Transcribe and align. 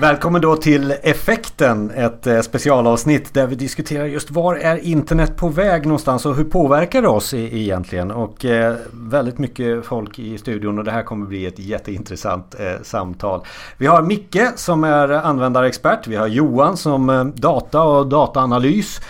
Välkommen 0.00 0.40
då 0.40 0.56
till 0.56 0.94
Effekten, 1.02 1.90
ett 1.90 2.26
eh, 2.26 2.40
specialavsnitt 2.40 3.34
där 3.34 3.46
vi 3.46 3.54
diskuterar 3.54 4.04
just 4.04 4.30
var 4.30 4.54
är 4.54 4.76
internet 4.76 5.36
på 5.36 5.48
väg 5.48 5.86
någonstans 5.86 6.26
och 6.26 6.36
hur 6.36 6.44
påverkar 6.44 7.02
det 7.02 7.08
oss 7.08 7.34
egentligen? 7.34 8.10
Och 8.10 8.44
eh, 8.44 8.76
väldigt 8.92 9.38
mycket 9.38 9.86
folk 9.86 10.18
i 10.18 10.38
studion 10.38 10.78
och 10.78 10.84
det 10.84 10.90
här 10.90 11.02
kommer 11.02 11.26
bli 11.26 11.46
ett 11.46 11.58
jätteintressant 11.58 12.54
eh, 12.58 12.82
samtal. 12.82 13.44
Vi 13.76 13.86
har 13.86 14.02
Micke 14.02 14.42
som 14.56 14.84
är 14.84 15.08
användarexpert, 15.08 16.06
vi 16.06 16.16
har 16.16 16.26
Johan 16.26 16.76
som 16.76 17.32
data 17.34 17.82
och 17.82 18.06
dataanalys. 18.06 19.00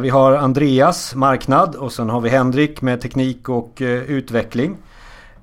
Vi 0.00 0.08
har 0.08 0.32
Andreas 0.32 1.14
marknad 1.14 1.74
och 1.74 1.92
sen 1.92 2.10
har 2.10 2.20
vi 2.20 2.28
Henrik 2.28 2.82
med 2.82 3.00
teknik 3.00 3.48
och 3.48 3.72
utveckling. 4.06 4.76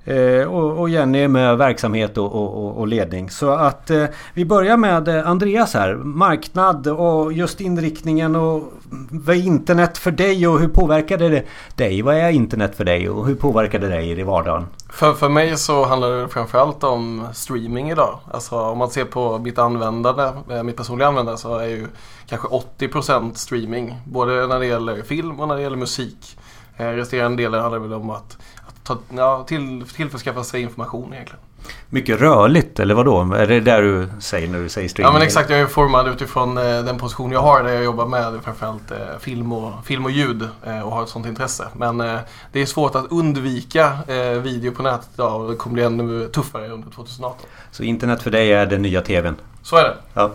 Eh, 0.06 0.46
och, 0.46 0.88
Jenny 0.88 1.28
med 1.28 1.58
verksamhet 1.58 2.18
och, 2.18 2.34
och, 2.34 2.78
och 2.78 2.88
ledning. 2.88 3.30
Så 3.30 3.50
att 3.50 3.90
eh, 3.90 4.04
vi 4.34 4.44
börjar 4.44 4.76
med 4.76 5.08
eh, 5.08 5.28
Andreas 5.28 5.74
här. 5.74 5.94
Marknad 5.94 6.86
och 6.86 7.32
just 7.32 7.60
inriktningen 7.60 8.36
och 8.36 8.62
vad 9.10 9.36
är 9.36 9.40
internet 9.46 9.98
för 9.98 10.10
dig 10.10 10.48
och 10.48 10.60
hur 10.60 10.68
påverkade 10.68 11.28
det 11.28 11.42
dig? 11.74 12.02
Vad 12.02 12.14
är 12.14 12.30
internet 12.30 12.76
för 12.76 12.84
dig 12.84 13.08
och 13.08 13.26
hur 13.26 13.34
påverkar 13.34 13.78
det 13.78 13.88
dig 13.88 14.20
i 14.20 14.22
vardagen? 14.22 14.66
För, 14.90 15.14
för 15.14 15.28
mig 15.28 15.56
så 15.56 15.84
handlar 15.84 16.10
det 16.10 16.28
framförallt 16.28 16.84
om 16.84 17.26
streaming 17.32 17.90
idag. 17.90 18.18
Alltså 18.30 18.60
om 18.60 18.78
man 18.78 18.90
ser 18.90 19.04
på 19.04 19.38
mitt 19.38 19.58
användande, 19.58 20.32
eh, 20.50 20.62
mitt 20.62 20.76
personliga 20.76 21.08
användande 21.08 21.38
så 21.38 21.58
är 21.58 21.66
ju 21.66 21.86
kanske 22.26 22.48
80% 22.48 23.34
streaming. 23.34 23.94
Både 24.04 24.46
när 24.46 24.58
det 24.58 24.66
gäller 24.66 25.02
film 25.02 25.40
och 25.40 25.48
när 25.48 25.56
det 25.56 25.62
gäller 25.62 25.76
musik. 25.76 26.38
Resterande 26.78 27.42
delen 27.42 27.60
handlar 27.60 27.78
väl 27.78 27.92
om 27.92 28.10
att 28.10 28.38
ta, 28.86 28.98
ja, 29.16 29.44
till, 29.48 29.84
tillförskaffa 29.96 30.44
sig 30.44 30.62
information 30.62 31.12
egentligen. 31.12 31.40
Mycket 31.88 32.20
rörligt 32.20 32.80
eller 32.80 32.94
vadå? 32.94 33.34
Är 33.34 33.46
det 33.46 33.60
där 33.60 33.82
du 33.82 34.08
säger 34.20 34.48
när 34.48 34.58
du 34.58 34.68
säger 34.68 34.88
streaming? 34.88 35.08
Ja 35.08 35.12
men 35.12 35.22
exakt, 35.22 35.50
jag 35.50 35.60
är 35.60 35.66
formad 35.66 36.08
utifrån 36.08 36.58
eh, 36.58 36.64
den 36.64 36.98
position 36.98 37.32
jag 37.32 37.40
har 37.40 37.62
där 37.62 37.72
jag 37.72 37.84
jobbar 37.84 38.06
med 38.06 38.40
framförallt 38.44 38.90
eh, 38.90 38.98
film, 39.20 39.52
och, 39.52 39.86
film 39.86 40.04
och 40.04 40.10
ljud 40.10 40.48
eh, 40.66 40.80
och 40.80 40.92
har 40.92 41.02
ett 41.02 41.08
sånt 41.08 41.26
intresse. 41.26 41.68
Men 41.76 41.98
det 42.52 42.62
är 42.62 42.66
svårt 42.66 42.94
att 42.94 43.12
undvika 43.12 43.92
video 44.42 44.72
på 44.72 44.82
nätet 44.82 45.08
idag 45.14 45.40
och 45.40 45.50
det 45.50 45.56
kommer 45.56 45.74
bli 45.74 45.82
ännu 45.82 46.28
tuffare 46.28 46.68
under 46.68 46.90
2018. 46.90 47.46
Så 47.70 47.82
internet 47.82 48.22
för 48.22 48.30
dig 48.30 48.52
är 48.52 48.66
den 48.66 48.82
nya 48.82 49.00
TVn? 49.00 49.36
Så 49.62 49.76
är 49.76 49.82
det. 49.82 49.96
Ja. 50.14 50.32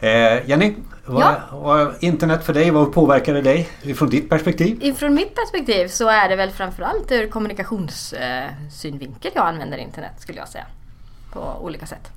Eh, 0.00 0.48
Jenny, 0.48 0.74
vad, 1.06 1.22
ja. 1.22 1.36
vad, 1.52 1.94
internet 2.00 2.44
för 2.44 2.54
dig, 2.54 2.70
vad 2.70 2.92
påverkar 2.92 3.34
det 3.34 3.42
dig 3.42 3.68
från 3.96 4.10
ditt 4.10 4.30
perspektiv? 4.30 4.78
Ifrån 4.82 5.14
mitt 5.14 5.34
perspektiv 5.34 5.88
så 5.88 6.08
är 6.08 6.28
det 6.28 6.36
väl 6.36 6.50
framförallt 6.50 7.12
ur 7.12 7.26
kommunikationssynvinkel 7.26 9.30
jag 9.34 9.46
använder 9.46 9.78
internet 9.78 10.12
skulle 10.18 10.38
jag 10.38 10.48
säga. 10.48 10.64
På 11.32 11.56
olika 11.60 11.86
sätt. 11.86 12.10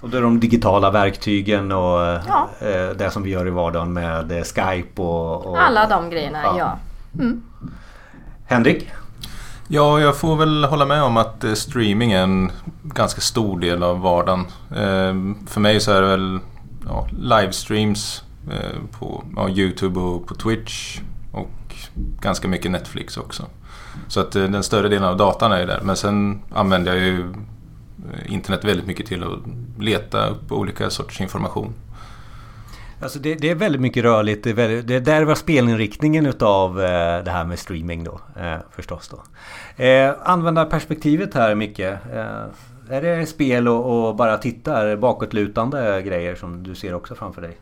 Och 0.00 0.10
det 0.10 0.18
är 0.18 0.22
de 0.22 0.40
digitala 0.40 0.90
verktygen 0.90 1.72
och 1.72 2.00
ja. 2.28 2.48
Eh, 2.60 2.88
det 2.96 3.10
som 3.10 3.22
vi 3.22 3.30
gör 3.30 3.46
i 3.46 3.50
vardagen 3.50 3.92
med 3.92 4.32
eh, 4.32 4.42
Skype 4.42 5.02
och... 5.02 5.46
och 5.46 5.62
Alla 5.62 5.88
de 5.88 6.10
grejerna, 6.10 6.42
ja. 6.42 6.58
ja. 6.58 6.78
Mm. 7.14 7.42
Henrik? 8.46 8.90
Ja, 9.68 10.00
jag 10.00 10.16
får 10.16 10.36
väl 10.36 10.64
hålla 10.64 10.86
med 10.86 11.02
om 11.02 11.16
att 11.16 11.44
eh, 11.44 11.52
streaming 11.52 12.12
är 12.12 12.22
en 12.22 12.52
ganska 12.82 13.20
stor 13.20 13.60
del 13.60 13.82
av 13.82 14.00
vardagen. 14.00 14.46
För 15.46 15.60
mig 15.60 15.80
så 15.80 15.92
är 15.92 16.02
det 16.02 16.08
väl 16.08 16.40
ja, 16.86 17.08
livestreams 17.20 18.24
eh, 18.50 18.98
på 18.98 19.24
ja, 19.36 19.48
Youtube 19.48 20.00
och 20.00 20.26
på 20.26 20.34
Twitch 20.34 21.00
och 21.32 21.74
ganska 22.20 22.48
mycket 22.48 22.70
Netflix 22.70 23.16
också. 23.16 23.46
Så 24.08 24.20
att 24.20 24.36
eh, 24.36 24.44
den 24.44 24.62
större 24.62 24.88
delen 24.88 25.08
av 25.08 25.16
datan 25.16 25.52
är 25.52 25.60
ju 25.60 25.66
där. 25.66 25.80
Men 25.82 25.96
sen 25.96 26.42
använder 26.50 26.94
jag 26.94 27.04
ju 27.04 27.20
eh, 27.20 28.32
internet 28.32 28.64
väldigt 28.64 28.86
mycket 28.86 29.06
till 29.06 29.22
att 29.22 29.38
leta 29.78 30.26
upp 30.26 30.52
olika 30.52 30.90
sorters 30.90 31.20
information. 31.20 31.74
Alltså 33.00 33.18
det, 33.18 33.34
det, 33.34 33.50
är 33.50 33.54
väldigt 33.54 33.80
mycket 33.80 34.04
rörligt. 34.04 34.44
Det 34.44 34.50
är, 34.50 34.54
väldigt, 34.54 34.86
det 34.86 34.94
är 34.94 35.00
där 35.00 35.22
var 35.22 35.34
spelinriktningen 35.34 36.26
utav 36.26 36.80
eh, 36.80 37.24
det 37.24 37.30
här 37.30 37.44
med 37.44 37.58
streaming 37.58 38.04
då. 38.04 38.20
Eh, 38.40 38.56
förstås 38.70 39.08
då. 39.08 39.22
Eh, 39.84 40.14
användarperspektivet 40.22 41.34
här 41.34 41.54
Micke. 41.54 41.80
Eh, 41.80 42.46
är 42.90 43.02
det 43.02 43.26
spel 43.26 43.68
och, 43.68 44.08
och 44.08 44.16
bara 44.16 44.38
tittar, 44.38 44.96
bakåtlutande 44.96 46.02
grejer 46.02 46.34
som 46.34 46.62
du 46.62 46.74
ser 46.74 46.94
också 46.94 47.14
framför 47.14 47.42
dig? 47.42 47.58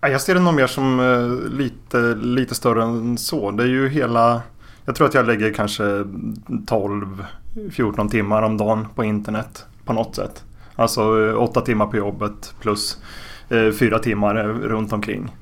Jag 0.00 0.20
ser 0.20 0.34
det 0.34 0.40
nog 0.40 0.54
mer 0.54 0.66
som 0.66 1.00
eh, 1.00 1.26
lite, 1.50 2.14
lite 2.14 2.54
större 2.54 2.82
än 2.82 3.18
så. 3.18 3.50
Det 3.50 3.62
är 3.62 3.66
ju 3.66 3.88
hela... 3.88 4.42
Jag 4.84 4.94
tror 4.94 5.06
att 5.06 5.14
jag 5.14 5.26
lägger 5.26 5.54
kanske 5.54 5.84
12-14 5.84 8.08
timmar 8.08 8.42
om 8.42 8.56
dagen 8.56 8.86
på 8.94 9.04
internet 9.04 9.66
på 9.84 9.92
något 9.92 10.16
sätt. 10.16 10.44
Alltså 10.76 11.28
eh, 11.28 11.34
8 11.34 11.60
timmar 11.60 11.86
på 11.86 11.96
jobbet 11.96 12.54
plus 12.60 13.02
eh, 13.48 13.70
4 13.70 13.98
timmar 13.98 14.34
runt 14.44 14.92
omkring. 14.92 15.36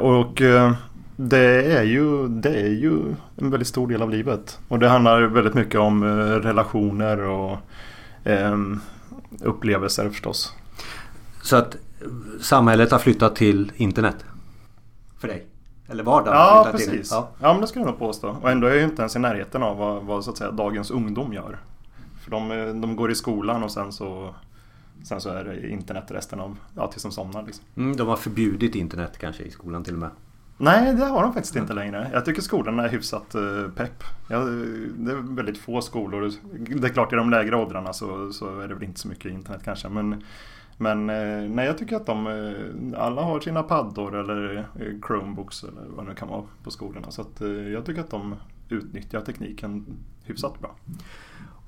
Och 0.00 0.42
det 1.20 1.72
är, 1.76 1.82
ju, 1.82 2.28
det 2.28 2.60
är 2.60 2.68
ju 2.68 3.14
en 3.36 3.50
väldigt 3.50 3.68
stor 3.68 3.88
del 3.88 4.02
av 4.02 4.10
livet. 4.10 4.58
Och 4.68 4.78
det 4.78 4.88
handlar 4.88 5.22
väldigt 5.22 5.54
mycket 5.54 5.80
om 5.80 6.04
relationer 6.04 7.20
och 7.20 7.58
eh, 8.24 8.56
upplevelser 9.42 10.10
förstås. 10.10 10.52
Så 11.42 11.56
att 11.56 11.76
samhället 12.40 12.90
har 12.90 12.98
flyttat 12.98 13.36
till 13.36 13.72
internet? 13.76 14.24
För 15.18 15.28
dig? 15.28 15.46
Eller 15.88 16.04
vardagen 16.04 16.38
ja, 16.38 16.62
har 16.64 16.72
precis. 16.72 16.90
till? 16.90 17.02
Ja. 17.10 17.28
ja, 17.40 17.52
men 17.52 17.60
det 17.60 17.66
skulle 17.66 17.84
jag 17.84 17.90
nog 17.90 17.98
påstå. 17.98 18.36
Och 18.42 18.50
ändå 18.50 18.66
är 18.66 18.74
jag 18.74 18.84
inte 18.84 19.02
ens 19.02 19.16
i 19.16 19.18
närheten 19.18 19.62
av 19.62 19.76
vad, 19.76 20.02
vad 20.02 20.24
så 20.24 20.30
att 20.30 20.36
säga, 20.36 20.50
dagens 20.50 20.90
ungdom 20.90 21.32
gör. 21.32 21.58
För 22.22 22.30
de, 22.30 22.48
de 22.80 22.96
går 22.96 23.10
i 23.10 23.14
skolan 23.14 23.62
och 23.62 23.70
sen 23.70 23.92
så 23.92 24.34
Sen 25.04 25.20
så 25.20 25.30
är 25.30 25.44
det 25.44 25.68
internet 25.68 26.04
resten 26.08 26.40
av, 26.40 26.56
ja 26.74 26.86
tills 26.86 27.02
de 27.02 27.12
somnar 27.12 27.42
liksom. 27.42 27.64
Mm, 27.76 27.96
de 27.96 28.08
har 28.08 28.16
förbjudit 28.16 28.74
internet 28.74 29.18
kanske 29.18 29.42
i 29.42 29.50
skolan 29.50 29.84
till 29.84 29.94
och 29.94 30.00
med. 30.00 30.10
Nej, 30.60 30.94
det 30.94 31.04
har 31.04 31.22
de 31.22 31.32
faktiskt 31.32 31.56
inte 31.56 31.72
längre. 31.72 32.10
Jag 32.12 32.24
tycker 32.24 32.42
skolan 32.42 32.78
är 32.78 32.88
hyfsat 32.88 33.34
eh, 33.34 33.68
pepp. 33.74 34.04
Ja, 34.28 34.38
det 34.38 35.12
är 35.12 35.34
väldigt 35.34 35.58
få 35.58 35.80
skolor. 35.80 36.32
Det 36.80 36.88
är 36.88 36.92
klart 36.92 37.12
i 37.12 37.16
de 37.16 37.30
lägre 37.30 37.56
åldrarna 37.56 37.92
så, 37.92 38.32
så 38.32 38.60
är 38.60 38.68
det 38.68 38.74
väl 38.74 38.84
inte 38.84 39.00
så 39.00 39.08
mycket 39.08 39.32
internet 39.32 39.60
kanske. 39.64 39.88
Men, 39.88 40.24
men 40.76 41.10
eh, 41.10 41.50
nej, 41.50 41.66
jag 41.66 41.78
tycker 41.78 41.96
att 41.96 42.06
de 42.06 42.26
eh, 42.26 43.00
alla 43.02 43.22
har 43.22 43.40
sina 43.40 43.62
paddor 43.62 44.16
eller 44.16 44.68
Chromebooks 45.06 45.64
eller 45.64 45.82
vad 45.96 46.04
det 46.04 46.08
nu 46.08 46.14
kan 46.14 46.28
vara 46.28 46.42
på 46.62 46.70
skolorna. 46.70 47.10
Så 47.10 47.22
att, 47.22 47.40
jag 47.72 47.84
tycker 47.84 48.00
att 48.00 48.10
de 48.10 48.34
utnyttjar 48.68 49.20
tekniken 49.20 49.86
hyfsat 50.24 50.60
bra. 50.60 50.74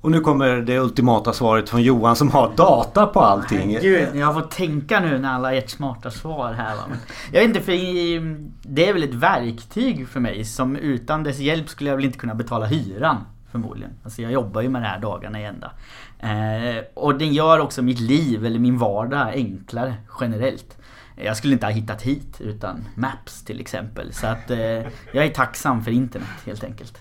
Och 0.01 0.11
nu 0.11 0.19
kommer 0.19 0.57
det 0.57 0.79
ultimata 0.79 1.33
svaret 1.33 1.69
från 1.69 1.81
Johan 1.81 2.15
som 2.15 2.31
har 2.31 2.51
data 2.55 3.05
på 3.07 3.19
allting. 3.19 3.77
Gud, 3.81 4.15
jag 4.15 4.33
får 4.33 4.41
tänka 4.41 4.99
nu 4.99 5.17
när 5.17 5.33
alla 5.33 5.53
gett 5.53 5.69
smarta 5.69 6.11
svar 6.11 6.53
här 6.53 6.75
va. 6.75 6.83
Jag 7.31 7.39
vet 7.39 7.47
inte, 7.47 7.61
för 7.61 7.71
det 8.61 8.89
är 8.89 8.93
väl 8.93 9.03
ett 9.03 9.13
verktyg 9.13 10.07
för 10.07 10.19
mig 10.19 10.45
som 10.45 10.75
utan 10.75 11.23
dess 11.23 11.39
hjälp 11.39 11.69
skulle 11.69 11.89
jag 11.89 11.97
väl 11.97 12.05
inte 12.05 12.17
kunna 12.17 12.35
betala 12.35 12.65
hyran. 12.65 13.17
Förmodligen. 13.51 13.91
Alltså 14.03 14.21
jag 14.21 14.31
jobbar 14.31 14.61
ju 14.61 14.69
med 14.69 14.81
det 14.81 14.87
här 14.87 14.99
dagarna 14.99 15.41
i 15.41 15.45
ända. 15.45 15.71
Eh, 16.19 16.83
och 16.93 17.17
den 17.17 17.33
gör 17.33 17.59
också 17.59 17.81
mitt 17.81 17.99
liv, 17.99 18.45
eller 18.45 18.59
min 18.59 18.77
vardag, 18.77 19.27
enklare 19.33 19.95
generellt. 20.21 20.77
Jag 21.15 21.37
skulle 21.37 21.53
inte 21.53 21.65
ha 21.65 21.71
hittat 21.71 22.01
hit 22.01 22.41
utan 22.41 22.85
Maps 22.95 23.43
till 23.43 23.59
exempel. 23.59 24.13
Så 24.13 24.27
att 24.27 24.51
eh, 24.51 24.59
jag 25.13 25.25
är 25.25 25.29
tacksam 25.29 25.83
för 25.83 25.91
internet 25.91 26.27
helt 26.45 26.63
enkelt. 26.63 26.97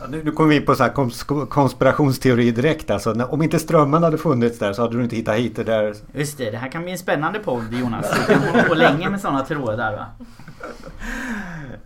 Ja, 0.00 0.06
nu, 0.08 0.22
nu 0.24 0.30
kommer 0.30 0.50
vi 0.50 0.56
in 0.56 0.66
på 0.66 0.74
så 0.74 0.82
här 0.82 1.46
konspirationsteori 1.46 2.50
direkt. 2.50 2.90
Alltså, 2.90 3.12
när, 3.12 3.32
om 3.32 3.42
inte 3.42 3.58
strömmen 3.58 4.02
hade 4.02 4.18
funnits 4.18 4.58
där 4.58 4.72
så 4.72 4.82
hade 4.82 4.96
du 4.96 5.02
inte 5.02 5.16
hittat 5.16 5.36
hit 5.36 5.56
det 5.56 5.64
där. 5.64 5.94
Just 6.12 6.38
det, 6.38 6.50
det 6.50 6.56
här 6.56 6.70
kan 6.70 6.82
bli 6.82 6.92
en 6.92 6.98
spännande 6.98 7.38
podd 7.38 7.74
Jonas. 7.80 8.06
Du 8.10 8.34
kan 8.34 8.42
hålla 8.42 8.62
på 8.62 8.74
länge 8.74 9.10
med 9.10 9.20
sådana 9.20 9.44
trådar 9.44 9.92
va? 9.92 10.06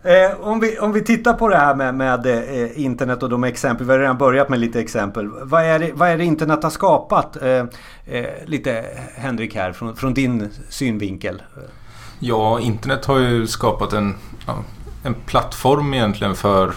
Eh, 0.03 0.39
om, 0.41 0.59
vi, 0.59 0.79
om 0.79 0.93
vi 0.93 1.03
tittar 1.03 1.33
på 1.33 1.47
det 1.47 1.57
här 1.57 1.75
med, 1.75 1.95
med 1.95 2.25
eh, 2.25 2.79
internet 2.83 3.23
och 3.23 3.29
de 3.29 3.43
exempel. 3.43 3.87
Vi 3.87 3.93
har 3.93 3.99
redan 3.99 4.17
börjat 4.17 4.49
med 4.49 4.59
lite 4.59 4.79
exempel. 4.79 5.27
Vad 5.27 5.63
är 5.63 5.79
det, 5.79 5.91
vad 5.93 6.09
är 6.09 6.17
det 6.17 6.23
internet 6.23 6.63
har 6.63 6.69
skapat? 6.69 7.41
Eh, 7.41 7.65
eh 8.05 8.25
lite 8.45 8.85
Henrik 9.15 9.55
här 9.55 9.71
från, 9.71 9.95
från 9.95 10.13
din 10.13 10.49
synvinkel. 10.69 11.41
Ja, 12.19 12.59
internet 12.59 13.05
har 13.05 13.19
ju 13.19 13.47
skapat 13.47 13.93
en, 13.93 14.15
en 15.03 15.13
plattform 15.13 15.93
egentligen 15.93 16.35
för 16.35 16.73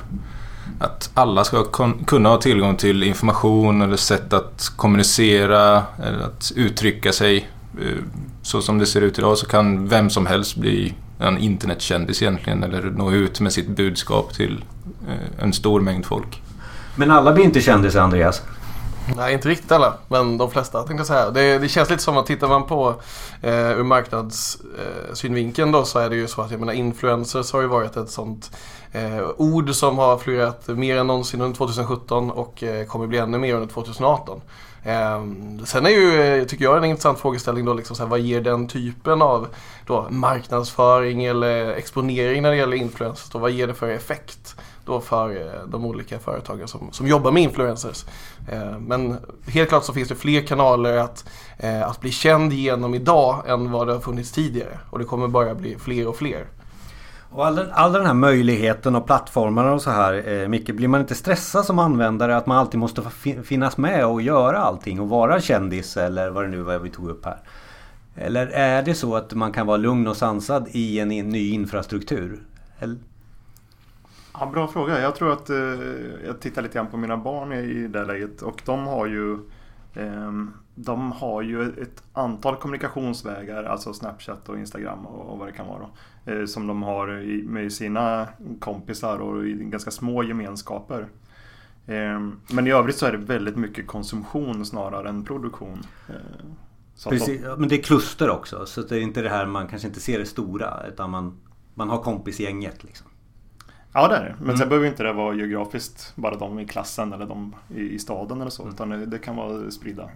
att 0.80 1.10
alla 1.14 1.44
ska 1.44 1.64
kunna 2.06 2.28
ha 2.28 2.36
tillgång 2.36 2.76
till 2.76 3.02
information 3.02 3.82
eller 3.82 3.96
sätt 3.96 4.32
att 4.32 4.72
kommunicera 4.76 5.82
eller 6.02 6.20
att 6.20 6.52
uttrycka 6.56 7.12
sig. 7.12 7.48
Eh, 7.80 8.02
så 8.42 8.62
som 8.62 8.78
det 8.78 8.86
ser 8.86 9.00
ut 9.00 9.18
idag 9.18 9.38
så 9.38 9.46
kan 9.46 9.88
vem 9.88 10.10
som 10.10 10.26
helst 10.26 10.56
bli 10.56 10.94
en 11.18 11.38
internetkändis 11.38 12.22
egentligen 12.22 12.62
eller 12.62 12.82
nå 12.82 13.12
ut 13.12 13.40
med 13.40 13.52
sitt 13.52 13.68
budskap 13.68 14.34
till 14.34 14.64
eh, 15.08 15.44
en 15.44 15.52
stor 15.52 15.80
mängd 15.80 16.06
folk. 16.06 16.42
Men 16.96 17.10
alla 17.10 17.32
blir 17.32 17.44
inte 17.44 17.60
kändisar 17.60 18.00
Andreas? 18.00 18.42
Nej, 19.16 19.34
inte 19.34 19.48
riktigt 19.48 19.72
alla, 19.72 19.94
men 20.08 20.38
de 20.38 20.50
flesta 20.50 20.78
tänkte 20.78 21.00
jag 21.00 21.06
säga. 21.06 21.30
Det, 21.30 21.58
det 21.58 21.68
känns 21.68 21.90
lite 21.90 22.02
som 22.02 22.16
att 22.16 22.26
tittar 22.26 22.48
man 22.48 22.66
på 22.66 22.94
eh, 23.42 23.70
ur 23.70 23.82
marknadssynvinkeln 23.82 25.74
eh, 25.74 25.80
då 25.80 25.84
så 25.84 25.98
är 25.98 26.10
det 26.10 26.16
ju 26.16 26.26
så 26.26 26.42
att 26.42 26.50
jag 26.50 26.60
menar 26.60 26.72
influencers 26.72 27.52
har 27.52 27.60
ju 27.60 27.66
varit 27.66 27.96
ett 27.96 28.10
sånt 28.10 28.50
eh, 28.96 29.30
ord 29.36 29.74
som 29.74 29.98
har 29.98 30.18
florerat 30.18 30.68
mer 30.68 30.96
än 30.96 31.06
någonsin 31.06 31.40
under 31.40 31.56
2017 31.56 32.30
och 32.30 32.62
eh, 32.62 32.86
kommer 32.86 33.06
bli 33.06 33.18
ännu 33.18 33.38
mer 33.38 33.54
under 33.54 33.68
2018. 33.68 34.40
Eh, 34.82 35.24
sen 35.64 35.86
är 35.86 35.90
ju, 35.90 36.22
eh, 36.22 36.44
tycker 36.44 36.64
jag, 36.64 36.78
en 36.78 36.84
intressant 36.84 37.18
frågeställning 37.18 37.64
då 37.64 37.74
liksom 37.74 37.96
så 37.96 38.02
här, 38.02 38.10
vad 38.10 38.20
ger 38.20 38.40
den 38.40 38.68
typen 38.68 39.22
av 39.22 39.48
då, 39.86 40.06
marknadsföring 40.10 41.24
eller 41.24 41.70
exponering 41.70 42.42
när 42.42 42.50
det 42.50 42.56
gäller 42.56 42.76
influencers? 42.76 43.30
Då, 43.30 43.38
vad 43.38 43.50
ger 43.50 43.66
det 43.66 43.74
för 43.74 43.88
effekt? 43.88 44.56
då 44.86 45.00
för 45.00 45.30
eh, 45.36 45.68
de 45.68 45.84
olika 45.84 46.18
företagen 46.18 46.68
som, 46.68 46.88
som 46.92 47.06
jobbar 47.06 47.32
med 47.32 47.42
influencers. 47.42 48.04
Eh, 48.48 48.78
men 48.78 49.18
helt 49.46 49.68
klart 49.68 49.84
så 49.84 49.92
finns 49.92 50.08
det 50.08 50.14
fler 50.14 50.40
kanaler 50.40 50.96
att, 50.96 51.24
eh, 51.58 51.88
att 51.88 52.00
bli 52.00 52.10
känd 52.10 52.52
genom 52.52 52.94
idag 52.94 53.42
än 53.46 53.70
vad 53.70 53.86
det 53.86 53.92
har 53.92 54.00
funnits 54.00 54.32
tidigare. 54.32 54.78
Och 54.90 54.98
det 54.98 55.04
kommer 55.04 55.28
bara 55.28 55.54
bli 55.54 55.78
fler 55.78 56.06
och 56.06 56.16
fler. 56.16 56.46
Och 57.36 57.46
all, 57.46 57.56
den, 57.56 57.70
all 57.72 57.92
den 57.92 58.06
här 58.06 58.14
möjligheten 58.14 58.96
och 58.96 59.06
plattformarna 59.06 59.72
och 59.72 59.82
så 59.82 59.90
här 59.90 60.28
eh, 60.28 60.48
Micke, 60.48 60.70
blir 60.70 60.88
man 60.88 61.00
inte 61.00 61.14
stressad 61.14 61.64
som 61.64 61.78
användare 61.78 62.36
att 62.36 62.46
man 62.46 62.58
alltid 62.58 62.80
måste 62.80 63.02
finnas 63.44 63.76
med 63.76 64.06
och 64.06 64.22
göra 64.22 64.58
allting 64.58 65.00
och 65.00 65.08
vara 65.08 65.40
kändis 65.40 65.96
eller 65.96 66.30
vad 66.30 66.44
det 66.44 66.48
nu 66.48 66.62
var 66.62 66.78
vi 66.78 66.90
tog 66.90 67.08
upp 67.08 67.24
här? 67.24 67.38
Eller 68.14 68.46
är 68.46 68.82
det 68.82 68.94
så 68.94 69.16
att 69.16 69.34
man 69.34 69.52
kan 69.52 69.66
vara 69.66 69.76
lugn 69.76 70.06
och 70.06 70.16
sansad 70.16 70.68
i 70.70 71.00
en, 71.00 71.12
en 71.12 71.28
ny 71.28 71.50
infrastruktur? 71.50 72.40
Eller? 72.78 72.98
Ja, 74.32 74.50
bra 74.52 74.68
fråga. 74.68 75.00
Jag 75.00 75.14
tror 75.14 75.32
att 75.32 75.50
eh, 75.50 75.56
jag 76.26 76.40
tittar 76.40 76.62
lite 76.62 76.74
grann 76.74 76.90
på 76.90 76.96
mina 76.96 77.16
barn 77.16 77.52
i 77.52 77.88
det 77.88 78.04
läget 78.04 78.42
och 78.42 78.62
de 78.64 78.86
har 78.86 79.06
ju 79.06 79.32
eh, 79.32 79.38
Ehm, 79.96 80.52
de 80.74 81.12
har 81.12 81.42
ju 81.42 81.82
ett 81.82 82.02
antal 82.12 82.56
kommunikationsvägar, 82.56 83.64
alltså 83.64 83.92
Snapchat 83.92 84.48
och 84.48 84.58
Instagram 84.58 85.06
och, 85.06 85.38
vad 85.38 85.48
det 85.48 85.52
kan 85.52 85.66
vara. 85.66 85.78
Då, 86.24 86.32
eh, 86.32 86.46
som 86.46 86.66
de 86.66 86.82
har 86.82 87.06
med 87.48 87.72
sina 87.72 88.28
kompisar 88.60 89.18
och 89.18 89.46
i 89.46 89.52
ganska 89.52 89.90
små 89.90 90.22
gemenskaper. 90.22 91.08
Ehm, 91.86 92.40
men 92.52 92.66
i 92.66 92.70
övrigt 92.70 92.96
så 92.96 93.06
är 93.06 93.12
det 93.12 93.18
väldigt 93.18 93.56
mycket 93.56 93.86
konsumtion 93.86 94.66
snarare 94.66 95.08
än 95.08 95.24
produktion. 95.24 95.78
Eh, 96.08 96.14
Precis, 97.08 97.40
men 97.58 97.68
det 97.68 97.74
är 97.74 97.82
kluster 97.82 98.30
också 98.30 98.66
så 98.66 98.82
det 98.82 98.96
är 98.96 99.00
inte 99.00 99.22
det 99.22 99.28
här 99.28 99.46
man 99.46 99.68
kanske 99.68 99.88
inte 99.88 100.00
ser 100.00 100.18
det 100.18 100.26
stora 100.26 100.86
utan 100.88 101.10
man, 101.10 101.40
man 101.74 101.88
har 101.88 102.02
kompisgänget 102.02 102.84
liksom. 102.84 103.06
Ja 103.96 104.08
det 104.08 104.16
är 104.16 104.24
det. 104.24 104.34
Men 104.38 104.44
mm. 104.44 104.56
sen 104.56 104.68
behöver 104.68 104.88
inte 104.88 105.02
det 105.02 105.12
vara 105.12 105.34
geografiskt 105.34 106.12
bara 106.16 106.36
de 106.36 106.60
i 106.60 106.66
klassen 106.66 107.12
eller 107.12 107.26
de 107.26 107.54
i, 107.74 107.80
i 107.80 107.98
staden 107.98 108.40
eller 108.40 108.50
så. 108.50 108.62
Mm. 108.62 108.74
Utan 108.74 109.10
det 109.10 109.18
kan 109.18 109.36
vara 109.36 109.70
spridda. 109.70 110.10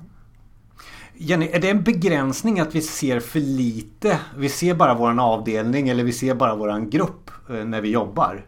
Jenny, 1.15 1.49
är 1.53 1.61
det 1.61 1.71
en 1.71 1.83
begränsning 1.83 2.61
att 2.61 2.75
vi 2.75 2.81
ser 2.81 3.21
för 3.21 3.41
lite? 3.41 4.19
Vi 4.37 4.49
ser 4.49 4.75
bara 4.75 4.95
våran 4.95 5.21
avdelning 5.21 5.89
eller 5.89 6.05
vi 6.05 6.13
ser 6.13 6.35
bara 6.35 6.55
våran 6.55 6.91
grupp 6.91 7.31
eh, 7.51 7.65
när 7.65 7.81
vi 7.81 7.91
jobbar. 7.91 8.47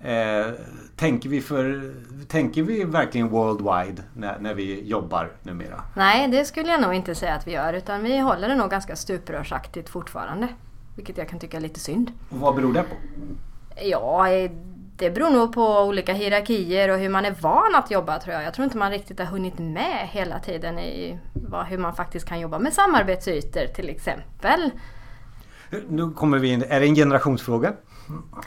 Eh, 0.00 0.52
tänker, 0.96 1.28
vi 1.28 1.40
för, 1.40 1.94
tänker 2.28 2.62
vi 2.62 2.84
verkligen 2.84 3.28
worldwide 3.28 4.02
när, 4.14 4.38
när 4.38 4.54
vi 4.54 4.88
jobbar 4.88 5.32
numera? 5.42 5.82
Nej, 5.96 6.28
det 6.28 6.44
skulle 6.44 6.70
jag 6.70 6.80
nog 6.80 6.94
inte 6.94 7.14
säga 7.14 7.34
att 7.34 7.46
vi 7.46 7.52
gör. 7.52 7.72
Utan 7.72 8.02
vi 8.02 8.18
håller 8.18 8.48
det 8.48 8.56
nog 8.56 8.70
ganska 8.70 8.96
stuprörsaktigt 8.96 9.88
fortfarande. 9.88 10.48
Vilket 10.96 11.18
jag 11.18 11.28
kan 11.28 11.38
tycka 11.38 11.56
är 11.56 11.60
lite 11.60 11.80
synd. 11.80 12.12
Och 12.30 12.38
vad 12.38 12.56
beror 12.56 12.72
det 12.72 12.82
på? 12.82 12.94
Ja, 13.76 14.26
det 14.96 15.10
beror 15.10 15.30
nog 15.30 15.52
på 15.52 15.80
olika 15.80 16.12
hierarkier 16.12 16.88
och 16.88 16.98
hur 16.98 17.08
man 17.08 17.24
är 17.24 17.34
van 17.40 17.74
att 17.74 17.90
jobba 17.90 18.18
tror 18.18 18.34
jag. 18.34 18.44
Jag 18.44 18.54
tror 18.54 18.64
inte 18.64 18.76
man 18.76 18.90
riktigt 18.90 19.18
har 19.18 19.26
hunnit 19.26 19.58
med 19.58 20.08
hela 20.08 20.38
tiden 20.38 20.78
i 20.78 21.18
vad, 21.32 21.66
hur 21.66 21.78
man 21.78 21.94
faktiskt 21.94 22.28
kan 22.28 22.40
jobba 22.40 22.58
med 22.58 22.72
samarbetsytor 22.72 23.66
till 23.66 23.88
exempel. 23.88 24.70
Nu 25.88 26.10
kommer 26.10 26.38
vi 26.38 26.48
in, 26.48 26.64
är 26.68 26.80
det 26.80 26.86
en 26.86 26.94
generationsfråga? 26.94 27.72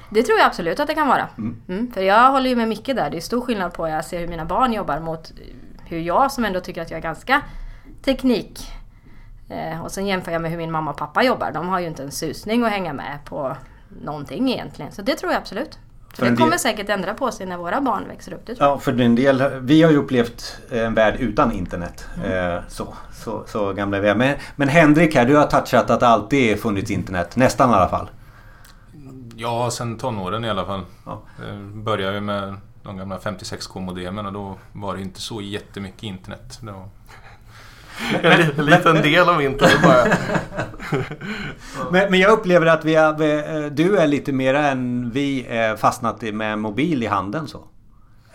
Det 0.10 0.24
tror 0.24 0.38
jag 0.38 0.48
absolut 0.48 0.80
att 0.80 0.88
det 0.88 0.94
kan 0.94 1.08
vara. 1.08 1.28
Mm. 1.38 1.62
Mm, 1.68 1.92
för 1.92 2.02
jag 2.02 2.32
håller 2.32 2.50
ju 2.50 2.56
med 2.56 2.68
Micke 2.68 2.86
där. 2.86 3.10
Det 3.10 3.18
är 3.18 3.22
stor 3.22 3.42
skillnad 3.42 3.74
på 3.74 3.88
jag 3.88 4.06
ser 4.06 4.20
hur 4.20 4.28
mina 4.28 4.46
barn 4.46 4.74
jobbar 4.74 5.00
mot 5.00 5.32
hur 5.86 6.00
jag 6.00 6.32
som 6.32 6.46
ändå 6.46 6.60
tycker 6.60 6.82
att 6.82 6.92
jag 6.92 6.98
är 6.98 7.02
ganska 7.02 7.42
teknik 8.02 8.72
eh, 9.50 9.82
och 9.82 9.92
sen 9.92 10.08
jämför 10.08 10.32
jag 10.32 10.42
med 10.42 10.52
hur 10.52 10.58
min 10.58 10.72
mamma 10.72 10.92
och 10.92 10.98
pappa 10.98 11.24
jobbar. 11.24 11.52
De 11.52 11.68
har 11.68 11.80
ju 11.80 11.88
inte 11.88 12.04
en 12.04 12.12
susning 12.12 12.64
att 12.64 12.72
hänga 12.72 12.94
med 12.94 13.20
på 13.26 13.58
någonting 14.02 14.52
egentligen. 14.52 14.92
Så 14.92 15.02
det 15.02 15.16
tror 15.16 15.32
jag 15.32 15.42
absolut. 15.42 15.80
För 16.14 16.30
det 16.30 16.36
kommer 16.36 16.52
del... 16.52 16.60
säkert 16.60 16.90
ändra 16.90 17.14
på 17.14 17.32
sig 17.32 17.46
när 17.46 17.58
våra 17.58 17.82
barn 17.82 18.08
växer 18.08 18.34
upp. 18.34 18.46
Det 18.46 18.56
tror 18.56 18.70
ja, 18.70 18.80
för 18.80 18.92
din 18.92 19.16
del. 19.16 19.44
Vi 19.60 19.84
har 19.84 19.92
ju 19.92 19.98
upplevt 19.98 20.58
en 20.70 20.94
värld 20.94 21.16
utan 21.20 21.52
internet. 21.52 22.08
Mm. 22.26 22.64
Så, 22.68 22.94
så, 23.14 23.44
så 23.48 23.74
gamla 23.74 24.00
vi 24.00 24.08
är. 24.08 24.16
Men, 24.16 24.36
men 24.56 24.68
Henrik 24.68 25.16
här, 25.16 25.26
du 25.26 25.36
har 25.36 25.48
touchat 25.48 25.90
att 25.90 26.00
det 26.00 26.08
alltid 26.08 26.60
funnits 26.60 26.92
internet. 26.92 27.36
Nästan 27.36 27.70
i 27.70 27.74
alla 27.74 27.90
fall. 27.90 28.10
Ja, 29.36 29.72
sen 29.72 29.98
tonåren 29.98 30.46
i 30.46 30.50
alla 30.50 30.66
fall. 30.66 30.82
Ja. 31.06 31.22
Det 31.40 31.54
började 31.74 32.16
ju 32.16 32.22
med 32.22 32.56
de 32.84 32.98
gamla 32.98 33.18
56k 33.18 33.80
modemen 33.80 34.26
och 34.26 34.34
då 34.34 34.56
var 34.74 34.96
det 34.96 35.02
inte 35.02 35.22
så 35.22 35.42
jättemycket 35.42 36.04
internet. 36.04 36.60
Då 36.62 36.90
en 38.22 38.66
liten 38.66 38.96
del 38.96 39.30
av 39.30 39.42
internet 39.42 39.84
bara. 39.84 40.06
men, 41.92 42.12
men, 42.12 42.20
jag 42.20 42.32
upplever 42.32 42.66
att 42.66 42.86
vi 42.86 42.96
är, 42.96 43.70
du 43.70 43.98
är 43.98 44.08
lite 44.08 44.32
mer 44.32 44.54
än 44.54 45.10
vi 45.10 45.46
fastnat 45.78 46.22
med 46.22 46.60
mobil 46.60 47.04
i 47.04 47.06
handen 47.06 47.48
så. 47.48 47.64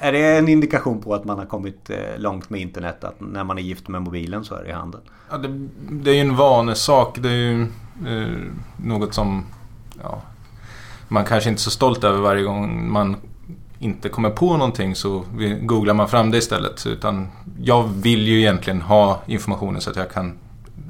Är 0.03 0.13
det 0.13 0.39
en 0.39 0.49
indikation 0.49 1.01
på 1.01 1.15
att 1.15 1.25
man 1.25 1.39
har 1.39 1.47
kommit 1.47 1.91
eh, 1.91 2.19
långt 2.19 2.51
med 2.51 2.61
internet? 2.61 3.05
Att 3.05 3.21
när 3.21 3.45
man 3.45 3.59
är 3.59 3.63
gift 3.63 3.89
med 3.89 4.03
mobilen 4.03 4.45
så 4.45 4.55
är 4.55 4.63
det 4.63 4.69
i 4.69 4.73
handen? 4.73 5.01
Ja, 5.31 5.39
det, 5.39 5.69
det 5.91 6.11
är 6.11 6.15
ju 6.15 6.21
en 6.21 6.37
vanesak. 6.37 7.19
Det 7.19 7.29
är 7.29 7.33
ju 7.33 7.63
eh, 8.07 8.39
något 8.77 9.15
som 9.15 9.45
ja, 10.03 10.23
man 11.09 11.25
kanske 11.25 11.51
inte 11.51 11.61
är 11.61 11.63
så 11.63 11.71
stolt 11.71 12.05
över 12.05 12.21
varje 12.21 12.43
gång 12.43 12.93
man 12.93 13.17
inte 13.81 14.09
kommer 14.09 14.31
på 14.31 14.57
någonting 14.57 14.95
så 14.95 15.25
googlar 15.61 15.95
man 15.95 16.09
fram 16.09 16.31
det 16.31 16.39
istället. 16.39 16.87
Utan 16.87 17.29
jag 17.63 17.83
vill 17.83 18.29
ju 18.29 18.39
egentligen 18.41 18.83
ha 18.83 19.23
informationen 19.27 19.81
så 19.81 19.91
att 19.91 19.97
jag 19.97 20.11
kan 20.11 20.39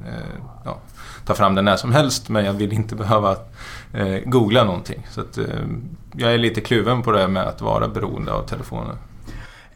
eh, 0.07 0.41
ja, 0.65 0.77
ta 1.25 1.33
fram 1.33 1.55
den 1.55 1.65
när 1.65 1.77
som 1.77 1.91
helst 1.91 2.29
men 2.29 2.45
jag 2.45 2.53
vill 2.53 2.73
inte 2.73 2.95
behöva 2.95 3.35
eh, 3.93 4.17
googla 4.25 4.63
någonting. 4.63 5.07
Så 5.11 5.21
att, 5.21 5.37
eh, 5.37 5.45
jag 6.15 6.33
är 6.33 6.37
lite 6.37 6.61
kluven 6.61 7.01
på 7.01 7.11
det 7.11 7.27
med 7.27 7.43
att 7.43 7.61
vara 7.61 7.87
beroende 7.87 8.33
av 8.33 8.43
telefonen. 8.43 8.95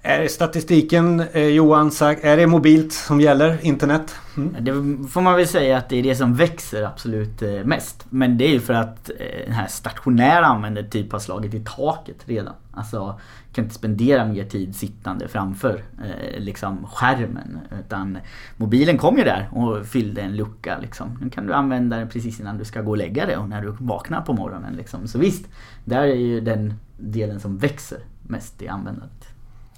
Är 0.07 0.27
statistiken 0.27 1.19
eh, 1.19 1.47
Johan, 1.47 1.87
är 2.21 2.37
det 2.37 2.47
mobilt 2.47 2.93
som 2.93 3.21
gäller? 3.21 3.65
Internet? 3.65 4.15
Mm. 4.37 4.55
Det 4.59 5.07
får 5.07 5.21
man 5.21 5.35
väl 5.35 5.47
säga 5.47 5.77
att 5.77 5.89
det 5.89 5.99
är 5.99 6.03
det 6.03 6.15
som 6.15 6.33
växer 6.33 6.83
absolut 6.83 7.41
eh, 7.41 7.63
mest. 7.63 8.05
Men 8.09 8.37
det 8.37 8.45
är 8.45 8.49
ju 8.49 8.59
för 8.59 8.73
att 8.73 9.09
eh, 9.09 9.15
den 9.45 9.53
här 9.53 9.67
stationära 9.67 10.45
användandet 10.45 10.91
typ 10.91 11.11
har 11.11 11.19
slagit 11.19 11.53
i 11.53 11.59
taket 11.59 12.15
redan. 12.25 12.53
Alltså 12.71 13.19
kan 13.53 13.63
inte 13.63 13.75
spendera 13.75 14.25
mer 14.25 14.45
tid 14.45 14.75
sittande 14.75 15.27
framför 15.27 15.83
eh, 16.03 16.39
liksom 16.39 16.87
skärmen. 16.87 17.59
Utan 17.79 18.17
mobilen 18.57 18.97
kom 18.97 19.17
ju 19.17 19.23
där 19.23 19.49
och 19.51 19.85
fyllde 19.85 20.21
en 20.21 20.35
lucka 20.35 20.77
liksom. 20.81 21.17
Nu 21.21 21.29
kan 21.29 21.47
du 21.47 21.53
använda 21.53 21.97
den 21.97 22.09
precis 22.09 22.39
innan 22.39 22.57
du 22.57 22.65
ska 22.65 22.81
gå 22.81 22.91
och 22.91 22.97
lägga 22.97 23.25
dig 23.25 23.37
och 23.37 23.49
när 23.49 23.61
du 23.61 23.75
vaknar 23.79 24.21
på 24.21 24.33
morgonen 24.33 24.73
liksom. 24.73 25.07
Så 25.07 25.19
visst, 25.19 25.45
där 25.85 26.01
är 26.01 26.15
ju 26.15 26.41
den 26.41 26.73
delen 26.97 27.39
som 27.39 27.57
växer 27.57 27.99
mest 28.27 28.61
i 28.61 28.67
användandet. 28.67 29.24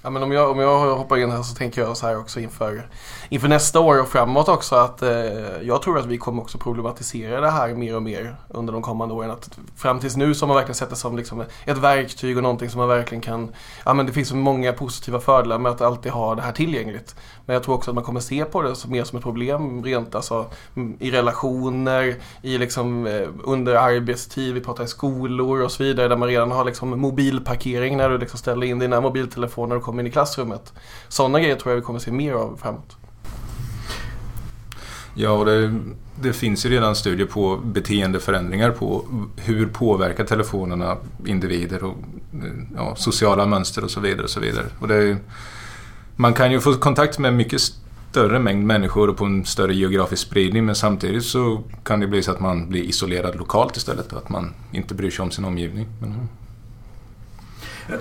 Ja, 0.08 0.12
men 0.12 0.24
om, 0.24 0.32
jag, 0.32 0.52
om 0.52 0.60
jag 0.60 0.96
hoppar 0.96 1.18
in 1.18 1.32
här 1.32 1.42
så 1.44 1.56
tänker 1.56 1.82
jag 1.82 1.98
så 1.98 2.08
här 2.08 2.20
också 2.20 2.40
inför, 2.40 2.90
inför 3.30 3.48
nästa 3.48 3.80
år 3.80 4.02
och 4.02 4.08
framåt 4.08 4.50
också 4.50 4.76
att 4.76 5.02
eh, 5.02 5.12
jag 5.62 5.82
tror 5.82 6.00
att 6.00 6.06
vi 6.06 6.18
kommer 6.18 6.42
också 6.42 6.58
problematisera 6.58 7.42
det 7.42 7.50
här 7.50 7.76
mer 7.76 7.96
och 7.96 8.04
mer 8.04 8.36
under 8.50 8.74
de 8.74 8.82
kommande 8.82 9.16
åren. 9.16 9.32
Att 9.32 9.50
fram 9.76 10.00
tills 10.00 10.16
nu 10.16 10.36
så 10.36 10.46
har 10.46 10.48
man 10.48 10.56
verkligen 10.58 10.76
sett 10.76 10.90
det 10.90 10.96
som 10.96 11.18
liksom 11.18 11.44
ett 11.66 11.78
verktyg 11.78 12.38
och 12.38 12.44
någonting 12.44 12.70
som 12.70 12.80
man 12.80 12.90
verkligen 12.90 13.22
kan... 13.22 13.52
Ja 13.86 13.94
men 13.94 14.06
det 14.06 14.12
finns 14.12 14.30
så 14.30 14.36
många 14.36 14.74
positiva 14.74 15.20
fördelar 15.20 15.60
med 15.60 15.72
att 15.72 15.82
alltid 15.82 16.12
ha 16.12 16.36
det 16.36 16.42
här 16.42 16.52
tillgängligt. 16.52 17.16
Men 17.48 17.54
jag 17.54 17.64
tror 17.64 17.76
också 17.76 17.92
att 17.92 17.96
man 17.96 18.04
kommer 18.04 18.20
se 18.20 18.46
på 18.46 18.62
det 18.62 18.88
mer 18.88 19.04
som 19.04 19.18
ett 19.18 19.24
problem 19.24 19.84
rent 19.84 20.16
alltså 20.16 20.46
mm, 20.76 20.98
i 21.00 21.12
relationer, 21.12 22.16
i 22.42 22.58
liksom 22.58 23.08
eh, 23.08 23.28
under 23.44 23.76
arbetstid, 23.76 24.54
vi 24.54 24.62
pratar 24.62 24.84
i 24.84 24.88
skolor 24.88 25.62
och 25.62 25.72
så 25.72 25.84
vidare 25.84 26.08
där 26.08 26.18
man 26.18 26.28
redan 26.28 26.52
har 26.52 26.66
liksom 26.66 27.00
mobilparkering 27.00 27.98
när 27.98 28.10
du 28.10 28.18
liksom 28.18 28.40
ställer 28.40 28.68
in 28.68 28.80
dina 28.80 29.02
mobiltelefoner 29.02 29.76
och 29.76 29.84
kommer 29.84 30.04
in 30.04 30.08
i 30.08 30.12
klassrummet. 30.12 30.74
Sådana 31.08 31.40
grejer 31.40 31.56
tror 31.56 31.72
jag 31.72 31.76
vi 31.76 31.86
kommer 31.86 32.00
se 32.00 32.12
mer 32.12 32.34
av 32.34 32.58
framåt. 32.62 32.98
Ja, 35.14 35.32
och 35.32 35.46
det, 35.46 35.80
det, 36.22 36.34
finns 36.34 36.66
ju 36.66 36.70
redan 36.70 36.96
studier 36.96 37.28
på 37.28 37.58
beteendeförändringar 37.58 38.72
på 38.72 39.06
hur 39.36 39.68
påverkar 39.68 40.26
telefonerna 40.26 40.98
individer 41.26 41.84
och 41.84 41.96
eh, 42.34 42.64
ja, 42.76 42.96
sociala 42.96 43.46
mönster 43.46 43.84
och 43.84 43.92
så 43.92 44.00
vidare. 44.00 44.24
Och 44.24 44.30
så 44.30 44.40
vidare. 44.40 44.66
Och 44.80 44.88
det, 44.88 45.18
man 46.18 46.34
kan 46.34 46.52
ju 46.52 46.60
få 46.60 46.74
kontakt 46.74 47.20
med 47.20 47.34
mycket 47.34 47.62
större 47.62 48.40
mängd 48.40 48.66
människor 48.66 49.10
och 49.10 49.18
på 49.18 49.26
en 49.26 49.46
större 49.46 49.74
geografisk 49.74 50.28
spridning 50.28 50.66
men 50.66 50.76
samtidigt 50.76 51.24
så 51.26 51.64
kan 51.84 52.00
det 52.00 52.08
bli 52.08 52.24
så 52.24 52.32
att 52.32 52.40
man 52.40 52.70
blir 52.70 52.84
isolerad 52.84 53.36
lokalt 53.36 53.78
istället 53.78 54.14
och 54.14 54.18
att 54.18 54.30
man 54.30 54.54
inte 54.72 54.96
bryr 54.96 55.12
sig 55.12 55.24
om 55.24 55.32
sin 55.32 55.46
omgivning. 55.46 55.88
Men, 56.02 56.28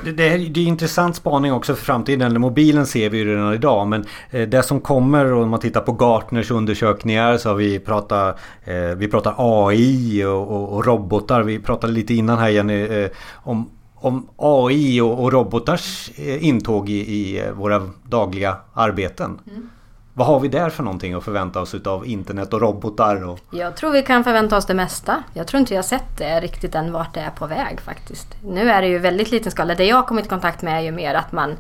Det, 0.05 0.29
är, 0.29 0.39
det 0.39 0.61
är 0.61 0.67
intressant 0.67 1.17
spaning 1.17 1.53
också 1.53 1.75
för 1.75 1.85
framtiden. 1.85 2.41
Mobilen 2.41 2.87
ser 2.87 3.11
vi 3.11 3.19
ju 3.19 3.25
redan 3.25 3.55
idag 3.55 3.87
men 3.87 4.05
eh, 4.31 4.49
det 4.49 4.63
som 4.63 4.81
kommer 4.81 5.33
om 5.33 5.51
man 5.51 5.61
tittar 5.61 5.81
på 5.81 5.93
Gartners 5.93 6.51
undersökningar 6.51 7.37
så 7.37 7.49
har 7.49 7.57
vi 7.57 7.79
pratat 7.79 8.39
eh, 8.65 8.75
Vi 8.75 9.09
pratar 9.09 9.35
AI 9.39 10.25
och, 10.25 10.51
och, 10.51 10.73
och, 10.73 10.87
robotar. 10.87 11.43
Vi 11.43 11.59
pratade 11.59 11.93
lite 11.93 12.15
innan 12.15 12.39
här 12.39 12.49
Jenny 12.49 13.03
eh, 13.03 13.11
om, 13.35 13.71
om 14.07 14.29
AI 14.37 15.01
och, 15.01 15.23
och 15.23 15.33
robotars 15.33 16.11
eh, 16.17 16.45
intåg 16.45 16.89
i, 16.89 16.93
i, 16.93 17.51
våra 17.53 17.89
dagliga 18.03 18.57
arbeten. 18.75 19.41
Mm. 19.51 19.71
Vad 20.15 20.27
har 20.27 20.41
vi 20.41 20.49
där 20.49 20.71
för 20.71 20.83
någonting 20.83 21.15
att 21.15 21.25
förvänta 21.25 21.61
oss 21.61 21.75
utav 21.75 22.07
internet 22.07 22.53
och 22.53 22.61
robotar? 22.61 23.29
Och... 23.29 23.39
Jag 23.51 23.77
tror 23.77 23.91
vi 23.91 24.03
kan 24.03 24.25
förvänta 24.25 24.57
oss 24.57 24.67
det 24.67 24.75
mesta. 24.75 25.23
Jag 25.35 25.47
tror 25.47 25.61
inte 25.61 25.75
jag 25.75 25.85
sett 25.85 26.19
det 26.19 26.41
riktigt 26.41 26.75
än 26.75 26.93
vart 26.93 27.15
det 27.15 27.21
är 27.21 27.31
på 27.31 27.47
väg 27.47 27.81
faktiskt. 27.81 28.37
Nu 28.45 28.71
är 28.71 28.83
det 28.83 28.89
ju 28.89 28.99
väldigt 28.99 29.31
liten 29.31 29.53
skala. 29.53 29.75
Det 29.75 29.85
jag 29.85 29.97
har 29.97 30.03
kommit 30.03 30.27
i 30.27 30.29
kontakt 30.29 30.63
med 30.63 30.79
är 30.79 30.81
ju 30.81 30.93
mer 30.93 31.15
att 31.15 31.33
man 31.33 31.55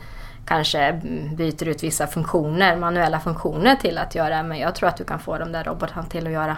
kanske 0.44 1.00
byter 1.36 1.68
ut 1.68 1.82
vissa 1.82 2.06
funktioner, 2.06 2.76
manuella 2.76 3.20
funktioner 3.20 3.76
till 3.76 3.98
att 3.98 4.14
göra. 4.14 4.42
Men 4.42 4.58
jag 4.58 4.74
tror 4.74 4.88
att 4.88 4.96
du 4.96 5.04
kan 5.04 5.18
få 5.18 5.38
de 5.38 5.52
där 5.52 5.64
robotarna 5.64 6.06
till 6.06 6.26
att 6.26 6.32
göra 6.32 6.56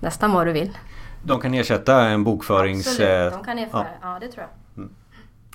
nästan 0.00 0.32
vad 0.32 0.46
du 0.46 0.52
vill. 0.52 0.78
De 1.22 1.40
kan 1.40 1.54
ersätta 1.54 2.02
en 2.02 2.24
bokförings... 2.24 2.86
Absolut, 2.86 3.32
de 3.32 3.44
kan 3.44 3.58
ersätta, 3.58 3.86
ja. 4.02 4.12
ja 4.12 4.18
det 4.20 4.28
tror 4.28 4.42
jag. 4.42 4.67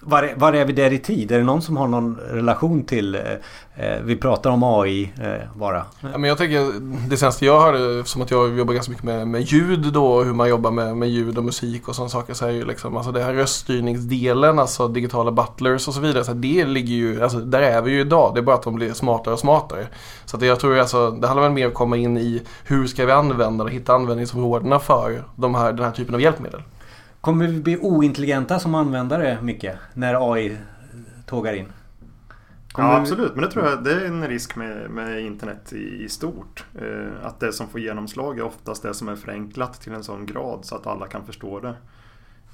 Var, 0.06 0.34
var 0.36 0.54
är 0.54 0.66
vi 0.66 0.74
där 0.74 0.94
i 0.94 1.00
tid? 1.00 1.32
Är 1.32 1.38
det 1.38 1.44
någon 1.44 1.62
som 1.62 1.78
har 1.78 1.88
någon 1.88 2.18
relation 2.18 2.84
till... 2.84 3.16
Eh, 3.16 3.22
eh 3.76 4.02
vi 4.04 4.16
pratar 4.16 4.50
om 4.50 4.64
AI 4.64 5.14
eh, 5.22 5.60
bara. 5.60 5.86
Ja, 6.02 6.18
men 6.18 6.24
jag 6.24 6.38
tänker, 6.38 6.80
det 7.10 7.18
senaste 7.18 7.46
jag 7.46 7.62
hörde, 7.62 7.98
eh, 7.98 8.04
som 8.04 8.22
att 8.22 8.32
jag 8.32 8.58
jobbar 8.58 8.74
ganska 8.74 8.92
mycket 8.92 9.06
med, 9.06 9.28
med 9.28 9.42
ljud 9.42 9.94
då, 9.94 10.24
hur 10.24 10.34
man 10.34 10.50
jobbar 10.50 10.72
med, 10.72 10.98
med 10.98 11.10
ljud 11.10 11.38
och 11.38 11.44
musik 11.44 11.88
och 11.88 11.96
sådana 11.96 12.10
saker, 12.10 12.34
så 12.34 12.46
är 12.46 12.52
ju 12.52 12.66
liksom, 12.66 12.98
alltså 12.98 13.12
det 13.12 13.24
här 13.24 13.34
röststyrningsdelen, 13.34 14.60
alltså 14.60 14.88
digitala 14.88 15.32
butlers 15.32 15.88
och 15.88 15.94
så 15.94 16.00
vidare, 16.00 16.24
så 16.24 16.34
det 16.34 16.66
ligger 16.66 16.94
ju, 16.94 17.24
alltså 17.24 17.40
där 17.40 17.62
är 17.62 17.82
vi 17.82 17.92
ju 17.92 18.02
idag, 18.02 18.32
det 18.34 18.40
är 18.40 18.44
bara 18.44 18.56
att 18.56 18.64
de 18.64 18.76
blir 18.76 18.94
smartare 18.94 19.34
och 19.34 19.40
smartare. 19.40 19.88
Så 20.26 20.38
att 20.38 20.44
jag 20.44 20.60
tror 20.60 20.78
alltså, 20.78 21.12
det 21.12 21.28
handlar 21.28 21.44
väl 21.44 21.54
mer 21.54 21.66
om 21.66 21.72
att 21.72 21.78
komma 21.78 21.98
in 21.98 22.18
i 22.18 22.42
hur 22.64 22.88
ska 22.88 23.06
vi 23.06 23.12
använda 23.12 23.64
och 23.64 23.70
hitta 23.70 23.94
användningsområdena 23.94 24.80
för 24.80 25.24
de 25.36 25.56
här, 25.56 25.74
den 25.74 25.86
här 25.86 25.92
typen 25.92 26.16
av 26.16 26.22
hjälpmedel. 26.22 26.62
Kommer 27.24 27.48
vi 27.48 27.60
bli 27.60 27.78
ointelligenta 27.78 28.60
som 28.60 28.76
användare 28.76 29.42
mycket 29.42 29.78
när 29.94 30.34
AI 30.34 30.58
tågar 31.26 31.54
in? 31.54 31.66
Kommer 32.72 32.90
ja 32.90 33.00
absolut, 33.00 33.36
men 33.36 33.44
det 33.44 33.52
tror 33.52 33.66
jag 33.66 33.84
det 33.84 33.92
är 33.92 34.06
en 34.06 34.28
risk 34.28 34.56
med, 34.56 34.90
med 34.90 35.22
internet 35.22 35.74
i, 35.74 36.04
i 36.04 36.10
stort. 36.10 36.66
Eh, 36.82 37.26
att 37.26 37.40
det 37.40 37.54
som 37.54 37.68
får 37.68 37.80
genomslag 37.80 38.40
är 38.40 38.44
oftast 38.44 38.84
det 38.84 38.94
som 38.94 39.10
är 39.10 39.16
förenklat 39.16 39.82
till 39.82 39.94
en 39.94 40.04
sån 40.04 40.26
grad 40.26 40.66
så 40.66 40.76
att 40.76 40.88
alla 40.88 41.08
kan 41.08 41.26
förstå 41.26 41.60
det. 41.60 41.76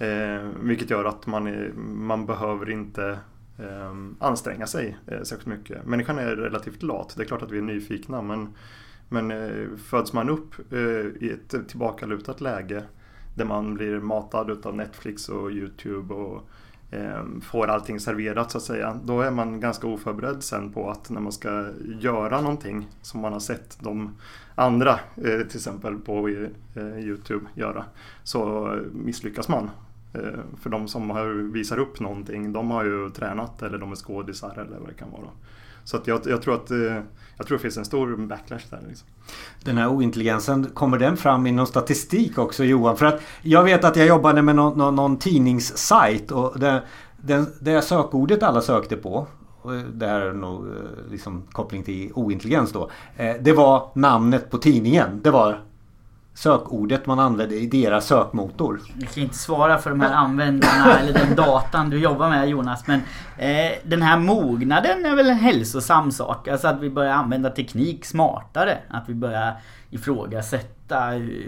Eh, 0.07 0.49
vilket 0.61 0.89
gör 0.89 1.05
att 1.05 1.27
man, 1.27 1.47
är, 1.47 1.71
man 1.77 2.25
behöver 2.25 2.69
inte 2.69 3.19
eh, 3.59 3.95
anstränga 4.19 4.67
sig 4.67 4.97
eh, 5.07 5.21
särskilt 5.23 5.45
mycket. 5.45 5.85
Människan 5.85 6.19
är 6.19 6.35
relativt 6.35 6.83
lat, 6.83 7.13
det 7.17 7.23
är 7.23 7.27
klart 7.27 7.41
att 7.41 7.51
vi 7.51 7.57
är 7.57 7.61
nyfikna 7.61 8.21
men, 8.21 8.53
men 9.09 9.31
eh, 9.31 9.77
föds 9.85 10.13
man 10.13 10.29
upp 10.29 10.71
eh, 10.71 10.79
i 11.25 11.31
ett 11.33 11.67
tillbakalutat 11.67 12.41
läge 12.41 12.83
där 13.39 13.45
man 13.45 13.73
blir 13.73 13.99
matad 13.99 14.49
utav 14.49 14.75
Netflix 14.75 15.29
och 15.29 15.51
Youtube 15.51 16.13
och 16.13 16.43
eh, 16.91 17.23
får 17.41 17.67
allting 17.67 17.99
serverat 17.99 18.51
så 18.51 18.57
att 18.57 18.63
säga. 18.63 18.99
Då 19.03 19.21
är 19.21 19.31
man 19.31 19.59
ganska 19.59 19.87
oförberedd 19.87 20.43
sen 20.43 20.73
på 20.73 20.89
att 20.89 21.09
när 21.09 21.21
man 21.21 21.31
ska 21.31 21.69
göra 21.99 22.41
någonting 22.41 22.87
som 23.01 23.21
man 23.21 23.33
har 23.33 23.39
sett 23.39 23.77
de 23.81 24.15
andra, 24.55 24.99
eh, 25.15 25.47
till 25.47 25.57
exempel 25.57 25.95
på 25.95 26.29
eh, 26.29 26.99
Youtube, 26.99 27.45
göra. 27.53 27.85
Så 28.23 28.73
misslyckas 28.91 29.49
man. 29.49 29.69
Eh, 30.13 30.39
för 30.61 30.69
de 30.69 30.87
som 30.87 31.09
har, 31.09 31.27
visar 31.51 31.79
upp 31.79 31.99
någonting, 31.99 32.53
de 32.53 32.71
har 32.71 32.83
ju 32.83 33.09
tränat 33.09 33.61
eller 33.61 33.77
de 33.77 33.91
är 33.91 33.95
skådisar 33.95 34.53
eller 34.53 34.79
vad 34.79 34.89
det 34.89 34.93
kan 34.93 35.11
vara. 35.11 35.29
Så 35.83 35.97
att 35.97 36.07
jag, 36.07 36.21
jag 36.25 36.41
tror 36.41 36.55
att 36.55 36.71
eh, 36.71 37.01
jag 37.37 37.47
tror 37.47 37.57
det 37.57 37.61
finns 37.61 37.77
en 37.77 37.85
stor 37.85 38.15
backlash 38.15 38.65
där. 38.69 38.81
Liksom. 38.87 39.07
Den 39.63 39.77
här 39.77 39.87
ointelligensen, 39.87 40.65
kommer 40.73 40.97
den 40.97 41.17
fram 41.17 41.47
i 41.47 41.51
någon 41.51 41.67
statistik 41.67 42.37
också 42.37 42.63
Johan? 42.63 42.97
För 42.97 43.05
att 43.05 43.21
jag 43.41 43.63
vet 43.63 43.83
att 43.83 43.95
jag 43.95 44.07
jobbade 44.07 44.41
med 44.41 44.55
någon, 44.55 44.77
någon, 44.77 44.95
någon 44.95 45.17
tidningssajt 45.17 46.31
och 46.31 46.59
det, 46.59 46.83
det, 47.17 47.45
det 47.61 47.81
sökordet 47.81 48.43
alla 48.43 48.61
sökte 48.61 48.95
på 48.95 49.27
det 49.93 50.07
här 50.07 50.21
är 50.21 50.33
nog 50.33 50.67
eh, 50.67 51.11
liksom 51.11 51.43
koppling 51.51 51.83
till 51.83 52.11
ointelligens 52.13 52.71
då. 52.71 52.89
Eh, 53.15 53.35
det 53.41 53.53
var 53.53 53.91
namnet 53.95 54.51
på 54.51 54.57
tidningen. 54.57 55.19
Det 55.23 55.31
var 55.31 55.61
sökordet 56.39 57.05
man 57.05 57.19
använde 57.19 57.55
i 57.55 57.67
deras 57.67 58.07
sökmotor. 58.07 58.81
Jag 58.99 59.09
kan 59.09 59.23
inte 59.23 59.35
svara 59.35 59.77
för 59.77 59.89
de 59.89 60.01
här 60.01 60.13
användarna 60.13 60.99
eller 60.99 61.13
den 61.13 61.35
datan 61.35 61.89
du 61.89 61.99
jobbar 61.99 62.29
med 62.29 62.49
Jonas. 62.49 62.87
Men 62.87 63.01
eh, 63.37 63.71
den 63.83 64.01
här 64.01 64.19
mognaden 64.19 65.05
är 65.05 65.15
väl 65.15 65.29
en 65.29 65.37
hälsosam 65.37 66.11
sak. 66.11 66.47
Alltså 66.47 66.67
att 66.67 66.81
vi 66.81 66.89
börjar 66.89 67.13
använda 67.13 67.49
teknik 67.49 68.05
smartare. 68.05 68.77
Att 68.89 69.09
vi 69.09 69.13
börjar 69.13 69.53
ifrågasätta 69.89 71.05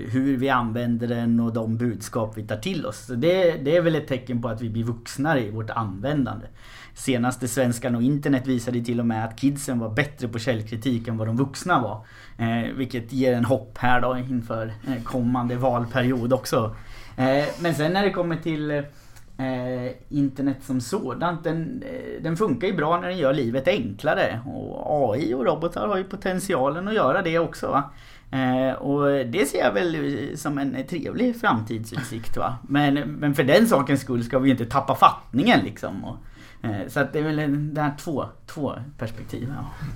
hur 0.08 0.38
vi 0.38 0.50
använder 0.50 1.08
den 1.08 1.40
och 1.40 1.54
de 1.54 1.78
budskap 1.78 2.38
vi 2.38 2.44
tar 2.44 2.58
till 2.58 2.86
oss. 2.86 3.06
Så 3.06 3.14
det, 3.14 3.52
det 3.52 3.78
är 3.78 3.82
väl 3.82 3.96
ett 3.96 4.08
tecken 4.08 4.42
på 4.42 4.48
att 4.48 4.62
vi 4.62 4.70
blir 4.70 4.84
vuxnare 4.84 5.42
i 5.42 5.52
vårt 5.52 5.70
användande. 5.70 6.46
Senaste 6.94 7.48
Svenskan 7.48 7.96
och 7.96 8.02
internet 8.02 8.48
visade 8.48 8.82
till 8.82 9.00
och 9.00 9.06
med 9.06 9.26
att 9.26 9.40
kidsen 9.40 9.80
var 9.80 9.90
bättre 9.90 10.28
på 10.28 10.40
källkritik 10.40 11.08
än 11.08 11.18
vad 11.18 11.28
de 11.28 11.38
vuxna 11.38 11.82
var. 11.82 12.06
Eh, 12.38 12.74
vilket 12.76 13.14
ger 13.14 13.34
en 13.34 13.46
hopp 13.46 13.78
här 13.78 14.02
då 14.02 14.18
inför 14.18 14.74
eh, 14.88 15.04
kommande 15.04 15.56
valperiod 15.56 16.34
också. 16.34 16.76
Eh, 17.18 17.46
men 17.60 17.76
sen 17.76 17.94
när 17.94 18.04
det 18.04 18.12
kommer 18.12 18.36
till 18.36 18.72
eh, 18.72 19.92
internet 20.10 20.58
som 20.62 20.82
sådant, 20.82 21.44
den, 21.44 21.84
eh, 21.86 22.24
den 22.24 22.38
funkar 22.38 22.68
ju 22.68 22.74
bra 22.74 23.00
när 23.00 23.08
den 23.08 23.18
gör 23.18 23.34
livet 23.34 23.68
enklare. 23.68 24.42
Och 24.46 25.14
AI 25.14 25.34
och 25.34 25.46
robotar 25.46 25.88
har 25.88 25.98
ju 25.98 26.04
potentialen 26.04 26.88
att 26.88 26.94
göra 26.94 27.22
det 27.22 27.40
också. 27.40 27.68
Va? 27.68 27.84
Eh, 28.32 28.74
och 28.74 29.26
det 29.26 29.50
ser 29.50 29.60
jag 29.60 29.74
väl 29.74 29.96
eh, 29.96 30.36
som 30.36 30.58
en 30.58 30.88
trevlig 30.90 31.42
framtidsutsikt. 31.42 32.38
Va? 32.38 32.58
Men, 32.68 32.94
men 32.94 33.36
för 33.36 33.44
den 33.44 33.68
sakens 33.68 34.02
skull 34.02 34.24
ska 34.24 34.40
vi 34.40 34.50
inte 34.50 34.66
tappa 34.66 34.96
fattningen 34.96 35.60
liksom. 35.66 36.06
Och, 36.06 36.16
Eh, 36.16 36.31
Eh, 36.64 36.88
så 36.88 37.00
att 37.00 37.14
det 37.14 37.20
är 37.20 37.24
väl 37.24 37.74
det 37.74 37.82
här 37.82 37.94
två, 38.00 38.26
två 38.48 38.74
perspektiv. 38.98 39.54
Ja. 39.58 39.88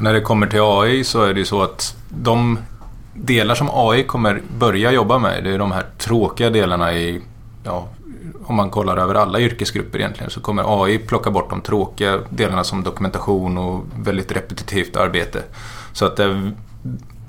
när 0.00 0.12
det 0.12 0.20
kommer 0.20 0.46
till 0.46 0.60
AI 0.62 1.04
så 1.04 1.22
är 1.22 1.34
det 1.34 1.40
ju 1.40 1.46
så 1.46 1.62
att 1.62 1.96
de 2.08 2.58
delar 3.14 3.54
som 3.54 3.68
AI 3.72 4.04
kommer 4.04 4.40
börja 4.58 4.92
jobba 4.92 5.18
med, 5.18 5.44
det 5.44 5.50
är 5.50 5.58
de 5.58 5.72
här 5.72 5.84
tråkiga 5.98 6.50
delarna 6.50 6.94
i, 6.94 7.22
ja, 7.64 7.88
om 8.44 8.54
man 8.54 8.70
kollar 8.70 8.96
över 8.96 9.14
alla 9.14 9.40
yrkesgrupper 9.40 9.98
egentligen, 9.98 10.30
så 10.30 10.40
kommer 10.40 10.84
AI 10.84 10.98
plocka 10.98 11.30
bort 11.30 11.50
de 11.50 11.60
tråkiga 11.60 12.18
delarna 12.30 12.64
som 12.64 12.82
dokumentation 12.82 13.58
och 13.58 13.84
väldigt 13.98 14.32
repetitivt 14.32 14.96
arbete. 14.96 15.42
Så 15.92 16.04
att 16.04 16.16
det, 16.16 16.52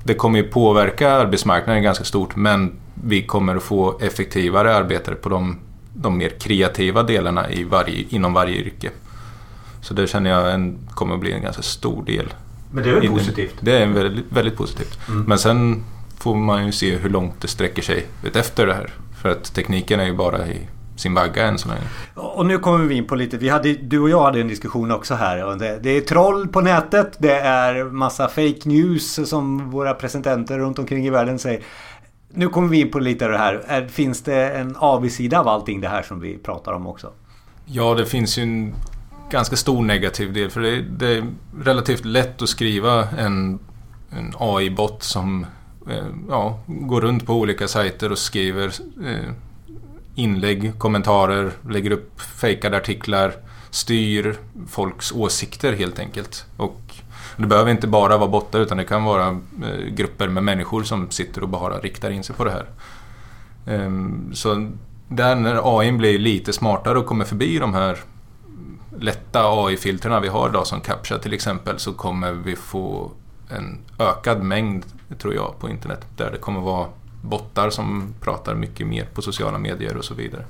det 0.03 0.13
kommer 0.13 0.39
ju 0.39 0.47
påverka 0.47 1.11
arbetsmarknaden 1.11 1.83
ganska 1.83 2.03
stort, 2.03 2.35
men 2.35 2.71
vi 3.03 3.23
kommer 3.23 3.55
att 3.55 3.63
få 3.63 3.99
effektivare 4.01 4.75
arbetare 4.75 5.15
på 5.15 5.29
de 5.29 5.57
de 6.01 6.17
mer 6.17 6.29
kreativa 6.29 7.03
delarna 7.03 7.51
i 7.51 7.63
varje, 7.63 8.05
inom 8.09 8.33
varje 8.33 8.55
yrke. 8.55 8.89
Så 9.81 9.93
det 9.93 10.07
känner 10.07 10.29
jag 10.29 10.53
en, 10.53 10.77
kommer 10.91 11.13
att 11.13 11.19
bli 11.19 11.31
en 11.31 11.41
ganska 11.41 11.61
stor 11.61 12.05
del. 12.05 12.33
Men 12.71 12.83
det 12.83 12.89
är 12.89 12.93
väl 12.93 13.09
positivt? 13.09 13.55
Det 13.59 13.77
är 13.77 13.87
väldigt, 13.87 14.25
väldigt 14.29 14.57
positivt. 14.57 14.99
Mm. 15.07 15.23
Men 15.23 15.37
sen 15.37 15.83
får 16.19 16.35
man 16.35 16.65
ju 16.65 16.71
se 16.71 16.95
hur 16.95 17.09
långt 17.09 17.41
det 17.41 17.47
sträcker 17.47 17.81
sig 17.81 18.05
efter 18.33 18.67
det 18.67 18.73
här. 18.73 18.89
För 19.21 19.29
att 19.29 19.53
tekniken 19.53 19.99
är 19.99 20.05
ju 20.05 20.13
bara 20.13 20.47
i 20.47 20.67
sin 20.95 21.13
vagga 21.13 21.45
än 21.45 21.57
så 21.57 21.69
länge. 21.69 21.81
Och 22.15 22.45
nu 22.45 22.57
kommer 22.57 22.85
vi 22.85 22.95
in 22.95 23.07
på 23.07 23.15
lite, 23.15 23.37
vi 23.37 23.49
hade, 23.49 23.73
du 23.73 23.99
och 23.99 24.09
jag 24.09 24.21
hade 24.21 24.41
en 24.41 24.47
diskussion 24.47 24.91
också 24.91 25.15
här. 25.15 25.55
Det, 25.55 25.79
det 25.83 25.89
är 25.97 26.01
troll 26.01 26.47
på 26.47 26.61
nätet, 26.61 27.15
det 27.17 27.33
är 27.33 27.83
massa 27.83 28.27
fake 28.27 28.59
news 28.63 29.29
som 29.29 29.71
våra 29.71 29.93
presententer 29.93 30.59
runt 30.59 30.79
omkring 30.79 31.05
i 31.05 31.09
världen 31.09 31.39
säger. 31.39 31.61
Nu 32.33 32.49
kommer 32.49 32.67
vi 32.67 32.81
in 32.81 32.91
på 32.91 32.99
lite 32.99 33.25
av 33.25 33.31
det 33.31 33.37
här. 33.37 33.87
Finns 33.87 34.21
det 34.21 34.49
en 34.49 34.75
avigsida 34.77 35.39
av 35.39 35.47
allting 35.47 35.81
det 35.81 35.87
här 35.87 36.03
som 36.03 36.19
vi 36.19 36.37
pratar 36.37 36.73
om 36.73 36.87
också? 36.87 37.11
Ja, 37.65 37.93
det 37.93 38.05
finns 38.05 38.37
ju 38.37 38.43
en 38.43 38.73
ganska 39.29 39.55
stor 39.55 39.83
negativ 39.83 40.33
del. 40.33 40.49
För 40.49 40.61
det, 40.61 40.81
det 40.81 41.07
är 41.07 41.27
relativt 41.63 42.05
lätt 42.05 42.41
att 42.41 42.49
skriva 42.49 43.07
en, 43.09 43.59
en 44.09 44.33
AI-bot 44.39 45.03
som 45.03 45.45
eh, 45.89 46.07
ja, 46.29 46.59
går 46.67 47.01
runt 47.01 47.25
på 47.25 47.33
olika 47.33 47.67
sajter 47.67 48.11
och 48.11 48.17
skriver 48.17 48.73
eh, 49.05 49.33
inlägg, 50.15 50.79
kommentarer, 50.79 51.51
lägger 51.69 51.91
upp 51.91 52.21
fejkade 52.21 52.77
artiklar, 52.77 53.33
styr 53.69 54.37
folks 54.67 55.11
åsikter 55.11 55.73
helt 55.73 55.99
enkelt. 55.99 56.45
Och 56.57 56.81
det 57.41 57.47
behöver 57.47 57.71
inte 57.71 57.87
bara 57.87 58.17
vara 58.17 58.29
bottar 58.29 58.59
utan 58.59 58.77
det 58.77 58.83
kan 58.83 59.03
vara 59.03 59.27
eh, 59.63 59.85
grupper 59.89 60.27
med 60.27 60.43
människor 60.43 60.83
som 60.83 61.11
sitter 61.11 61.43
och 61.43 61.49
bara 61.49 61.79
riktar 61.79 62.09
in 62.09 62.23
sig 62.23 62.35
på 62.35 62.43
det 62.43 62.51
här. 62.51 62.65
Ehm, 63.65 64.31
så 64.33 64.69
där 65.07 65.35
när 65.35 65.79
AI 65.79 65.91
blir 65.91 66.19
lite 66.19 66.53
smartare 66.53 66.97
och 66.97 67.05
kommer 67.05 67.25
förbi 67.25 67.59
de 67.59 67.73
här 67.73 67.99
lätta 68.99 69.41
AI-filtrerna 69.43 70.19
vi 70.19 70.27
har 70.27 70.49
idag 70.49 70.67
som 70.67 70.81
Captcha 70.81 71.17
till 71.17 71.33
exempel 71.33 71.79
så 71.79 71.93
kommer 71.93 72.31
vi 72.31 72.55
få 72.55 73.11
en 73.49 73.77
ökad 73.99 74.43
mängd, 74.43 74.85
tror 75.21 75.33
jag, 75.33 75.59
på 75.59 75.69
internet 75.69 76.05
där 76.17 76.31
det 76.31 76.37
kommer 76.37 76.59
vara 76.59 76.87
bottar 77.21 77.69
som 77.69 78.13
pratar 78.21 78.55
mycket 78.55 78.87
mer 78.87 79.05
på 79.13 79.21
sociala 79.21 79.57
medier 79.57 79.97
och 79.97 80.05
så 80.05 80.13
vidare. 80.13 80.45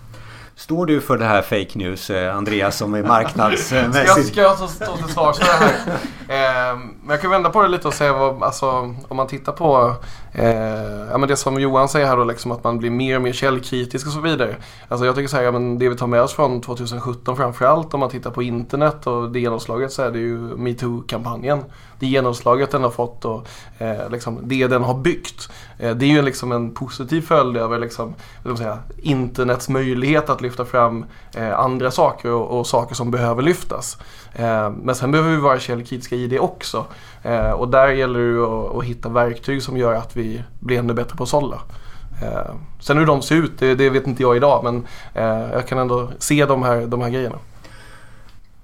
Står 0.59 0.85
du 0.85 1.01
för 1.01 1.17
det 1.17 1.25
här 1.25 1.41
fake 1.41 1.79
news, 1.79 2.09
eh, 2.09 2.35
Andreas, 2.35 2.77
som 2.77 2.93
är 2.93 3.03
marknadsmässigt? 3.03 4.07
Jag 4.07 4.25
ska 4.25 4.41
jag 4.41 4.69
stå 4.69 4.97
till 4.97 5.07
svars 5.07 5.37
för 5.37 5.45
det 5.45 5.51
här? 5.51 6.71
Eh, 6.71 6.77
men 6.77 7.09
jag 7.09 7.21
kan 7.21 7.31
vända 7.31 7.49
på 7.49 7.61
det 7.61 7.67
lite 7.67 7.87
och 7.87 7.93
säga 7.93 8.13
vad, 8.13 8.43
alltså, 8.43 8.69
om 9.07 9.17
man 9.17 9.27
tittar 9.27 9.51
på 9.51 9.95
eh, 10.33 11.09
ja, 11.11 11.17
men 11.17 11.29
det 11.29 11.35
som 11.35 11.59
Johan 11.59 11.89
säger 11.89 12.07
här 12.07 12.17
då, 12.17 12.23
liksom 12.23 12.51
att 12.51 12.63
man 12.63 12.77
blir 12.77 12.89
mer 12.89 13.15
och 13.15 13.21
mer 13.21 13.33
källkritisk 13.33 14.07
och 14.07 14.13
så 14.13 14.19
vidare. 14.19 14.55
Alltså 14.87 15.05
jag 15.05 15.15
tycker 15.15 15.27
så 15.27 15.37
här, 15.37 15.43
ja, 15.43 15.51
men 15.51 15.79
det 15.79 15.89
vi 15.89 15.95
tar 15.95 16.07
med 16.07 16.21
oss 16.21 16.33
från 16.33 16.61
2017 16.61 17.37
framförallt 17.37 17.93
om 17.93 17.99
man 17.99 18.09
tittar 18.09 18.31
på 18.31 18.43
internet 18.43 19.07
och 19.07 19.31
det 19.31 19.39
genomslaget 19.39 19.91
så 19.91 20.01
är 20.01 20.11
det 20.11 20.19
ju 20.19 20.37
metoo-kampanjen. 20.37 21.63
Det 21.99 22.07
genomslaget 22.07 22.71
den 22.71 22.83
har 22.83 22.89
fått 22.89 23.25
och 23.25 23.47
eh, 23.77 24.09
liksom, 24.09 24.39
det 24.43 24.67
den 24.67 24.83
har 24.83 24.93
byggt. 24.93 25.49
Eh, 25.77 25.95
det 25.95 26.05
är 26.05 26.09
ju 26.09 26.21
liksom 26.21 26.51
en 26.51 26.71
positiv 26.71 27.21
följd 27.21 27.57
över 27.57 27.79
liksom, 27.79 28.15
säga, 28.57 28.77
internets 28.97 29.69
möjlighet 29.69 30.29
att 30.29 30.41
lyfta 30.41 30.65
fram 30.65 31.05
eh, 31.35 31.59
andra 31.59 31.91
saker 31.91 32.31
och, 32.31 32.59
och, 32.59 32.67
saker 32.67 32.95
som 32.95 33.11
behöver 33.11 33.41
lyftas. 33.41 33.97
Eh, 34.33 34.69
men 34.69 34.95
sen 34.95 35.11
behöver 35.11 35.31
vi 35.31 35.37
vara 35.37 35.59
källkritiska 35.59 36.15
i 36.15 36.27
det 36.27 36.39
också. 36.39 36.85
Eh, 37.23 37.51
och 37.51 37.67
där 37.67 37.87
gäller 37.87 38.19
det 38.19 38.77
att, 38.77 38.83
hitta 38.83 39.09
verktyg 39.09 39.63
som 39.63 39.77
gör 39.77 39.93
att 39.93 40.17
vi 40.17 40.43
blir 40.59 40.79
ännu 40.79 40.93
bättre 40.93 41.17
på 41.17 41.23
att 41.23 41.29
sålla. 41.29 41.59
Eh, 42.23 42.55
sen 42.79 42.97
hur 42.97 43.05
de 43.05 43.21
ser 43.21 43.35
ut, 43.35 43.59
det, 43.59 43.89
vet 43.89 44.07
inte 44.07 44.23
jag 44.23 44.37
idag 44.37 44.63
men 44.63 44.87
jag 45.51 45.67
kan 45.67 45.77
ändå 45.77 46.09
se 46.19 46.45
de 46.45 46.63
här, 46.63 46.87
de 46.87 47.01
här 47.01 47.09
grejerna. 47.09 47.37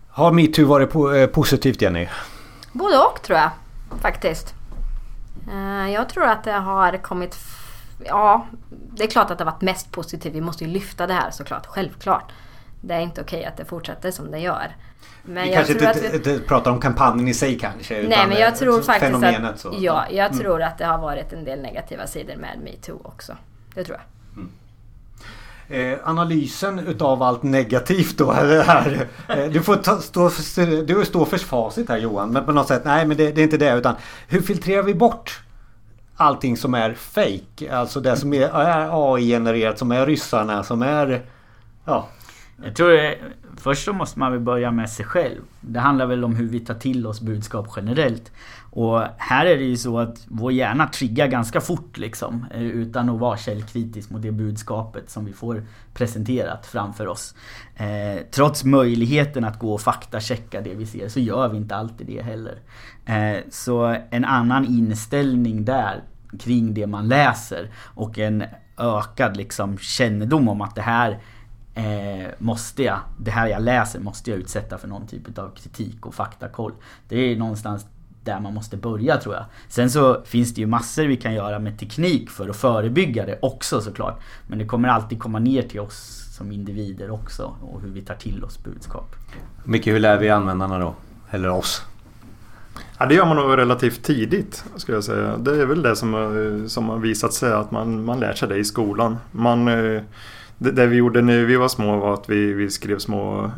Har 0.10 0.32
metoo 0.32 0.66
varit 0.66 0.92
po 0.92 1.28
positivt 1.28 1.82
Jenny? 1.82 2.08
Både 2.72 2.98
och 2.98 3.22
tror 3.22 3.40
jag 3.40 3.50
faktiskt. 4.02 4.54
Jag 5.94 6.10
tror 6.10 6.24
att 6.24 6.44
det 6.44 6.52
har 6.52 6.98
kommit... 6.98 7.38
Ja, 8.06 8.46
det 8.70 9.04
är 9.04 9.08
klart 9.08 9.32
att 9.32 9.38
det 9.38 9.44
har 9.44 9.52
varit 9.52 9.62
mest 9.62 9.92
positivt. 9.92 10.34
Vi 10.36 10.42
måste 10.42 10.64
ju 10.64 10.70
lyfta 10.70 11.08
det 11.08 11.14
här 11.14 11.32
såklart, 11.32 11.66
självklart. 11.66 12.32
Det 12.82 12.94
är 12.94 13.00
inte 13.00 13.22
okej 13.22 13.46
att 13.46 13.58
det 13.58 13.66
fortsätter 13.66 14.12
som 14.12 14.32
det 14.32 14.40
gör. 14.40 14.76
Men 15.26 15.48
vi 15.48 15.54
kanske 15.54 15.74
inte, 15.74 16.20
vi... 16.24 16.40
pratar 16.40 16.72
om 16.72 16.80
kampanjen 16.80 17.28
i 17.28 17.34
sig 17.34 17.60
kanske. 17.60 18.06
Nej 18.08 18.28
men 18.28 18.38
jag 18.38 18.56
tror 18.56 18.82
faktiskt 18.82 19.24
att... 19.24 19.60
Så. 19.60 19.76
Ja, 19.80 20.06
jag 20.12 20.26
mm. 20.26 20.40
tror 20.40 20.62
att 20.62 20.78
det 20.78 20.86
har 20.86 20.98
varit 20.98 21.34
en 21.34 21.44
del 21.44 21.62
negativa 21.62 22.08
sidor 22.08 22.36
med 22.36 22.60
metoo 22.64 23.02
också. 23.04 23.38
Det 23.76 23.84
tror 23.84 23.98
jag. 23.98 24.06
Mm. 24.38 24.52
Eh, 25.68 26.00
analysen 26.04 26.80
utav 26.80 27.24
allt 27.24 27.44
negativt 27.44 28.18
då 28.18 28.32
här. 28.66 29.08
Eh, 29.30 29.46
du 29.46 29.62
får 29.62 29.76
ta, 29.76 30.00
stå, 30.00 30.32
du 30.86 31.06
står 31.06 31.26
för 31.26 31.38
facit 31.38 31.90
här 31.90 31.98
Johan. 31.98 32.32
Men 32.32 32.46
på 32.46 32.52
något 32.52 32.68
sätt, 32.68 32.82
nej 32.86 33.06
men 33.06 33.18
det, 33.18 33.32
det 33.32 33.42
är 33.42 33.44
inte 33.44 33.58
det. 33.58 33.78
Utan 33.78 33.96
hur 34.28 34.42
filtrerar 34.42 34.84
vi 34.84 34.94
bort 34.94 35.42
allting 36.16 36.58
som 36.58 36.74
är 36.74 36.94
fake? 36.94 37.76
Alltså 37.76 38.00
det 38.00 38.16
som 38.16 38.34
är, 38.34 38.50
är 38.50 39.14
AI-genererat, 39.14 39.80
som 39.80 39.92
är 39.92 40.06
ryssarna, 40.06 40.64
som 40.64 40.82
är... 40.82 41.22
Ja. 41.86 42.08
Jag 42.64 42.76
tror 42.76 43.16
först 43.58 43.86
så 43.86 43.94
måste 43.94 44.20
man 44.20 44.32
väl 44.32 44.42
börja 44.42 44.72
med 44.72 44.90
sig 44.90 45.06
själv. 45.06 45.42
Det 45.62 45.80
handlar 45.80 46.06
väl 46.06 46.24
om 46.24 46.36
hur 46.36 46.48
vi 46.48 46.60
tar 46.60 46.74
till 46.74 47.08
oss 47.08 47.22
budskap 47.22 47.68
generellt. 47.76 48.32
Och 48.76 49.02
här 49.18 49.46
är 49.46 49.58
det 49.58 49.64
ju 49.64 49.78
så 49.78 50.00
att 50.00 50.26
vår 50.28 50.52
hjärna 50.52 50.88
triggar 50.88 51.28
ganska 51.28 51.62
fort 51.62 51.98
liksom. 51.98 52.46
Eh, 52.54 52.64
utan 52.64 53.10
att 53.10 53.20
vara 53.20 53.38
källkritisk 53.38 54.10
mot 54.10 54.22
det 54.22 54.32
budskapet 54.32 55.10
som 55.10 55.26
vi 55.26 55.34
får 55.34 55.64
presenterat 55.94 56.66
framför 56.66 57.08
oss. 57.08 57.36
Eh, 57.76 58.22
trots 58.32 58.64
möjligheten 58.64 59.44
att 59.44 59.60
gå 59.60 59.74
och 59.74 59.82
faktachecka 59.82 60.62
det 60.62 60.74
vi 60.74 60.86
ser 60.86 61.10
så 61.10 61.20
gör 61.20 61.50
vi 61.50 61.58
inte 61.58 61.76
alltid 61.76 62.08
det 62.08 62.22
heller. 62.22 62.60
Eh, 63.06 63.38
så 63.50 63.98
en 64.10 64.26
annan 64.26 64.66
inställning 64.66 65.66
där 65.66 66.04
kring 66.40 66.74
det 66.74 66.88
man 66.88 67.08
läser 67.08 67.70
och 67.84 68.20
en 68.20 68.44
ökad 68.78 69.38
liksom 69.38 69.78
kännedom 69.78 70.50
om 70.50 70.62
att 70.62 70.76
det 70.76 70.82
här 70.82 71.20
eh, 71.76 72.28
måste 72.38 72.84
jag, 72.84 73.00
det 73.18 73.32
här 73.32 73.48
jag 73.48 73.62
läser 73.62 74.00
måste 74.00 74.32
jag 74.32 74.40
utsätta 74.40 74.78
för 74.78 74.88
någon 74.88 75.08
typ 75.08 75.38
av 75.40 75.56
kritik 75.56 76.06
och 76.06 76.16
faktakoll. 76.16 76.74
Det 77.08 77.16
är 77.16 77.36
någonstans 77.36 77.86
där 78.24 78.40
man 78.40 78.54
måste 78.54 78.78
börja 78.78 79.18
tror 79.18 79.36
jag. 79.36 79.46
Sen 79.70 79.90
så 79.90 80.22
finns 80.26 80.54
det 80.54 80.62
ju 80.62 80.68
massor 80.68 81.04
vi 81.04 81.18
kan 81.18 81.34
göra 81.34 81.60
med 81.60 81.80
teknik 81.80 82.30
för 82.30 82.50
att 82.50 82.56
förebygga 82.56 83.26
det 83.26 83.40
också 83.42 83.82
såklart. 83.82 84.22
Men 84.48 84.60
det 84.60 84.66
kommer 84.66 84.90
alltid 84.90 85.20
komma 85.20 85.40
ner 85.40 85.62
till 85.62 85.80
oss 85.80 86.26
som 86.38 86.52
individer 86.52 87.12
också 87.12 87.56
och 87.62 87.82
hur 87.82 87.90
vi 87.90 88.02
tar 88.02 88.16
till 88.16 88.44
oss 88.44 88.64
budskap. 88.64 89.16
Mycket 89.64 89.94
hur 89.94 90.00
lär 90.00 90.18
vi 90.18 90.30
användarna 90.30 90.80
då? 90.80 90.96
Eller 91.30 91.50
oss? 91.50 91.86
Ja, 92.98 93.06
det 93.06 93.16
gör 93.16 93.26
man 93.26 93.36
nog 93.36 93.58
relativt 93.58 94.04
tidigt 94.04 94.66
skulle 94.76 94.98
jag 94.98 95.04
säga. 95.04 95.38
Det 95.38 95.62
är 95.62 95.66
väl 95.66 95.82
det 95.82 95.96
som, 95.96 96.66
som 96.70 96.90
har 96.90 96.98
visat 96.98 97.34
sig 97.34 97.54
att 97.54 97.72
man, 97.72 98.06
man 98.06 98.20
lär 98.20 98.34
sig 98.34 98.50
det 98.50 98.58
i 98.58 98.66
skolan. 98.66 99.18
Man 99.32 99.68
eh, 99.68 100.02
det, 100.58 100.72
det, 100.72 100.88
vi 100.88 100.96
gjorde 100.96 101.22
när 101.22 101.44
vi 101.44 101.56
var 101.56 101.68
små 101.68 101.98
var 101.98 102.14
att 102.14 102.30
vi, 102.30 102.54
vi 102.54 102.70
skrev 102.70 103.00
små 103.00 103.52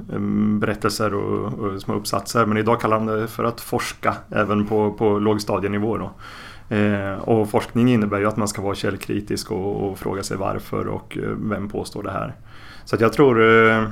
berättelser 0.60 1.14
och, 1.14 1.60
och, 1.60 1.82
små 1.82 1.96
uppsatser. 1.96 2.46
Men 2.46 2.58
idag 2.58 2.82
kallar 2.82 3.00
de 3.00 3.06
det 3.06 3.28
för 3.28 3.44
att 3.44 3.62
forska 3.62 4.16
även 4.30 4.66
på, 4.66 4.92
på 4.92 5.20
lågstadienivå. 5.20 5.98
Då. 5.98 6.12
Eh, 6.76 7.14
och 7.14 7.50
forskning 7.50 7.90
innebär 7.90 8.20
ju 8.20 8.28
att 8.28 8.38
man 8.38 8.48
ska 8.48 8.62
vara 8.62 8.76
källkritisk 8.76 9.52
och, 9.52 9.90
och 9.90 10.00
fråga 10.00 10.24
sig 10.24 10.38
varför 10.38 10.88
och 10.88 11.18
eh, 11.18 11.30
vem 11.30 11.70
påstår 11.70 12.04
det 12.04 12.12
här. 12.12 12.36
Så 12.86 12.96
att 12.96 13.02
jag 13.02 13.14
tror 13.14 13.68
eh, 13.70 13.84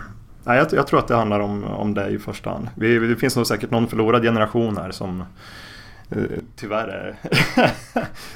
Nej, 0.48 0.58
jag, 0.58 0.68
jag, 0.72 0.88
tror 0.88 1.00
att 1.00 1.08
det 1.08 1.16
handlar 1.16 1.40
om, 1.40 1.64
om 1.64 1.94
det 1.94 2.10
i 2.10 2.20
första 2.20 2.50
hand. 2.50 2.68
Vi, 2.76 3.00
det 3.00 3.16
finns 3.16 3.36
nog 3.36 3.48
säkert 3.48 3.72
någon 3.72 3.88
förlorad 3.88 4.24
generation 4.24 4.78
här 4.78 4.92
som 4.92 5.24
tyvärr. 6.56 7.16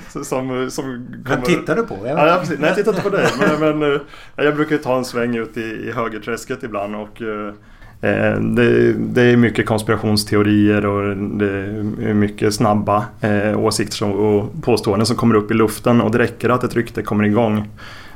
som, 0.24 0.72
som 0.72 1.06
kommer... 1.26 1.46
Tittar 1.46 1.76
du 1.76 1.84
på? 1.84 1.98
Jag 2.08 2.28
ja, 2.28 2.38
precis. 2.40 2.60
Nej, 2.60 2.68
jag 2.68 2.78
tittar 2.78 2.92
inte 2.92 3.04
på 3.04 3.10
dig. 3.10 3.28
Men, 3.60 3.80
men, 3.80 3.94
eh, 3.94 4.02
jag 4.36 4.56
brukar 4.56 4.78
ta 4.78 4.98
en 4.98 5.06
sväng 5.06 5.36
ut 5.36 5.58
i, 5.58 5.62
i 5.62 5.92
högerträsket 5.92 6.64
ibland. 6.64 6.96
Och, 6.96 7.22
eh, 7.22 7.54
det, 8.40 8.94
det, 8.94 9.22
är 9.22 9.38
mycket 9.38 9.66
konspirationsteorier 9.66 10.86
och 10.86 11.18
det 11.18 11.50
är 12.10 12.14
mycket 12.14 12.54
snabba 12.54 13.06
eh, 13.22 13.60
åsikter 13.60 14.12
och 14.12 14.64
påståenden 14.64 15.06
som 15.06 15.16
kommer 15.16 15.36
upp 15.36 15.52
i 15.52 15.54
luften. 15.54 16.02
Och 16.02 16.12
det 16.12 16.18
räcker 16.18 16.50
att 16.50 16.64
ett 16.64 16.76
rykte 16.76 17.02
kommer 17.02 17.24
igång 17.24 17.68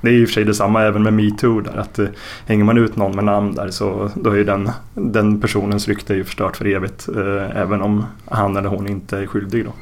det 0.04 0.10
är 0.10 0.14
i 0.14 0.24
och 0.24 0.28
för 0.28 0.34
sig 0.34 0.44
detsamma 0.44 0.84
även 0.84 1.04
med 1.04 1.14
metoo 1.14 1.62
där 1.62 1.78
att 1.78 2.00
eh, 2.00 2.08
hänger 2.46 2.64
man 2.64 2.78
ut 2.78 2.96
någon 2.96 3.16
med 3.16 3.24
namn 3.24 3.56
där 3.56 3.70
så 3.70 4.12
då 4.16 4.38
är 4.38 4.44
den, 4.44 4.72
den 4.94 5.42
personens 5.42 5.88
rykte 5.88 6.14
ju 6.14 6.24
förstört 6.24 6.58
för 6.58 6.66
evigt 6.66 7.08
eh, 7.08 7.58
även 7.62 7.82
om 7.82 8.06
han 8.26 8.58
eller 8.58 8.70
hon 8.70 8.88
inte 8.88 9.18
är 9.18 9.28
skyldig 9.28 9.66
då. 9.66 9.74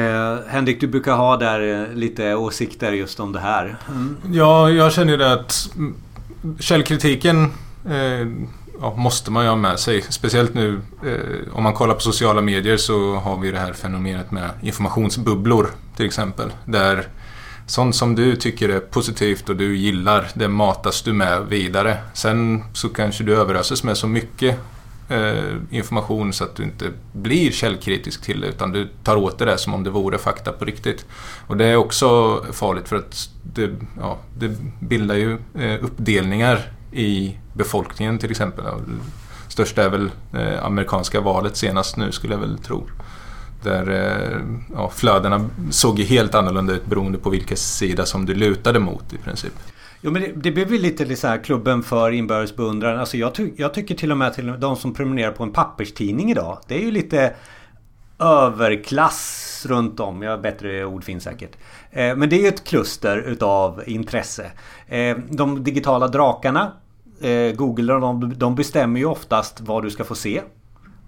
Eh, 0.00 0.38
Henrik, 0.48 0.80
du 0.80 0.86
brukar 0.86 1.16
ha 1.16 1.36
där 1.36 1.80
eh, 1.80 1.94
lite 1.94 2.34
åsikter 2.34 2.92
just 2.92 3.20
om 3.20 3.32
det 3.32 3.40
här. 3.40 3.76
Mm. 3.88 4.16
Ja, 4.32 4.70
jag 4.70 4.92
känner 4.92 5.12
ju 5.12 5.18
det 5.18 5.32
att 5.32 5.70
källkritiken 6.58 7.44
eh, 7.88 8.28
ja, 8.80 8.94
måste 8.96 9.30
man 9.30 9.44
ju 9.44 9.48
ha 9.48 9.56
med 9.56 9.78
sig. 9.78 10.02
Speciellt 10.02 10.54
nu 10.54 10.80
eh, 11.06 11.56
om 11.56 11.62
man 11.62 11.74
kollar 11.74 11.94
på 11.94 12.00
sociala 12.00 12.40
medier 12.40 12.76
så 12.76 13.14
har 13.14 13.36
vi 13.36 13.50
det 13.50 13.58
här 13.58 13.72
fenomenet 13.72 14.30
med 14.30 14.50
informationsbubblor 14.62 15.66
till 15.96 16.06
exempel. 16.06 16.52
Där 16.64 17.06
sånt 17.70 17.96
som 17.96 18.14
du 18.14 18.36
tycker 18.36 18.68
är 18.68 18.80
positivt 18.80 19.48
och 19.48 19.56
du 19.56 19.76
gillar, 19.76 20.28
det 20.34 20.48
matas 20.48 21.02
du 21.02 21.12
med 21.12 21.46
vidare. 21.48 21.96
Sen 22.14 22.64
så 22.72 22.88
kanske 22.88 23.24
du 23.24 23.36
överöses 23.36 23.84
med 23.84 23.96
så 23.96 24.06
mycket 24.06 24.58
eh, 25.08 25.54
information 25.70 26.32
så 26.32 26.44
att 26.44 26.56
du 26.56 26.62
inte 26.62 26.92
blir 27.12 27.50
källkritisk 27.50 28.22
till 28.22 28.40
det 28.40 28.46
utan 28.46 28.72
du 28.72 28.88
tar 29.04 29.16
åt 29.16 29.38
det 29.38 29.44
där 29.44 29.56
som 29.56 29.74
om 29.74 29.84
det 29.84 29.90
vore 29.90 30.18
fakta 30.18 30.52
på 30.52 30.64
riktigt. 30.64 31.06
Och 31.46 31.56
det 31.56 31.64
är 31.64 31.76
också 31.76 32.40
farligt 32.52 32.88
för 32.88 32.96
att 32.96 33.28
det, 33.42 33.70
ja, 34.00 34.18
det 34.38 34.56
bildar 34.80 35.14
ju 35.14 35.38
eh, 35.54 35.84
uppdelningar 35.84 36.72
i 36.92 37.36
befolkningen 37.52 38.18
till 38.18 38.30
exempel. 38.30 38.64
Största 39.48 39.82
är 39.84 39.88
väl 39.88 40.10
eh, 40.32 40.64
amerikanska 40.64 41.20
valet 41.20 41.56
senast 41.56 41.96
nu 41.96 42.12
skulle 42.12 42.34
jag 42.34 42.40
väl 42.40 42.58
tro. 42.58 42.86
Där 43.62 43.90
eh, 43.90 44.40
ja, 44.74 44.90
flödena 44.90 45.48
såg 45.70 45.98
ju 45.98 46.04
helt 46.04 46.34
annorlunda 46.34 46.72
ut 46.72 46.86
beroende 46.86 47.18
på 47.18 47.30
vilken 47.30 47.56
sida 47.56 48.06
som 48.06 48.26
du 48.26 48.34
lutade 48.34 48.78
mot 48.78 49.12
i 49.12 49.18
princip. 49.18 49.52
Jo 50.00 50.10
men 50.10 50.22
det, 50.22 50.32
det 50.34 50.50
blev 50.50 50.72
ju 50.72 50.78
lite 50.78 51.16
så 51.16 51.26
här 51.26 51.44
klubben 51.44 51.82
för 51.82 52.10
inbördes 52.10 52.56
beundran. 52.56 52.98
Alltså 52.98 53.16
jag, 53.16 53.34
ty 53.34 53.50
jag, 53.56 53.74
tycker 53.74 53.94
till 53.94 54.10
och 54.10 54.16
med 54.16 54.34
till 54.34 54.54
de 54.60 54.76
som 54.76 54.94
prenumererar 54.94 55.32
på 55.32 55.42
en 55.42 55.52
papperstidning 55.52 56.30
idag. 56.30 56.58
Det 56.68 56.74
är 56.74 56.82
ju 56.82 56.90
lite 56.90 57.34
överklass 58.18 59.66
runt 59.68 60.00
om. 60.00 60.22
Ja, 60.22 60.36
bättre 60.36 60.84
ord 60.84 61.04
finns 61.04 61.24
säkert. 61.24 61.56
Eh, 61.90 62.16
men 62.16 62.28
det 62.28 62.36
är 62.36 62.42
ju 62.42 62.48
ett 62.48 62.64
kluster 62.64 63.18
utav 63.18 63.82
intresse. 63.86 64.50
Eh, 64.88 65.16
de 65.30 65.64
digitala 65.64 66.08
drakarna 66.08 66.72
eh, 67.20 67.52
Google 67.52 67.92
de, 67.92 68.34
de 68.36 68.54
bestämmer 68.54 69.00
ju 69.00 69.06
oftast 69.06 69.60
vad 69.60 69.82
du 69.82 69.90
ska 69.90 70.04
få 70.04 70.14
se. 70.14 70.42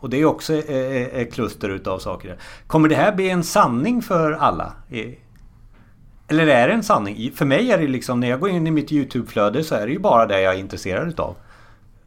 Och 0.03 0.11
det 0.11 0.21
är 0.21 0.25
också 0.25 0.55
eh, 0.55 0.77
eh, 0.77 1.21
ett 1.21 1.35
kluster 1.35 1.69
utav 1.69 1.99
saker. 1.99 2.39
Kommer 2.67 2.89
det 2.89 2.95
här 2.95 3.13
bli 3.13 3.31
en 3.31 3.45
sanning 3.45 4.03
för 4.03 4.33
alla? 4.33 4.73
Eller 6.29 6.47
är 6.47 6.69
det 6.69 6.75
en 6.75 6.83
sanning? 6.83 7.33
För 7.33 7.45
mig 7.45 7.73
är 7.73 7.79
det 7.79 7.87
liksom 7.87 8.21
när 8.21 8.31
jag 8.31 8.41
går 8.41 8.51
in 8.51 8.67
i 8.67 8.71
mitt 8.71 8.93
YouTube-flöde 8.93 9.65
så 9.65 9.75
är 9.75 9.87
det 9.87 9.93
ju 9.93 9.99
bara 9.99 10.27
det 10.27 10.41
jag 10.41 10.55
är 10.55 10.59
intresserad 10.59 11.09
utav. 11.09 11.35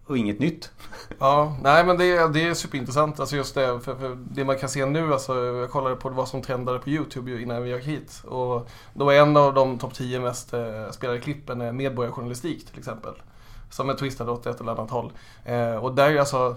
och 0.05 0.17
inget 0.17 0.39
nytt. 0.39 0.71
Ja, 1.19 1.58
nej 1.63 1.86
men 1.86 1.97
det, 1.97 2.34
det 2.34 2.47
är 2.47 2.53
superintressant. 2.53 3.19
Alltså 3.19 3.36
just 3.36 3.55
det, 3.55 3.79
för, 3.79 3.95
för 3.95 4.17
det 4.31 4.45
man 4.45 4.58
kan 4.58 4.69
se 4.69 4.86
nu, 4.86 5.13
alltså, 5.13 5.36
jag 5.36 5.71
kollade 5.71 5.95
på 5.95 6.10
vad 6.10 6.27
som 6.27 6.41
trendade 6.41 6.79
på 6.79 6.89
YouTube 6.89 7.41
innan 7.41 7.63
vi 7.63 7.75
gick 7.75 7.86
hit. 7.86 8.21
Och 8.25 8.69
då 8.93 9.05
var 9.05 9.13
en 9.13 9.38
av 9.38 9.53
de 9.53 9.79
topp 9.79 9.93
10 9.93 10.19
mest 10.19 10.53
eh, 10.53 10.89
spelade 10.91 11.19
klippen 11.19 11.77
medborgarjournalistik 11.77 12.65
till 12.65 12.79
exempel. 12.79 13.13
Som 13.69 13.89
är 13.89 13.93
twistad 13.93 14.31
åt 14.31 14.45
ett 14.45 14.62
eller 14.62 14.71
annat 14.71 14.91
håll. 14.91 15.12
Eh, 15.45 15.75
och 15.75 15.95
där 15.95 16.17
alltså 16.17 16.55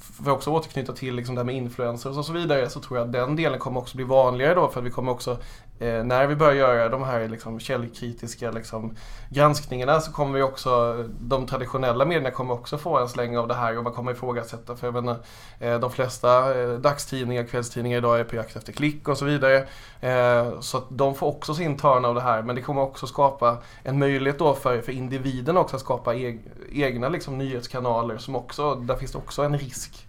för 0.00 0.30
att 0.30 0.36
också 0.36 0.50
återknyta 0.50 0.92
till 0.92 1.14
liksom 1.14 1.34
det 1.34 1.40
här 1.40 1.46
med 1.46 1.54
influencers 1.54 2.16
och 2.16 2.24
så 2.24 2.32
vidare 2.32 2.70
så 2.70 2.80
tror 2.80 2.98
jag 2.98 3.06
att 3.06 3.12
den 3.12 3.36
delen 3.36 3.58
kommer 3.58 3.80
också 3.80 3.96
bli 3.96 4.04
vanligare 4.04 4.54
då 4.54 4.68
för 4.68 4.80
att 4.80 4.86
vi 4.86 4.90
kommer 4.90 5.12
också 5.12 5.38
eh, 5.78 6.04
när 6.04 6.26
vi 6.26 6.36
börjar 6.36 6.54
göra 6.54 6.88
de 6.88 7.02
här 7.02 7.28
liksom 7.28 7.60
källkritiska 7.60 8.50
liksom, 8.50 8.96
granskningarna 9.30 10.00
så 10.00 10.12
kommer 10.12 10.34
vi 10.34 10.42
också 10.42 11.04
de 11.20 11.46
traditionella 11.46 12.04
medierna 12.04 12.30
kommer 12.30 12.54
också 12.54 12.78
få 12.78 12.98
en 12.98 13.08
släng 13.08 13.38
av 13.38 13.48
det 13.48 13.54
här 13.54 13.78
och 13.78 13.84
man 13.84 13.92
kommer 13.92 14.12
ifrågasätta. 14.12 14.76
För 14.76 14.86
jag 14.86 14.94
menar 14.94 15.16
eh, 15.60 15.80
de 15.80 15.90
flesta 15.90 16.60
eh, 16.60 16.68
dagstidningar, 16.68 17.44
kvällstidningar 17.44 17.98
idag 17.98 18.20
är 18.20 18.24
på 18.24 18.36
jakt 18.36 18.56
efter 18.56 18.72
klick 18.72 19.08
och 19.08 19.18
så 19.18 19.24
vidare. 19.24 19.66
Eh, 20.00 20.60
så 20.60 20.78
att 20.78 20.86
de 20.88 21.14
får 21.14 21.26
också 21.26 21.54
sin 21.54 21.76
törn 21.76 22.04
av 22.04 22.14
det 22.14 22.20
här. 22.20 22.42
Men 22.42 22.56
det 22.56 22.62
kommer 22.62 22.82
också 22.82 23.06
skapa 23.06 23.56
en 23.82 23.98
möjlighet 23.98 24.38
då 24.38 24.54
för, 24.54 24.80
för 24.80 24.92
individen 24.92 25.56
också 25.56 25.76
att 25.76 25.82
skapa 25.82 26.14
eg, 26.14 26.40
egna 26.72 27.08
liksom, 27.08 27.38
nyhetskanaler 27.38 28.18
som 28.18 28.36
också, 28.36 28.74
där 28.74 28.96
finns 28.96 29.12
det 29.12 29.18
också 29.18 29.42
en 29.42 29.58
risk. 29.58 30.05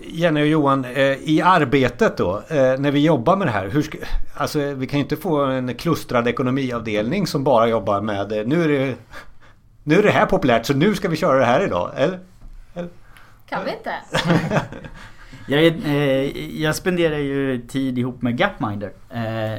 Jenny 0.00 0.42
och 0.42 0.46
Johan, 0.46 0.84
eh, 0.84 1.02
i 1.02 1.42
arbetet 1.44 2.16
då, 2.16 2.42
eh, 2.48 2.78
när 2.78 2.90
vi 2.90 3.04
jobbar 3.04 3.36
med 3.36 3.46
det 3.46 3.50
här. 3.50 3.68
Hur 3.68 3.82
ska, 3.82 3.98
alltså, 4.34 4.74
vi 4.74 4.86
kan 4.86 4.98
ju 4.98 5.02
inte 5.02 5.16
få 5.16 5.44
en 5.44 5.74
klustrad 5.74 6.28
ekonomiavdelning 6.28 7.26
som 7.26 7.44
bara 7.44 7.68
jobbar 7.68 8.00
med 8.00 8.48
nu 8.48 8.64
är 8.64 8.68
det, 8.68 8.94
nu 9.84 9.98
är 9.98 10.02
det 10.02 10.10
här 10.10 10.26
populärt 10.26 10.66
så 10.66 10.74
nu 10.74 10.94
ska 10.94 11.08
vi 11.08 11.16
köra 11.16 11.38
det 11.38 11.44
här 11.44 11.64
idag. 11.66 11.90
Eller? 11.96 12.18
Eller? 12.74 12.90
Kan 13.48 13.64
vi 13.64 13.70
inte? 13.70 13.94
jag, 15.46 15.62
jag 16.52 16.76
spenderar 16.76 17.18
ju 17.18 17.66
tid 17.68 17.98
ihop 17.98 18.22
med 18.22 18.36
Gapminder, 18.36 18.92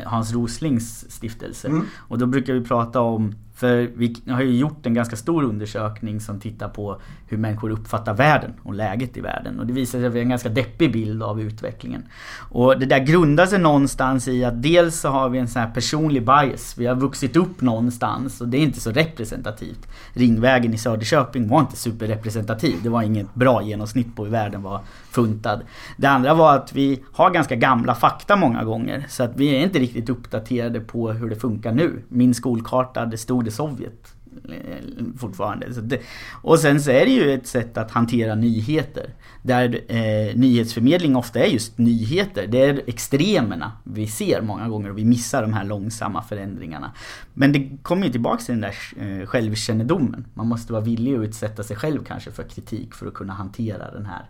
Hans 0.05 0.33
Roslings 0.33 1.11
stiftelse. 1.11 1.67
Mm. 1.67 1.87
Och 2.07 2.17
då 2.17 2.25
brukar 2.25 2.53
vi 2.53 2.61
prata 2.61 3.01
om 3.01 3.35
för 3.55 3.89
vi 3.95 4.15
har 4.27 4.41
ju 4.41 4.57
gjort 4.57 4.85
en 4.85 4.93
ganska 4.93 5.15
stor 5.15 5.43
undersökning 5.43 6.19
som 6.19 6.39
tittar 6.39 6.69
på 6.69 7.01
hur 7.27 7.37
människor 7.37 7.69
uppfattar 7.69 8.13
världen 8.13 8.53
och 8.63 8.73
läget 8.73 9.17
i 9.17 9.21
världen. 9.21 9.59
Och 9.59 9.67
det 9.67 9.73
visar 9.73 9.99
sig 9.99 10.07
att 10.07 10.13
vi 10.13 10.19
har 10.19 10.23
en 10.23 10.29
ganska 10.29 10.49
deppig 10.49 10.91
bild 10.91 11.23
av 11.23 11.41
utvecklingen. 11.41 12.03
Och 12.49 12.79
det 12.79 12.85
där 12.85 12.99
grundar 12.99 13.45
sig 13.45 13.59
någonstans 13.59 14.27
i 14.27 14.45
att 14.45 14.61
dels 14.61 14.99
så 14.99 15.09
har 15.09 15.29
vi 15.29 15.39
en 15.39 15.47
sån 15.47 15.61
här 15.61 15.69
personlig 15.69 16.25
bias. 16.25 16.75
Vi 16.77 16.85
har 16.85 16.95
vuxit 16.95 17.35
upp 17.35 17.61
någonstans 17.61 18.41
och 18.41 18.47
det 18.47 18.57
är 18.57 18.61
inte 18.61 18.79
så 18.79 18.91
representativt. 18.91 19.87
Ringvägen 20.13 20.73
i 20.73 20.77
Söderköping 20.77 21.47
var 21.47 21.59
inte 21.59 21.75
superrepresentativ. 21.75 22.75
Det 22.83 22.89
var 22.89 23.01
inget 23.01 23.33
bra 23.33 23.63
genomsnitt 23.63 24.15
på 24.15 24.23
hur 24.23 24.31
världen 24.31 24.63
var 24.63 24.81
funtad. 25.11 25.61
Det 25.97 26.07
andra 26.07 26.33
var 26.33 26.55
att 26.55 26.73
vi 26.73 27.03
har 27.11 27.29
ganska 27.29 27.55
gamla 27.55 27.95
fakta 27.95 28.35
många 28.35 28.63
gånger. 28.63 29.05
Så 29.09 29.23
att 29.23 29.31
vi 29.35 29.55
är 29.55 29.59
inte 29.59 29.79
riktigt 29.79 30.09
uppdaterade 30.09 30.79
på 30.79 31.11
hur 31.11 31.29
det 31.29 31.35
funkar 31.35 31.71
nu. 31.71 32.01
Min 32.09 32.33
skolkarta, 32.33 33.05
det 33.05 33.17
stod 33.17 33.42
det 33.43 33.51
Sovjet 33.51 34.15
eh, 34.49 35.05
fortfarande. 35.17 35.67
Det, 35.81 36.01
och 36.41 36.59
sen 36.59 36.81
så 36.81 36.91
är 36.91 37.05
det 37.05 37.11
ju 37.11 37.33
ett 37.33 37.47
sätt 37.47 37.77
att 37.77 37.91
hantera 37.91 38.35
nyheter. 38.35 39.09
Där 39.41 39.81
eh, 39.87 40.35
nyhetsförmedling 40.35 41.15
ofta 41.15 41.39
är 41.39 41.47
just 41.47 41.77
nyheter. 41.77 42.47
Det 42.47 42.61
är 42.61 42.81
extremerna 42.87 43.71
vi 43.83 44.07
ser 44.07 44.41
många 44.41 44.67
gånger 44.69 44.89
och 44.89 44.97
vi 44.97 45.05
missar 45.05 45.41
de 45.41 45.53
här 45.53 45.63
långsamma 45.63 46.23
förändringarna. 46.23 46.91
Men 47.33 47.51
det 47.51 47.69
kommer 47.81 48.05
ju 48.05 48.11
tillbaka 48.11 48.43
till 48.43 48.59
den 48.59 48.61
där 48.61 48.75
eh, 48.99 49.25
självkännedomen. 49.25 50.25
Man 50.33 50.47
måste 50.47 50.73
vara 50.73 50.83
villig 50.83 51.15
att 51.15 51.27
utsätta 51.27 51.63
sig 51.63 51.75
själv 51.75 52.03
kanske 52.03 52.31
för 52.31 52.43
kritik 52.43 52.95
för 52.95 53.07
att 53.07 53.13
kunna 53.13 53.33
hantera 53.33 53.91
den 53.91 54.05
här 54.05 54.29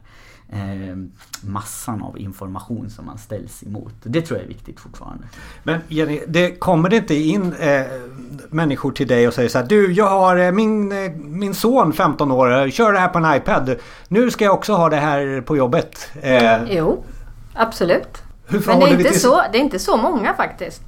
eh, 0.49 0.95
massan 1.41 2.01
av 2.01 2.19
information 2.19 2.89
som 2.89 3.05
man 3.05 3.17
ställs 3.17 3.63
emot. 3.63 3.93
Det 4.03 4.21
tror 4.21 4.39
jag 4.39 4.43
är 4.45 4.49
viktigt 4.49 4.79
fortfarande. 4.79 5.23
Men 5.63 5.79
Jenny, 5.87 6.21
det 6.27 6.59
kommer 6.59 6.89
det 6.89 6.95
inte 6.95 7.15
in 7.15 7.53
eh, 7.53 7.81
människor 8.49 8.91
till 8.91 9.07
dig 9.07 9.27
och 9.27 9.33
säger 9.33 9.49
så 9.49 9.57
här 9.57 9.65
Du, 9.65 9.91
jag 9.91 10.09
har 10.09 10.37
eh, 10.37 10.51
min, 10.51 10.91
eh, 10.91 11.11
min 11.15 11.53
son 11.55 11.93
15 11.93 12.31
år, 12.31 12.69
kör 12.69 12.93
det 12.93 12.99
här 12.99 13.07
på 13.07 13.17
en 13.17 13.35
iPad. 13.35 13.75
Nu 14.07 14.31
ska 14.31 14.45
jag 14.45 14.53
också 14.53 14.73
ha 14.73 14.89
det 14.89 14.97
här 14.97 15.41
på 15.41 15.57
jobbet. 15.57 16.11
Eh, 16.21 16.63
jo, 16.69 17.03
absolut. 17.53 18.23
Men 18.47 18.79
det 18.79 18.85
är, 18.85 18.91
inte 18.91 19.03
till... 19.03 19.21
så, 19.21 19.43
det 19.51 19.57
är 19.57 19.61
inte 19.61 19.79
så 19.79 19.97
många 19.97 20.33
faktiskt. 20.33 20.81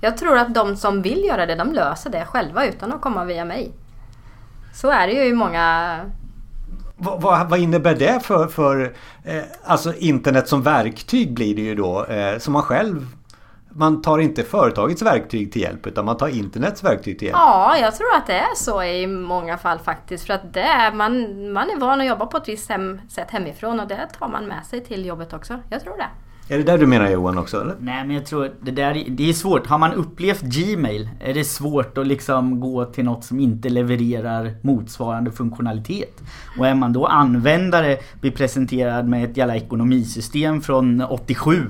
Jag 0.00 0.16
tror 0.16 0.38
att 0.38 0.54
de 0.54 0.76
som 0.76 1.02
vill 1.02 1.24
göra 1.24 1.46
det, 1.46 1.54
de 1.54 1.72
löser 1.72 2.10
det 2.10 2.24
själva 2.24 2.66
utan 2.66 2.92
att 2.92 3.00
komma 3.00 3.24
via 3.24 3.44
mig. 3.44 3.72
Så 4.74 4.90
är 4.90 5.06
det 5.06 5.12
ju 5.12 5.24
i 5.24 5.32
många 5.32 5.98
vad, 7.00 7.50
vad, 7.50 7.60
innebär 7.60 7.94
det 7.94 8.20
för, 8.22 8.46
för 8.46 8.94
eh, 9.24 9.42
alltså 9.64 9.94
internet 9.94 10.48
som 10.48 10.62
verktyg 10.62 11.34
blir 11.34 11.54
det 11.54 11.62
ju 11.62 11.74
då. 11.74 12.04
Eh, 12.04 12.38
som 12.38 12.52
man 12.52 12.62
själv 12.62 13.06
man 13.72 14.02
tar 14.02 14.18
inte 14.18 14.42
företagets 14.42 15.02
verktyg 15.02 15.52
till 15.52 15.62
hjälp 15.62 15.86
utan 15.86 16.04
man 16.04 16.16
tar 16.16 16.28
internets 16.28 16.84
verktyg 16.84 17.18
till 17.18 17.28
hjälp. 17.28 17.38
Ja, 17.38 17.76
jag 17.76 17.96
tror 17.96 18.14
att 18.16 18.26
det 18.26 18.38
är 18.38 18.54
så 18.54 18.82
i 18.82 19.06
många 19.06 19.58
fall 19.58 19.78
faktiskt. 19.78 20.26
För 20.26 20.34
att 20.34 20.52
det 20.52 20.62
är, 20.62 20.92
man, 20.92 21.12
man 21.52 21.70
är 21.70 21.76
van 21.76 22.00
att 22.00 22.06
jobba 22.06 22.26
på 22.26 22.36
ett 22.36 22.48
visst 22.48 22.70
hem, 22.70 23.00
sätt 23.08 23.30
hemifrån 23.30 23.80
och 23.80 23.88
det 23.88 24.08
tar 24.18 24.28
man 24.28 24.44
med 24.44 24.66
sig 24.66 24.84
till 24.84 25.06
jobbet 25.06 25.32
också. 25.32 25.58
Jag 25.70 25.82
tror 25.82 25.96
det. 25.96 26.08
Är 26.50 26.58
det 26.58 26.64
där 26.64 26.78
du 26.78 26.86
menar 26.86 27.10
Johan 27.10 27.38
också 27.38 27.60
eller? 27.60 27.76
Nej 27.80 28.06
men 28.06 28.16
jag 28.16 28.26
tror 28.26 28.50
det 28.60 28.70
där 28.70 29.04
det 29.08 29.28
är 29.28 29.32
svårt. 29.32 29.66
Har 29.66 29.78
man 29.78 29.92
upplevt 29.92 30.40
Gmail 30.40 31.10
är 31.20 31.34
det 31.34 31.44
svårt 31.44 31.98
att 31.98 32.06
liksom 32.06 32.60
gå 32.60 32.84
till 32.84 33.04
något 33.04 33.24
som 33.24 33.40
inte 33.40 33.68
levererar 33.68 34.54
motsvarande 34.62 35.30
funktionalitet. 35.30 36.22
Och 36.58 36.66
är 36.66 36.74
man 36.74 36.92
då 36.92 37.06
användare 37.06 37.96
blir 38.20 38.30
presenterad 38.30 39.08
med 39.08 39.30
ett 39.30 39.36
jävla 39.36 39.56
ekonomisystem 39.56 40.60
från 40.60 41.02
87 41.02 41.66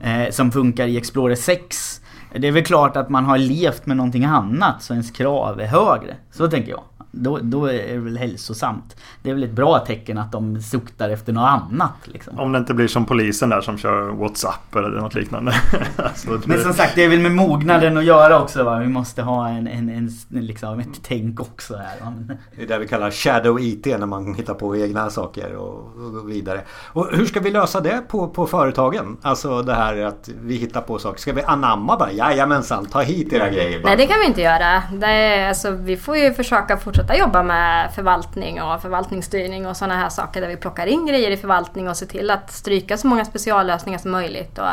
eh, 0.00 0.30
som 0.30 0.52
funkar 0.52 0.86
i 0.86 0.96
Explorer 0.96 1.34
6. 1.34 2.00
Det 2.36 2.48
är 2.48 2.52
väl 2.52 2.64
klart 2.64 2.96
att 2.96 3.08
man 3.08 3.24
har 3.24 3.38
levt 3.38 3.86
med 3.86 3.96
någonting 3.96 4.24
annat 4.24 4.82
så 4.82 4.92
ens 4.92 5.10
krav 5.10 5.60
är 5.60 5.66
högre. 5.66 6.16
Så 6.30 6.48
tänker 6.48 6.70
jag 6.70 6.82
då, 7.16 7.38
då 7.42 7.66
är 7.66 7.94
det 7.94 7.98
väl 7.98 8.16
hälsosamt. 8.16 8.96
Det 9.22 9.30
är 9.30 9.34
väl 9.34 9.44
ett 9.44 9.52
bra 9.52 9.78
tecken 9.78 10.18
att 10.18 10.32
de 10.32 10.62
suktar 10.62 11.10
efter 11.10 11.32
något 11.32 11.48
annat. 11.48 11.92
Liksom. 12.04 12.38
Om 12.38 12.52
det 12.52 12.58
inte 12.58 12.74
blir 12.74 12.88
som 12.88 13.06
polisen 13.06 13.48
där 13.48 13.60
som 13.60 13.78
kör 13.78 14.08
WhatsApp 14.08 14.74
eller 14.76 14.88
något 14.88 15.14
liknande. 15.14 15.54
alltså, 15.96 16.40
Men 16.44 16.62
som 16.62 16.72
sagt, 16.72 16.94
det 16.94 17.04
är 17.04 17.08
väl 17.08 17.20
med 17.20 17.32
mognaden 17.32 17.96
att 17.96 18.04
göra 18.04 18.42
också. 18.42 18.64
Va? 18.64 18.78
Vi 18.78 18.88
måste 18.88 19.22
ha 19.22 19.48
en, 19.48 19.66
en, 19.66 19.88
en, 19.88 20.10
liksom 20.28 20.80
ett 20.80 21.00
tänk 21.02 21.40
också 21.40 21.76
här. 21.76 22.12
Det 22.56 22.62
är 22.62 22.66
det 22.66 22.78
vi 22.78 22.88
kallar 22.88 23.10
shadow 23.10 23.60
IT 23.60 23.86
när 23.86 24.06
man 24.06 24.34
hittar 24.34 24.54
på 24.54 24.76
egna 24.76 25.10
saker 25.10 25.54
och, 25.54 25.96
och 25.96 26.30
vidare. 26.30 26.60
Och 26.92 27.08
hur 27.12 27.26
ska 27.26 27.40
vi 27.40 27.50
lösa 27.50 27.80
det 27.80 28.08
på, 28.08 28.28
på 28.28 28.46
företagen? 28.46 29.16
Alltså 29.22 29.62
det 29.62 29.74
här 29.74 29.96
att 30.04 30.28
vi 30.42 30.56
hittar 30.56 30.80
på 30.80 30.98
saker. 30.98 31.20
Ska 31.20 31.32
vi 31.32 31.42
anamma 31.42 31.96
bara? 31.96 32.12
Jajamensan, 32.12 32.86
ta 32.86 33.00
hit 33.00 33.32
era 33.32 33.48
grejer. 33.48 33.82
Bara. 33.82 33.88
Nej, 33.88 33.96
det 33.96 34.06
kan 34.06 34.20
vi 34.20 34.26
inte 34.26 34.40
göra. 34.40 34.82
Det 34.92 35.06
är, 35.06 35.48
alltså, 35.48 35.70
vi 35.70 35.96
får 35.96 36.16
ju 36.16 36.34
försöka 36.34 36.76
fortsätta 36.76 37.05
fortsätta 37.06 37.26
jobba 37.26 37.42
med 37.42 37.94
förvaltning 37.94 38.62
och 38.62 38.82
förvaltningsstyrning 38.82 39.66
och 39.66 39.76
sådana 39.76 39.96
här 39.96 40.08
saker 40.08 40.40
där 40.40 40.48
vi 40.48 40.56
plockar 40.56 40.86
in 40.86 41.06
grejer 41.06 41.30
i 41.30 41.36
förvaltning 41.36 41.88
och 41.88 41.96
ser 41.96 42.06
till 42.06 42.30
att 42.30 42.52
stryka 42.52 42.96
så 42.96 43.06
många 43.06 43.24
speciallösningar 43.24 43.98
som 43.98 44.10
möjligt. 44.10 44.58
Och 44.58 44.68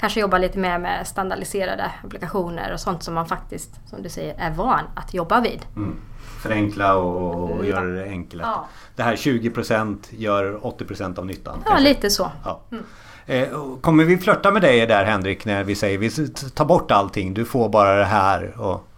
kanske 0.00 0.20
jobba 0.20 0.38
lite 0.38 0.58
mer 0.58 0.78
med 0.78 1.06
standardiserade 1.06 1.90
applikationer 2.04 2.72
och 2.72 2.80
sånt 2.80 3.02
som 3.02 3.14
man 3.14 3.26
faktiskt, 3.26 3.70
som 3.86 4.02
du 4.02 4.08
säger, 4.08 4.34
är 4.38 4.50
van 4.50 4.84
att 4.96 5.14
jobba 5.14 5.40
vid. 5.40 5.66
Mm. 5.76 5.96
Förenkla 6.42 6.96
och, 6.96 7.50
och 7.50 7.66
göra 7.66 7.84
det 7.84 8.04
enkelt. 8.04 8.42
Ja. 8.42 8.66
Det 8.96 9.02
här 9.02 9.16
20% 9.16 9.98
gör 10.10 10.58
80% 10.58 11.18
av 11.18 11.26
nyttan. 11.26 11.58
Ja, 11.64 11.70
kanske. 11.70 11.88
lite 11.88 12.10
så. 12.10 12.30
Ja. 12.44 12.60
Mm. 12.70 12.84
Eh, 13.26 13.48
kommer 13.80 14.04
vi 14.04 14.18
flörta 14.18 14.50
med 14.50 14.62
dig 14.62 14.86
där 14.86 15.04
Henrik 15.04 15.44
när 15.44 15.64
vi 15.64 15.74
säger 15.74 15.98
vi 15.98 16.10
tar 16.54 16.64
bort 16.64 16.90
allting, 16.90 17.34
du 17.34 17.44
får 17.44 17.68
bara 17.68 17.94
det 17.94 18.04
här? 18.04 18.60
Och... 18.60 18.89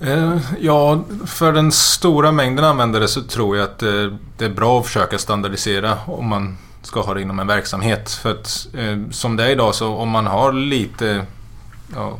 Eh, 0.00 0.38
ja, 0.60 1.04
för 1.26 1.52
den 1.52 1.72
stora 1.72 2.32
mängden 2.32 2.64
användare 2.64 3.08
så 3.08 3.22
tror 3.22 3.56
jag 3.56 3.64
att 3.64 3.82
eh, 3.82 4.12
det 4.38 4.44
är 4.44 4.50
bra 4.50 4.80
att 4.80 4.86
försöka 4.86 5.18
standardisera 5.18 5.98
om 6.06 6.28
man 6.28 6.58
ska 6.82 7.00
ha 7.00 7.14
det 7.14 7.22
inom 7.22 7.38
en 7.38 7.46
verksamhet. 7.46 8.10
För 8.10 8.30
att 8.30 8.66
eh, 8.74 8.98
som 9.10 9.36
det 9.36 9.44
är 9.44 9.50
idag 9.50 9.74
så 9.74 9.94
om 9.94 10.10
man 10.10 10.26
har 10.26 10.52
lite, 10.52 11.26
ja, 11.94 12.18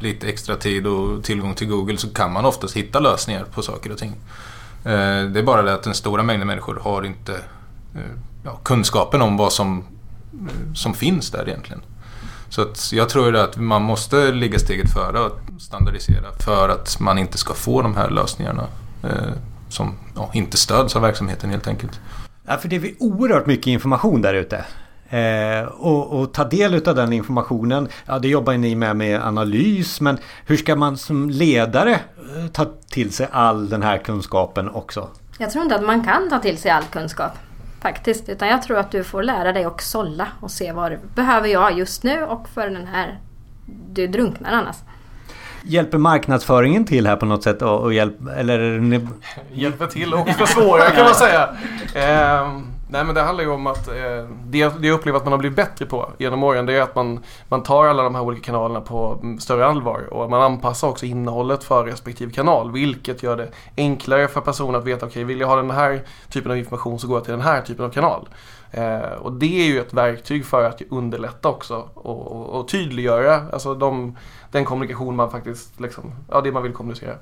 lite 0.00 0.28
extra 0.28 0.56
tid 0.56 0.86
och 0.86 1.24
tillgång 1.24 1.54
till 1.54 1.68
Google 1.68 1.98
så 1.98 2.08
kan 2.08 2.32
man 2.32 2.44
oftast 2.44 2.76
hitta 2.76 3.00
lösningar 3.00 3.44
på 3.54 3.62
saker 3.62 3.92
och 3.92 3.98
ting. 3.98 4.14
Det 4.82 5.38
är 5.38 5.42
bara 5.42 5.62
det 5.62 5.74
att 5.74 5.82
den 5.82 5.94
stora 5.94 6.22
mängden 6.22 6.46
människor 6.46 6.80
har 6.82 7.02
inte 7.02 7.40
ja, 8.44 8.60
kunskapen 8.62 9.22
om 9.22 9.36
vad 9.36 9.52
som, 9.52 9.84
som 10.74 10.94
finns 10.94 11.30
där 11.30 11.48
egentligen. 11.48 11.82
Så 12.48 12.62
att 12.62 12.92
jag 12.92 13.08
tror 13.08 13.36
att 13.36 13.56
man 13.56 13.82
måste 13.82 14.32
ligga 14.32 14.58
steget 14.58 14.92
före 14.92 15.20
och 15.20 15.40
standardisera 15.58 16.32
för 16.38 16.68
att 16.68 17.00
man 17.00 17.18
inte 17.18 17.38
ska 17.38 17.54
få 17.54 17.82
de 17.82 17.96
här 17.96 18.10
lösningarna 18.10 18.66
eh, 19.02 19.32
som 19.68 19.94
ja, 20.14 20.30
inte 20.34 20.56
stöds 20.56 20.96
av 20.96 21.02
verksamheten 21.02 21.50
helt 21.50 21.66
enkelt. 21.66 22.00
Ja, 22.46 22.56
för 22.56 22.68
det 22.68 22.76
är 22.76 22.94
oerhört 22.98 23.46
mycket 23.46 23.66
information 23.66 24.22
där 24.22 24.34
ute. 24.34 24.64
Eh, 25.10 25.64
och, 25.64 26.20
och, 26.20 26.34
ta 26.34 26.44
del 26.44 26.88
av 26.88 26.94
den 26.94 27.12
informationen. 27.12 27.88
Ja, 28.06 28.18
det 28.18 28.28
jobbar 28.28 28.52
ni 28.52 28.74
med 28.74 28.96
med 28.96 29.22
analys. 29.22 30.00
Men 30.00 30.18
hur 30.46 30.56
ska 30.56 30.76
man 30.76 30.96
som 30.96 31.30
ledare 31.30 31.92
eh, 31.92 32.46
ta 32.52 32.66
till 32.88 33.12
sig 33.12 33.28
all 33.32 33.68
den 33.68 33.82
här 33.82 33.98
kunskapen 33.98 34.70
också? 34.70 35.08
Jag 35.38 35.50
tror 35.50 35.62
inte 35.62 35.76
att 35.76 35.84
man 35.84 36.04
kan 36.04 36.30
ta 36.30 36.38
till 36.38 36.58
sig 36.58 36.70
all 36.70 36.84
kunskap. 36.84 37.32
Faktiskt. 37.80 38.28
Utan 38.28 38.48
jag 38.48 38.62
tror 38.62 38.78
att 38.78 38.90
du 38.90 39.04
får 39.04 39.22
lära 39.22 39.52
dig 39.52 39.64
att 39.64 39.80
sålla 39.80 40.28
och 40.40 40.50
se 40.50 40.72
vad 40.72 40.98
behöver 41.14 41.48
jag 41.48 41.78
just 41.78 42.02
nu 42.02 42.22
och 42.22 42.48
för 42.48 42.70
den 42.70 42.86
här... 42.86 43.20
Du 43.90 44.06
drunknar 44.06 44.52
annars. 44.52 44.76
Hjälper 45.62 45.98
marknadsföringen 45.98 46.84
till 46.84 47.06
här 47.06 47.16
på 47.16 47.26
något 47.26 47.42
sätt? 47.42 47.62
Och, 47.62 47.80
och 47.80 47.94
hjälp, 47.94 48.16
eller... 48.36 49.00
Hjälper 49.52 49.86
till 49.86 50.14
och 50.14 50.28
försvårar 50.28 50.90
kan 50.90 51.04
man 51.04 51.14
säga. 51.14 51.48
Eh, 51.94 52.48
Nej 52.90 53.04
men 53.04 53.14
det 53.14 53.22
handlar 53.22 53.44
ju 53.44 53.50
om 53.50 53.66
att 53.66 53.88
eh, 53.88 53.94
det, 54.44 54.80
det 54.80 54.88
jag 54.88 54.94
upplever 54.94 55.18
att 55.18 55.24
man 55.24 55.32
har 55.32 55.38
blivit 55.38 55.56
bättre 55.56 55.86
på 55.86 56.12
genom 56.18 56.42
åren 56.42 56.66
det 56.66 56.72
är 56.72 56.82
att 56.82 56.94
man, 56.94 57.24
man 57.48 57.62
tar 57.62 57.86
alla 57.86 58.02
de 58.02 58.14
här 58.14 58.22
olika 58.22 58.42
kanalerna 58.42 58.80
på 58.80 59.22
större 59.40 59.66
allvar 59.66 60.14
och 60.14 60.30
man 60.30 60.42
anpassar 60.42 60.88
också 60.88 61.06
innehållet 61.06 61.64
för 61.64 61.84
respektive 61.84 62.32
kanal 62.32 62.72
vilket 62.72 63.22
gör 63.22 63.36
det 63.36 63.48
enklare 63.76 64.28
för 64.28 64.40
personer 64.40 64.78
att 64.78 64.84
veta 64.84 65.06
okej 65.06 65.10
okay, 65.10 65.24
vill 65.24 65.40
jag 65.40 65.48
ha 65.48 65.56
den 65.56 65.70
här 65.70 66.02
typen 66.30 66.50
av 66.50 66.56
information 66.58 66.98
så 66.98 67.06
går 67.06 67.16
jag 67.16 67.24
till 67.24 67.32
den 67.32 67.40
här 67.40 67.62
typen 67.62 67.84
av 67.84 67.90
kanal. 67.90 68.28
Eh, 68.70 69.12
och 69.18 69.32
det 69.32 69.60
är 69.60 69.66
ju 69.66 69.80
ett 69.80 69.92
verktyg 69.92 70.46
för 70.46 70.64
att 70.64 70.82
underlätta 70.90 71.48
också 71.48 71.88
och, 71.94 72.32
och, 72.32 72.60
och 72.60 72.68
tydliggöra 72.68 73.42
alltså 73.52 73.74
de, 73.74 74.16
den 74.50 74.64
kommunikation 74.64 75.16
man 75.16 75.30
faktiskt, 75.30 75.80
liksom, 75.80 76.12
ja 76.30 76.40
det 76.40 76.52
man 76.52 76.62
vill 76.62 76.72
kommunicera. 76.72 77.14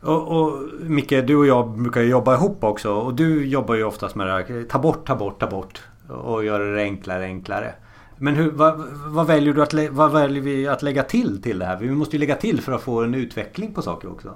Och, 0.00 0.40
och 0.40 0.58
Micke, 0.80 1.26
du 1.26 1.36
och 1.36 1.46
jag 1.46 1.70
brukar 1.70 2.02
jobba 2.02 2.34
ihop 2.34 2.64
också. 2.64 2.92
Och 2.92 3.14
du 3.14 3.46
jobbar 3.46 3.74
ju 3.74 3.84
oftast 3.84 4.14
med 4.14 4.26
det 4.26 4.32
här. 4.32 4.64
Ta 4.68 4.78
bort, 4.78 5.06
ta 5.06 5.16
bort, 5.16 5.40
ta 5.40 5.46
bort. 5.46 5.82
Och 6.08 6.44
göra 6.44 6.64
det 6.64 6.82
enklare, 6.82 7.24
enklare. 7.24 7.74
Men 8.18 8.34
hur, 8.34 8.50
vad, 8.50 8.84
vad, 9.06 9.26
väljer 9.26 9.54
du 9.54 9.62
att, 9.62 9.74
vad 9.90 10.12
väljer 10.12 10.42
vi 10.42 10.68
att 10.68 10.82
lägga 10.82 11.02
till 11.02 11.42
till 11.42 11.58
det 11.58 11.66
här? 11.66 11.76
Vi 11.76 11.90
måste 11.90 12.16
ju 12.16 12.20
lägga 12.20 12.36
till 12.36 12.60
för 12.60 12.72
att 12.72 12.82
få 12.82 13.02
en 13.02 13.14
utveckling 13.14 13.74
på 13.74 13.82
saker 13.82 14.10
också. 14.10 14.34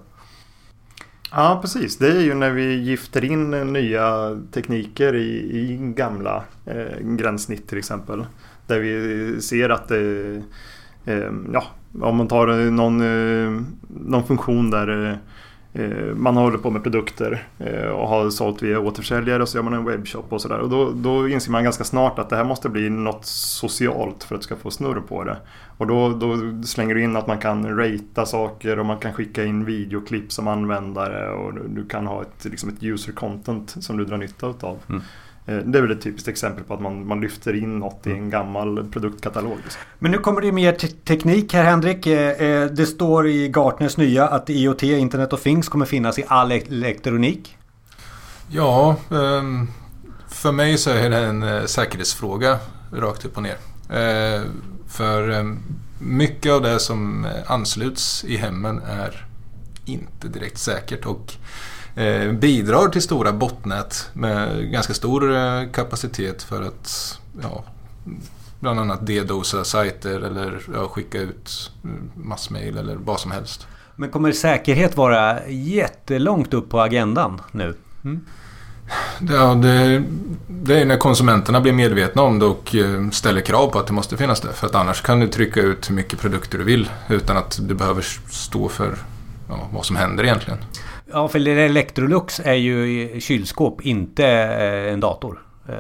Ja 1.31 1.59
precis, 1.63 1.97
det 1.97 2.09
är 2.09 2.21
ju 2.21 2.35
när 2.35 2.51
vi 2.51 2.75
gifter 2.75 3.25
in 3.25 3.73
nya 3.73 4.39
tekniker 4.53 5.15
i, 5.15 5.59
i 5.59 5.77
gamla 5.97 6.45
eh, 6.67 6.99
gränssnitt 7.01 7.69
till 7.69 7.79
exempel. 7.79 8.27
Där 8.67 8.81
vi 8.81 9.41
ser 9.41 9.69
att 9.69 9.89
det, 9.89 10.37
eh, 10.37 10.43
Eh, 11.09 11.33
ja, 11.53 11.65
om 12.01 12.17
man 12.17 12.29
tar 12.29 12.71
någon, 12.71 13.01
eh, 13.01 13.63
någon 13.89 14.25
funktion 14.25 14.71
där 14.71 15.19
eh, 15.75 15.83
eh, 15.83 16.15
man 16.15 16.37
håller 16.37 16.59
på 16.59 16.71
med 16.71 16.83
produkter 16.83 17.47
eh, 17.59 17.89
och 17.89 18.09
har 18.09 18.31
sålt 18.31 18.63
via 18.63 18.81
återförsäljare 18.81 19.43
och 19.43 19.49
så 19.49 19.59
gör 19.59 19.63
man 19.63 19.73
en 19.73 19.85
webbshop 19.85 20.33
och 20.33 20.41
sådär. 20.41 20.59
Och 20.59 20.69
då, 20.69 20.91
då 20.91 21.29
inser 21.29 21.51
man 21.51 21.65
ganska 21.65 21.85
snart 21.85 22.19
att 22.19 22.31
det 22.31 22.37
här 22.37 22.45
måste 22.45 22.69
bli 22.69 22.91
något 22.91 23.25
socialt 23.25 24.25
för 24.25 24.35
att 24.35 24.41
du 24.41 24.45
ska 24.45 24.57
få 24.57 24.71
snurr 24.71 25.01
på 25.01 25.25
det. 25.25 25.37
Och 25.79 25.87
då, 25.87 26.09
då 26.09 26.37
slänger 26.65 26.95
du 26.95 27.03
in 27.03 27.17
att 27.17 27.27
man 27.27 27.39
kan 27.39 27.77
ratea 27.77 28.27
saker 28.27 28.79
och 28.79 28.87
man 28.87 28.99
kan 28.99 29.13
skicka 29.13 29.45
in 29.45 29.65
videoklipp 29.65 30.33
som 30.33 30.49
användare 30.49 31.31
och 31.31 31.53
du 31.69 31.87
kan 31.87 32.07
ha 32.07 32.23
ett, 32.23 32.45
liksom 32.45 32.69
ett 32.69 32.83
user 32.83 33.13
content 33.13 33.77
som 33.81 33.97
du 33.97 34.05
drar 34.05 34.17
nytta 34.17 34.47
av. 34.47 34.79
Mm. 34.89 35.03
Eh, 35.49 35.57
det 35.57 35.79
är 35.79 35.83
väl 35.83 35.91
ett 35.91 36.03
typiskt 36.03 36.29
exempel 36.29 36.65
på 36.65 36.75
att 36.75 36.81
man, 36.81 37.07
man 37.07 37.21
lyfter 37.21 37.63
in 37.63 37.79
något 37.79 38.07
i 38.07 38.11
en 38.11 38.17
mm. 38.17 38.31
gammal 38.31 38.91
produktkatalog. 38.91 39.59
Men 39.99 40.11
nu 40.11 40.19
kommer 40.19 40.41
det 40.41 40.53
mer 40.53 40.73
te 40.73 40.89
teknik 40.89 41.55
här 41.55 41.65
Henrik. 41.65 42.07
Eh, 42.07 42.31
eh, 42.31 42.67
det 42.67 42.87
står 42.87 43.29
i 43.29 43.49
Gartners 43.49 43.97
nya 43.97 44.29
att 44.29 44.51
IoT, 44.51 44.83
Internet 44.83 45.33
of 45.33 45.43
Things, 45.43 45.69
kommer 45.69 45.87
finnas 45.87 46.19
i 46.19 46.25
all 46.27 46.53
elektronik. 46.53 47.57
Ja, 48.49 48.97
ehm, 49.11 49.69
för 50.29 50.53
mig 50.53 50.79
så 50.79 50.91
är 50.91 51.11
det 51.11 51.19
en 51.19 51.69
säkerhetsfråga 51.69 52.59
rakt 52.93 53.25
upp 53.25 53.37
och 53.37 53.43
ner. 53.43 53.57
För 54.89 55.31
ehm, 55.31 55.59
mycket 55.99 56.53
av 56.53 56.63
det 56.63 56.79
som 56.79 57.27
ansluts 57.47 58.25
i 58.25 58.37
hemmen 58.37 58.81
är 58.89 59.27
inte 59.85 60.29
direkt 60.29 60.59
säkert 60.59 61.07
och 61.07 61.33
Eh, 61.99 62.33
bidrar 62.33 62.89
till 62.89 63.03
stora 63.03 63.33
botnät 63.33 64.11
med 64.13 64.71
ganska 64.73 64.95
stor 64.95 65.37
eh, 65.37 65.63
kapacitet 65.73 66.43
för 66.43 66.63
att 66.63 67.19
ja, 67.43 67.65
bland 68.61 68.81
annat 68.81 69.07
dedosa 69.07 69.65
sajter 69.65 70.21
eller 70.21 70.61
ja, 70.75 70.89
skicka 70.89 71.19
ut 71.19 71.73
mm, 71.85 72.11
massmail 72.15 72.79
eller 72.79 72.95
vad 72.95 73.21
som 73.21 73.31
helst. 73.31 73.67
Men 73.97 74.11
kommer 74.11 74.33
säkerhet 74.33 74.97
vara 74.97 75.49
jättelångt 75.49 76.55
upp 76.55 76.71
på 76.71 76.81
agendan 76.81 77.41
nu? 77.53 77.75
Mm? 78.05 78.21
Ja, 79.31 79.55
det, 79.55 80.03
det, 80.49 80.81
är 80.81 80.85
när 80.85 80.97
konsumenterna 80.97 81.61
blir 81.61 81.73
medvetna 81.73 82.23
om 82.23 82.39
det 82.39 82.47
och 82.47 82.75
eh, 82.75 83.11
ställer 83.11 83.41
krav 83.41 83.69
på 83.69 83.79
att 83.79 83.87
det 83.87 83.93
måste 83.93 84.17
finnas 84.17 84.41
det. 84.41 84.53
För 84.53 84.67
att 84.67 84.75
annars 84.75 85.03
kan 85.03 85.21
du 85.21 85.29
trycka 85.29 85.61
ut 85.61 85.91
hur 85.91 85.95
mycket 85.95 86.21
produkter 86.21 86.59
du 86.59 86.65
vill 86.65 86.91
utan 87.09 87.37
att 87.37 87.59
du 87.63 87.75
behöver 87.75 88.03
stå 88.31 88.69
för 88.69 88.97
ja, 89.49 89.69
vad 89.73 89.85
som 89.85 89.97
händer 89.97 90.25
egentligen. 90.25 90.59
Ja, 91.13 91.29
för 91.29 91.49
Electrolux 91.49 92.41
är 92.45 92.55
ju 92.55 93.21
kylskåp, 93.21 93.87
inte 93.87 94.27
eh, 94.27 94.93
en 94.93 95.01
dator. 95.01 95.43
Eh, 95.69 95.75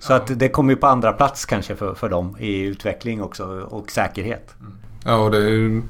så 0.00 0.12
ja. 0.12 0.16
att 0.16 0.38
det 0.38 0.48
kommer 0.48 0.72
ju 0.72 0.76
på 0.76 0.86
andra 0.86 1.12
plats 1.12 1.44
kanske 1.44 1.76
för, 1.76 1.94
för 1.94 2.08
dem 2.08 2.36
i 2.40 2.60
utveckling 2.60 3.22
också 3.22 3.44
och 3.60 3.90
säkerhet. 3.90 4.54
Mm. 4.60 4.72
Ja, 5.04 5.16
och 5.16 5.30
det 5.30 5.38
är, 5.38 5.82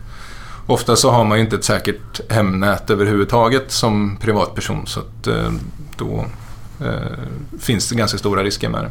ofta 0.66 0.96
så 0.96 1.10
har 1.10 1.24
man 1.24 1.38
ju 1.38 1.44
inte 1.44 1.56
ett 1.56 1.64
säkert 1.64 2.32
hemnät 2.32 2.90
överhuvudtaget 2.90 3.70
som 3.70 4.16
privatperson 4.16 4.86
så 4.86 5.00
att 5.00 5.26
eh, 5.26 5.52
då 5.96 6.24
eh, 6.80 7.18
finns 7.60 7.88
det 7.88 7.94
ganska 7.94 8.18
stora 8.18 8.42
risker 8.44 8.68
med 8.68 8.84
det. 8.84 8.90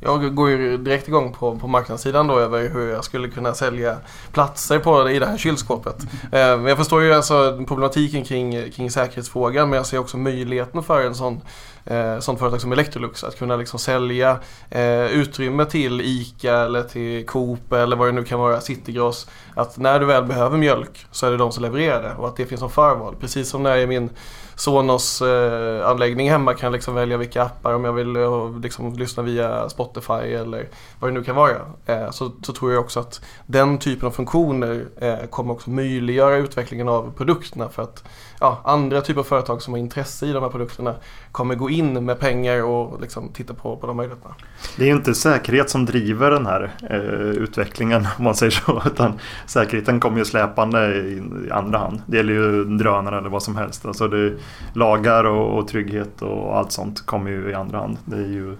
Jag 0.00 0.34
går 0.34 0.50
ju 0.50 0.76
direkt 0.76 1.08
igång 1.08 1.32
på, 1.32 1.58
på 1.58 1.68
marknadssidan 1.68 2.26
då 2.26 2.38
över 2.38 2.68
hur 2.68 2.90
jag 2.90 3.04
skulle 3.04 3.28
kunna 3.28 3.54
sälja 3.54 3.96
platser 4.32 4.78
på, 4.78 5.10
i 5.10 5.18
det 5.18 5.26
här 5.26 5.38
kylskåpet. 5.38 5.96
Eh, 6.32 6.40
jag 6.40 6.76
förstår 6.76 7.02
ju 7.02 7.12
alltså 7.12 7.64
problematiken 7.68 8.24
kring, 8.24 8.70
kring 8.70 8.90
säkerhetsfrågan 8.90 9.70
men 9.70 9.76
jag 9.76 9.86
ser 9.86 9.98
också 9.98 10.16
möjligheten 10.16 10.82
för 10.82 11.06
en 11.06 11.14
sån 11.14 11.40
eh, 11.84 12.18
sånt 12.18 12.38
företag 12.38 12.60
som 12.60 12.72
Electrolux 12.72 13.24
att 13.24 13.38
kunna 13.38 13.56
liksom 13.56 13.78
sälja 13.78 14.38
eh, 14.70 15.06
utrymme 15.06 15.64
till 15.64 16.00
ICA 16.00 16.56
eller 16.56 16.82
till 16.82 17.26
Coop 17.26 17.72
eller 17.72 17.96
vad 17.96 18.08
det 18.08 18.12
nu 18.12 18.24
kan 18.24 18.40
vara, 18.40 18.60
Citygross. 18.60 19.30
Att 19.54 19.78
när 19.78 20.00
du 20.00 20.06
väl 20.06 20.24
behöver 20.24 20.58
mjölk 20.58 21.06
så 21.10 21.26
är 21.26 21.30
det 21.30 21.36
de 21.36 21.52
som 21.52 21.62
levererar 21.62 22.02
det 22.02 22.14
och 22.14 22.28
att 22.28 22.36
det 22.36 22.46
finns 22.46 22.60
som 22.60 22.70
förval. 22.70 23.14
Precis 23.20 23.48
som 23.48 23.62
när 23.62 23.70
jag 23.70 23.82
i 23.82 23.86
min 23.86 24.10
Sonos 24.58 25.22
eh, 25.22 25.88
anläggning 25.88 26.30
hemma 26.30 26.54
kan 26.54 26.66
jag 26.66 26.72
liksom 26.72 26.94
välja 26.94 27.16
vilka 27.16 27.42
appar 27.42 27.74
om 27.74 27.84
jag 27.84 27.92
vill 27.92 28.16
och 28.16 28.60
liksom 28.60 28.92
lyssna 28.92 29.22
via 29.22 29.68
Spotify 29.68 30.12
eller 30.12 30.68
vad 31.00 31.10
det 31.10 31.14
nu 31.14 31.24
kan 31.24 31.36
vara. 31.36 31.56
Eh, 31.86 32.10
så, 32.10 32.32
så, 32.42 32.52
tror 32.52 32.72
jag 32.72 32.80
också 32.80 33.00
att 33.00 33.20
den 33.46 33.78
typen 33.78 34.06
av 34.06 34.10
funktioner 34.10 34.86
eh, 35.00 35.26
kommer 35.30 35.52
också 35.52 35.70
möjliggöra 35.70 36.36
utvecklingen 36.36 36.88
av 36.88 37.12
produkterna 37.16 37.68
för 37.68 37.82
att 37.82 38.04
ja, 38.40 38.60
andra 38.64 39.00
typer 39.00 39.20
av 39.20 39.24
företag 39.24 39.62
som 39.62 39.74
har 39.74 39.78
intresse 39.78 40.26
i 40.26 40.32
de 40.32 40.42
här 40.42 40.50
produkterna 40.50 40.94
kommer 41.32 41.54
gå 41.54 41.70
in 41.70 42.04
med 42.04 42.20
pengar 42.20 42.62
och 42.62 43.00
liksom 43.00 43.28
titta 43.28 43.54
på, 43.54 43.76
på 43.76 43.86
de 43.86 43.96
möjligheterna. 43.96 44.34
Det 44.76 44.82
är 44.82 44.86
ju 44.86 44.92
inte 44.92 45.14
säkerhet 45.14 45.70
som 45.70 45.84
driver 45.84 46.30
den 46.30 46.46
här 46.46 46.72
eh, 46.90 47.42
utvecklingen 47.42 48.06
om 48.18 48.24
man 48.24 48.34
säger 48.34 48.50
så. 48.50 48.82
Utan 48.86 49.12
säkerheten 49.46 50.00
kommer 50.00 50.18
ju 50.18 50.24
släpande 50.24 50.94
i, 50.94 51.22
i 51.46 51.50
andra 51.50 51.78
hand. 51.78 52.02
Det 52.06 52.16
gäller 52.16 52.32
ju 52.32 52.64
drönare 52.64 53.18
eller 53.18 53.28
vad 53.28 53.42
som 53.42 53.56
helst. 53.56 53.86
Alltså 53.86 54.08
det, 54.08 54.34
lagar 54.72 55.24
och, 55.24 55.58
och 55.58 55.68
trygghet 55.68 56.22
och 56.22 56.58
allt 56.58 56.72
sånt 56.72 57.06
kommer 57.06 57.30
ju 57.30 57.50
i 57.50 57.54
andra 57.54 57.78
hand. 57.78 57.98
Det 58.04 58.16
är 58.16 58.28
ju, 58.28 58.56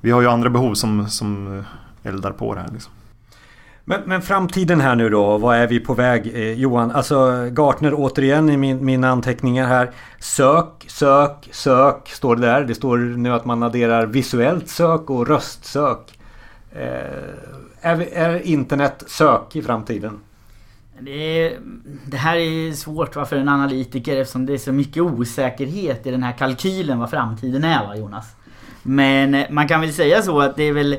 vi 0.00 0.10
har 0.10 0.20
ju 0.20 0.28
andra 0.28 0.50
behov 0.50 0.74
som, 0.74 1.08
som 1.08 1.58
eh, 1.58 1.64
eldar 2.08 2.32
på 2.32 2.54
det 2.54 2.60
här. 2.60 2.68
Liksom. 2.72 2.92
Men, 3.90 4.00
men, 4.04 4.22
framtiden 4.22 4.80
här 4.80 4.94
nu 4.94 5.08
då, 5.08 5.38
vad 5.38 5.56
är 5.56 5.66
vi 5.66 5.80
på 5.80 5.94
väg 5.94 6.30
eh, 6.34 6.52
Johan? 6.52 6.90
Alltså 6.90 7.48
Gartner 7.50 7.94
återigen 7.94 8.50
i 8.50 8.56
min, 8.56 8.84
mina 8.84 9.08
anteckningar 9.08 9.66
här. 9.66 9.90
Sök, 10.18 10.84
sök, 10.86 11.48
sök 11.50 12.08
står 12.08 12.36
det 12.36 12.42
där. 12.42 12.64
Det 12.64 12.74
står 12.74 12.98
nu 12.98 13.32
att 13.32 13.44
man 13.44 13.62
adderar 13.62 14.06
visuellt 14.06 14.68
sök 14.68 15.10
och 15.10 15.28
röstsök. 15.28 16.18
Eh, 16.72 16.80
är, 17.80 18.00
är 18.12 18.46
internet 18.46 19.04
sök 19.06 19.56
i 19.56 19.62
framtiden? 19.62 20.20
Det, 21.00 21.44
är, 21.44 21.58
det, 22.04 22.16
här 22.16 22.36
är 22.36 22.72
svårt 22.72 23.14
för 23.14 23.36
en 23.36 23.48
analytiker 23.48 24.16
eftersom 24.16 24.46
det 24.46 24.52
är 24.52 24.58
så 24.58 24.72
mycket 24.72 25.02
osäkerhet 25.02 26.06
i 26.06 26.10
den 26.10 26.22
här 26.22 26.32
kalkylen 26.32 26.98
vad 26.98 27.10
framtiden 27.10 27.64
är 27.64 27.86
va 27.86 27.96
Jonas? 27.96 28.26
Men 28.82 29.34
eh, 29.34 29.50
man 29.50 29.68
kan 29.68 29.80
väl 29.80 29.92
säga 29.92 30.22
så 30.22 30.40
att 30.40 30.56
det 30.56 30.64
är 30.64 30.72
väl 30.72 30.98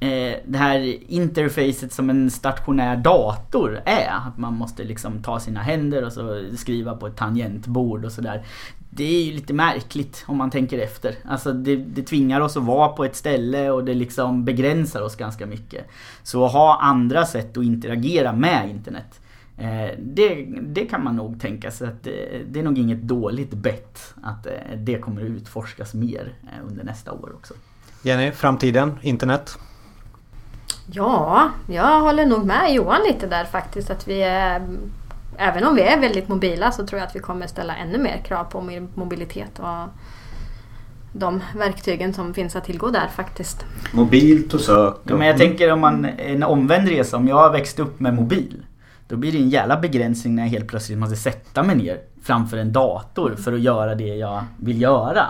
eh, 0.00 0.36
det 0.46 0.58
här 0.58 1.10
interfacet 1.10 1.92
som 1.92 2.10
en 2.10 2.30
stationär 2.30 2.96
dator 2.96 3.80
är. 3.84 4.08
Att 4.08 4.38
man 4.38 4.54
måste 4.54 4.84
liksom 4.84 5.22
ta 5.22 5.40
sina 5.40 5.60
händer 5.60 6.04
och 6.04 6.12
så 6.12 6.44
skriva 6.56 6.96
på 6.96 7.06
ett 7.06 7.16
tangentbord 7.16 8.04
och 8.04 8.12
sådär. 8.12 8.44
Det 8.90 9.04
är 9.04 9.24
ju 9.24 9.32
lite 9.32 9.52
märkligt 9.52 10.24
om 10.26 10.36
man 10.36 10.50
tänker 10.50 10.78
efter. 10.78 11.14
Alltså 11.24 11.52
det, 11.52 11.76
det 11.76 12.02
tvingar 12.02 12.40
oss 12.40 12.56
att 12.56 12.62
vara 12.62 12.88
på 12.88 13.04
ett 13.04 13.16
ställe 13.16 13.70
och 13.70 13.84
det 13.84 13.94
liksom 13.94 14.44
begränsar 14.44 15.02
oss 15.02 15.16
ganska 15.16 15.46
mycket. 15.46 15.86
Så 16.22 16.44
att 16.44 16.52
ha 16.52 16.80
andra 16.80 17.26
sätt 17.26 17.56
att 17.56 17.64
interagera 17.64 18.32
med 18.32 18.70
internet. 18.70 19.20
Eh, 19.58 19.90
det, 19.98 20.46
det, 20.62 20.84
kan 20.84 21.04
man 21.04 21.16
nog 21.16 21.40
tänka 21.40 21.70
sig 21.70 21.88
att 21.88 22.02
det, 22.02 22.42
det 22.50 22.60
är 22.60 22.64
nog 22.64 22.78
inget 22.78 23.02
dåligt 23.02 23.50
bett 23.50 24.14
att 24.22 24.46
eh, 24.46 24.52
det 24.76 24.98
kommer 24.98 25.20
utforskas 25.22 25.94
mer 25.94 26.34
under 26.68 26.84
nästa 26.84 27.12
år 27.12 27.32
också. 27.34 27.54
Jenny, 28.02 28.32
framtiden, 28.32 28.98
internet? 29.02 29.58
Ja, 30.92 31.50
jag 31.66 32.00
håller 32.00 32.26
nog 32.26 32.44
med 32.44 32.74
Johan 32.74 33.00
lite 33.06 33.26
där 33.26 33.44
faktiskt 33.44 33.90
att 33.90 34.08
vi 34.08 34.22
är 34.22 34.62
även 35.36 35.64
om 35.64 35.74
vi 35.74 35.82
är 35.82 36.00
väldigt 36.00 36.28
mobila 36.28 36.72
så 36.72 36.86
tror 36.86 36.98
jag 36.98 37.06
att 37.06 37.16
vi 37.16 37.20
kommer 37.20 37.46
ställa 37.46 37.76
ännu 37.76 37.98
mer 37.98 38.22
krav 38.24 38.44
på 38.44 38.88
mobilitet 38.94 39.58
och 39.58 39.88
de 41.12 41.42
verktygen 41.56 42.14
som 42.14 42.34
finns 42.34 42.56
att 42.56 42.64
tillgå 42.64 42.90
där 42.90 43.08
faktiskt. 43.08 43.64
Mobilt 43.92 44.54
och 44.54 44.60
sök. 44.60 44.96
Ja, 45.04 45.16
men 45.16 45.26
jag 45.26 45.38
tänker 45.38 45.72
om 45.72 45.80
man 45.80 46.04
en 46.04 46.42
omvänd 46.42 46.88
resa, 46.88 47.16
om 47.16 47.28
jag 47.28 47.36
har 47.36 47.50
växt 47.50 47.78
upp 47.78 48.00
med 48.00 48.14
mobil. 48.14 48.62
Då 49.08 49.16
blir 49.16 49.32
det 49.32 49.38
en 49.38 49.50
jävla 49.50 49.76
begränsning 49.76 50.34
när 50.34 50.42
jag 50.42 50.50
helt 50.50 50.68
plötsligt 50.68 50.98
måste 50.98 51.16
sätta 51.16 51.62
mig 51.62 51.76
ner 51.76 51.98
framför 52.22 52.56
en 52.56 52.72
dator 52.72 53.34
för 53.34 53.52
att 53.52 53.60
göra 53.60 53.94
det 53.94 54.14
jag 54.14 54.44
vill 54.56 54.82
göra. 54.82 55.26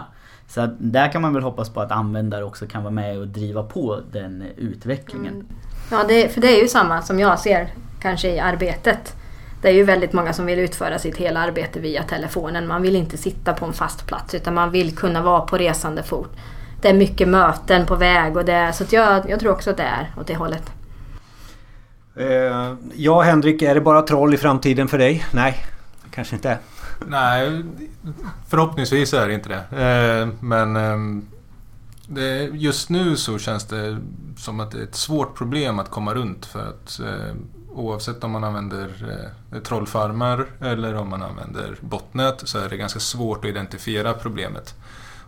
Så 0.51 0.61
att 0.61 0.71
där 0.79 1.13
kan 1.13 1.23
man 1.23 1.35
väl 1.35 1.43
hoppas 1.43 1.71
på 1.71 1.81
att 1.81 1.93
användare 1.93 2.45
också 2.45 2.67
kan 2.67 2.83
vara 2.83 2.95
med 2.95 3.19
och 3.19 3.29
driva 3.29 3.63
på 3.63 4.01
den 4.13 4.45
utvecklingen. 4.57 5.35
Mm. 5.35 5.47
Ja, 5.91 6.05
det, 6.09 6.29
för 6.29 6.41
det 6.41 6.57
är 6.57 6.63
ju 6.63 6.69
samma 6.69 7.03
som 7.03 7.21
jag 7.21 7.39
ser 7.39 7.69
kanske 8.01 8.29
i 8.29 8.41
arbetet. 8.41 9.17
Det 9.63 9.69
är 9.69 9.73
ju 9.73 9.85
väldigt 9.85 10.13
många 10.13 10.33
som 10.33 10.47
vill 10.47 10.59
utföra 10.59 10.99
sitt 10.99 11.17
hela 11.17 11.41
arbete 11.41 11.81
via 11.81 12.03
telefonen. 12.03 12.67
Man 12.67 12.83
vill 12.83 12.97
inte 12.97 13.17
sitta 13.17 13.53
på 13.55 13.67
en 13.67 13.73
fast 13.73 14.07
plats 14.07 14.35
utan 14.35 14.55
man 14.55 14.71
vill 14.71 14.97
kunna 14.97 15.23
vara 15.23 15.41
på 15.41 15.59
resande 15.59 16.03
fot. 16.03 16.37
Det 16.83 16.89
är 16.89 16.95
mycket 16.95 17.29
möten 17.29 17.87
på 17.87 17.97
väg 17.97 18.37
och 18.37 18.45
det, 18.45 18.73
så 18.73 18.85
jag, 18.91 19.31
jag 19.31 19.41
tror 19.41 19.53
också 19.53 19.71
att 19.71 19.77
det 19.77 19.83
är 19.83 20.11
åt 20.21 20.27
det 20.27 20.35
hållet. 20.35 20.73
Eh, 22.17 22.75
ja 22.95 23.21
Henrik, 23.21 23.63
är 23.63 23.75
det 23.75 23.81
bara 23.81 24.03
troll 24.03 24.35
i 24.35 24.37
framtiden 24.37 24.89
för 24.89 24.99
dig? 24.99 25.25
Nej, 25.33 25.57
kanske 26.11 26.35
inte. 26.35 26.59
Nej, 27.07 27.65
förhoppningsvis 28.49 29.15
är 29.15 29.29
det 29.29 29.35
inte 29.35 29.49
det. 29.49 29.83
Eh, 29.83 30.29
men 30.41 30.77
ehm, 30.77 31.27
just 32.53 32.91
nu 32.91 33.17
så 33.17 33.39
känns 33.39 33.65
det 33.65 33.99
som 34.37 34.61
att 34.61 34.71
det 34.71 34.79
är 34.79 34.83
ett 34.83 34.95
svårt 34.95 35.37
problem 35.37 35.79
att 35.79 35.91
komma 35.91 36.15
runt 36.15 36.47
för 36.47 36.69
att 36.69 37.01
eh, 37.01 37.35
oavsett 37.69 38.25
om 38.25 38.31
man 38.31 38.45
använder 38.45 38.89
eh, 39.53 39.61
trollfarmar 39.61 40.47
eller 40.61 40.95
om 40.95 41.09
man 41.09 41.23
använder 41.23 41.77
bottnät 41.81 42.43
så 42.45 42.59
är 42.59 42.69
det 42.69 42.77
ganska 42.77 43.01
svårt 43.01 43.45
att 43.45 43.51
identifiera 43.51 44.13
problemet. 44.13 44.75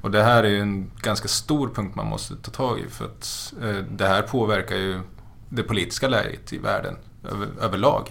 Och 0.01 0.11
det 0.11 0.23
här 0.23 0.45
är 0.45 0.61
en 0.61 0.91
ganska 0.97 1.29
stor 1.29 1.69
punkt 1.69 1.95
man 1.95 2.07
måste 2.07 2.37
ta 2.37 2.51
tag 2.51 2.79
i 2.79 2.89
för 2.89 3.05
att 3.05 3.55
det 3.91 4.07
här 4.07 4.23
påverkar 4.23 4.77
ju 4.77 5.01
det 5.49 5.63
politiska 5.63 6.09
läget 6.09 6.53
i 6.53 6.59
världen 6.59 6.97
över, 7.31 7.49
överlag. 7.61 8.11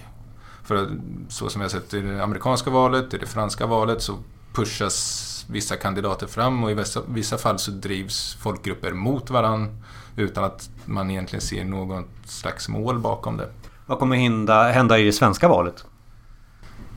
För 0.72 0.90
så 1.30 1.50
som 1.50 1.62
har 1.62 1.70
sett 1.70 1.94
i 1.94 2.02
det 2.02 2.24
amerikanska 2.24 2.70
valet, 2.70 3.14
i 3.14 3.18
det 3.18 3.26
franska 3.26 3.66
valet 3.66 4.02
så 4.02 4.18
pushas 4.54 5.46
vissa 5.50 5.76
kandidater 5.76 6.28
fram 6.28 6.64
och 6.64 6.72
i 6.72 6.74
vissa, 6.74 7.02
vissa 7.08 7.38
fall 7.38 7.60
så 7.60 7.72
drivs 7.72 8.38
folkgrupper 8.42 8.92
mot 8.92 9.30
varann 9.30 9.84
utan 10.16 10.44
att 10.44 10.70
man 10.86 11.12
egentligen 11.12 11.42
ser 11.42 11.66
något 11.66 12.06
slags 12.26 12.70
mål 12.70 13.00
bakom 13.00 13.38
det. 13.38 13.50
Vad 13.86 14.00
kommer 14.00 14.16
hända, 14.16 14.72
hända 14.72 15.00
i 15.00 15.04
det 15.04 15.14
svenska 15.14 15.48
valet? 15.48 15.86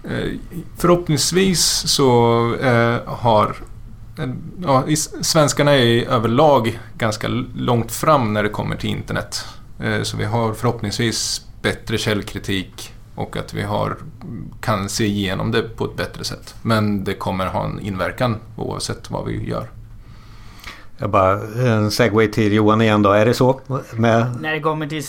Eh, 0.05 0.33
förhoppningsvis 0.77 1.65
så 1.87 2.55
eh, 2.55 3.01
har 3.07 3.57
ja, 4.63 4.85
svenskarna 5.21 5.73
är 5.73 6.09
överlag 6.09 6.81
ganska 6.99 7.29
långt 7.55 7.93
fram 7.93 8.33
när 8.33 8.43
det 8.43 8.49
kommer 8.49 8.77
till 8.77 8.91
internet. 8.91 9.45
Eh, 9.81 10.03
så 10.03 10.17
vi 10.17 10.25
har 10.25 10.55
förhoppningsvis 10.55 11.47
bättre 11.63 11.99
källkritik 11.99 12.94
och 13.15 13.37
att 13.37 13.55
vi 13.55 13.63
har, 13.63 13.97
kan 14.61 14.89
se 14.89 15.07
igenom 15.07 15.51
det 15.51 15.63
på 15.63 15.85
ett 15.85 15.97
bättre 15.97 16.25
sätt. 16.25 16.55
Men 16.63 17.05
det 17.05 17.15
kommer 17.15 17.47
ha 17.47 17.65
en 17.65 17.81
inverkan 17.81 18.37
oavsett 18.57 19.11
vad 19.11 19.27
vi 19.27 19.49
gör. 19.49 19.69
Jag 20.99 21.11
bara 21.11 21.41
en 21.69 21.91
segway 21.91 22.31
till 22.31 22.53
Johan 22.53 22.81
igen 22.81 23.03
då. 23.03 23.11
Är 23.11 23.27
det 23.27 23.35
så? 23.35 23.61
Med... 23.97 24.37
När 24.41 24.53
det 24.53 24.61
kommer 24.61 24.87
till 24.87 25.05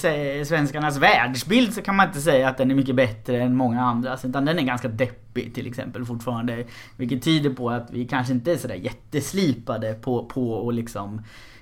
svenskarnas 0.47 0.97
världsbild 0.97 1.73
så 1.73 1.81
kan 1.81 1.95
man 1.95 2.07
inte 2.07 2.21
säga 2.21 2.49
att 2.49 2.57
den 2.57 2.71
är 2.71 2.75
mycket 2.75 2.95
bättre 2.95 3.41
än 3.41 3.55
många 3.55 3.81
andra. 3.81 4.17
Utan 4.23 4.45
den 4.45 4.59
är 4.59 4.63
ganska 4.63 4.87
deppig 4.87 5.55
till 5.55 5.67
exempel 5.67 6.05
fortfarande. 6.05 6.65
Vilket 6.97 7.23
tyder 7.23 7.49
på 7.49 7.69
att 7.69 7.87
vi 7.91 8.05
kanske 8.05 8.33
inte 8.33 8.51
är 8.51 8.57
sådär 8.57 8.75
jätteslipade 8.75 9.93
på, 9.93 10.25
på 10.25 10.69
att 10.69 10.75
liksom 10.75 11.21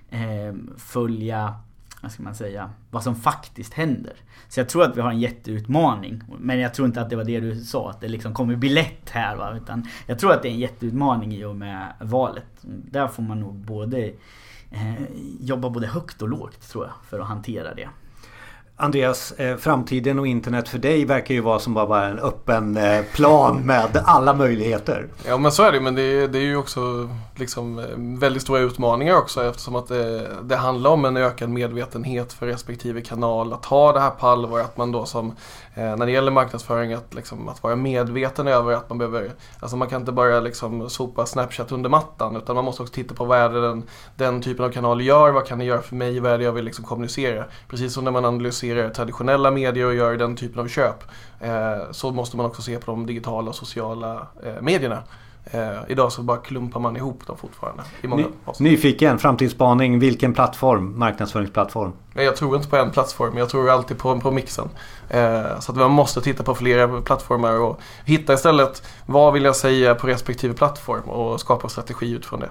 eh, 0.09 0.53
följa 0.77 1.55
vad 2.03 2.11
ska 2.11 2.23
man 2.23 2.35
säga, 2.35 2.69
vad 2.91 3.03
som 3.03 3.15
faktiskt 3.15 3.73
händer. 3.73 4.13
Så 4.47 4.59
jag 4.59 4.69
tror 4.69 4.83
att 4.83 4.97
vi 4.97 5.01
har 5.01 5.09
en 5.09 5.19
jätteutmaning. 5.19 6.21
Men 6.39 6.59
jag 6.59 6.73
tror 6.73 6.87
inte 6.87 7.01
att 7.01 7.09
det 7.09 7.15
var 7.15 7.23
det 7.23 7.39
du 7.39 7.55
sa, 7.55 7.89
att 7.89 8.01
det 8.01 8.07
liksom 8.07 8.33
kommer 8.33 8.55
bli 8.55 8.69
lätt 8.69 9.09
här. 9.09 9.35
Va? 9.35 9.57
Utan 9.57 9.87
jag 10.05 10.19
tror 10.19 10.31
att 10.31 10.41
det 10.41 10.47
är 10.47 10.51
en 10.51 10.59
jätteutmaning 10.59 11.33
i 11.33 11.43
och 11.43 11.55
med 11.55 11.93
valet. 12.01 12.45
Där 12.61 13.07
får 13.07 13.23
man 13.23 13.39
nog 13.39 13.55
både 13.55 14.05
eh, 14.71 15.03
jobba 15.39 15.69
både 15.69 15.87
högt 15.87 16.21
och 16.21 16.29
lågt 16.29 16.69
tror 16.69 16.85
jag, 16.85 16.93
för 17.09 17.19
att 17.19 17.27
hantera 17.27 17.73
det. 17.73 17.89
Andreas, 18.83 19.31
eh, 19.31 19.57
framtiden 19.57 20.19
och 20.19 20.27
internet 20.27 20.69
för 20.69 20.77
dig 20.77 21.05
verkar 21.05 21.35
ju 21.35 21.41
vara 21.41 21.59
som 21.59 21.73
bara 21.73 22.05
en 22.05 22.19
öppen 22.19 22.77
eh, 22.77 23.03
plan 23.13 23.61
med 23.65 24.01
alla 24.05 24.33
möjligheter. 24.33 25.07
Ja 25.27 25.37
men 25.37 25.51
så 25.51 25.63
är 25.63 25.71
det 25.71 25.79
men 25.79 25.95
det 25.95 26.01
är, 26.01 26.27
det 26.27 26.37
är 26.37 26.43
ju 26.43 26.57
också 26.57 27.09
liksom 27.35 27.79
eh, 27.79 27.85
väldigt 27.97 28.41
stora 28.41 28.59
utmaningar 28.59 29.17
också 29.17 29.43
eftersom 29.43 29.75
att 29.75 29.87
det, 29.87 30.27
det, 30.43 30.55
handlar 30.55 30.89
om 30.89 31.05
en 31.05 31.17
ökad 31.17 31.49
medvetenhet 31.49 32.33
för 32.33 32.45
respektive 32.45 33.01
kanal. 33.01 33.53
Att 33.53 33.63
ta 33.63 33.93
det 33.93 33.99
här 33.99 34.09
på 34.09 34.27
allvar, 34.27 34.59
att 34.59 34.77
man 34.77 34.91
då 34.91 35.05
som 35.05 35.35
när 35.75 36.05
det 36.05 36.11
gäller 36.11 36.31
marknadsföring 36.31 36.93
att, 36.93 37.13
liksom, 37.13 37.49
att 37.49 37.63
vara 37.63 37.75
medveten 37.75 38.47
över 38.47 38.73
att 38.73 38.89
man 38.89 38.97
behöver, 38.97 39.31
alltså 39.59 39.77
man 39.77 39.89
kan 39.89 40.01
inte 40.01 40.11
bara 40.11 40.39
liksom 40.39 40.89
sopa 40.89 41.25
Snapchat 41.25 41.71
under 41.71 41.89
mattan 41.89 42.35
utan 42.35 42.55
man 42.55 42.65
måste 42.65 42.81
också 42.81 42.93
titta 42.93 43.15
på 43.15 43.25
vad 43.25 43.37
är 43.37 43.49
det 43.49 43.61
den, 43.61 43.83
den 44.15 44.41
typen 44.41 44.65
av 44.65 44.69
kanal 44.69 45.01
gör, 45.01 45.31
vad 45.31 45.47
kan 45.47 45.59
det 45.59 45.65
göra 45.65 45.81
för 45.81 45.95
mig, 45.95 46.19
vad 46.19 46.31
är 46.31 46.37
det 46.37 46.43
jag 46.43 46.51
vill 46.51 46.65
liksom 46.65 46.85
kommunicera. 46.85 47.45
Precis 47.67 47.93
som 47.93 48.03
när 48.03 48.11
man 48.11 48.25
analyserar 48.25 48.72
traditionella 48.95 49.51
medier 49.51 49.85
och 49.85 49.95
gör 49.95 50.17
den 50.17 50.35
typen 50.35 50.59
av 50.59 50.67
köp 50.67 51.03
eh, 51.39 51.91
så 51.91 52.11
måste 52.11 52.37
man 52.37 52.45
också 52.45 52.61
se 52.61 52.79
på 52.79 52.91
de 52.91 53.05
digitala 53.05 53.49
och 53.49 53.55
sociala 53.55 54.27
eh, 54.43 54.61
medierna. 54.61 55.03
Eh, 55.45 55.77
idag 55.87 56.11
så 56.11 56.21
bara 56.21 56.37
klumpar 56.37 56.79
man 56.79 56.97
ihop 56.97 57.27
dem 57.27 57.37
fortfarande. 57.37 57.83
I 58.01 58.07
många 58.07 58.23
Ny, 58.23 58.69
nyfiken, 58.69 59.19
framtidsspaning. 59.19 59.99
Vilken 59.99 60.33
plattform? 60.33 60.99
Marknadsföringsplattform? 60.99 61.93
Jag 62.13 62.35
tror 62.35 62.55
inte 62.55 62.67
på 62.69 62.77
en 62.77 62.91
plattform. 62.91 63.37
Jag 63.37 63.49
tror 63.49 63.69
alltid 63.69 63.97
på, 63.97 64.19
på 64.19 64.31
mixen. 64.31 64.69
Eh, 65.09 65.59
så 65.59 65.71
att 65.71 65.77
man 65.77 65.91
måste 65.91 66.21
titta 66.21 66.43
på 66.43 66.55
flera 66.55 67.01
plattformar 67.01 67.59
och 67.59 67.79
hitta 68.05 68.33
istället 68.33 68.83
vad 69.05 69.33
vill 69.33 69.43
jag 69.43 69.55
säga 69.55 69.95
på 69.95 70.07
respektive 70.07 70.53
plattform 70.53 71.03
och 71.03 71.39
skapa 71.39 71.69
strategi 71.69 72.11
utifrån 72.11 72.39
det. 72.39 72.49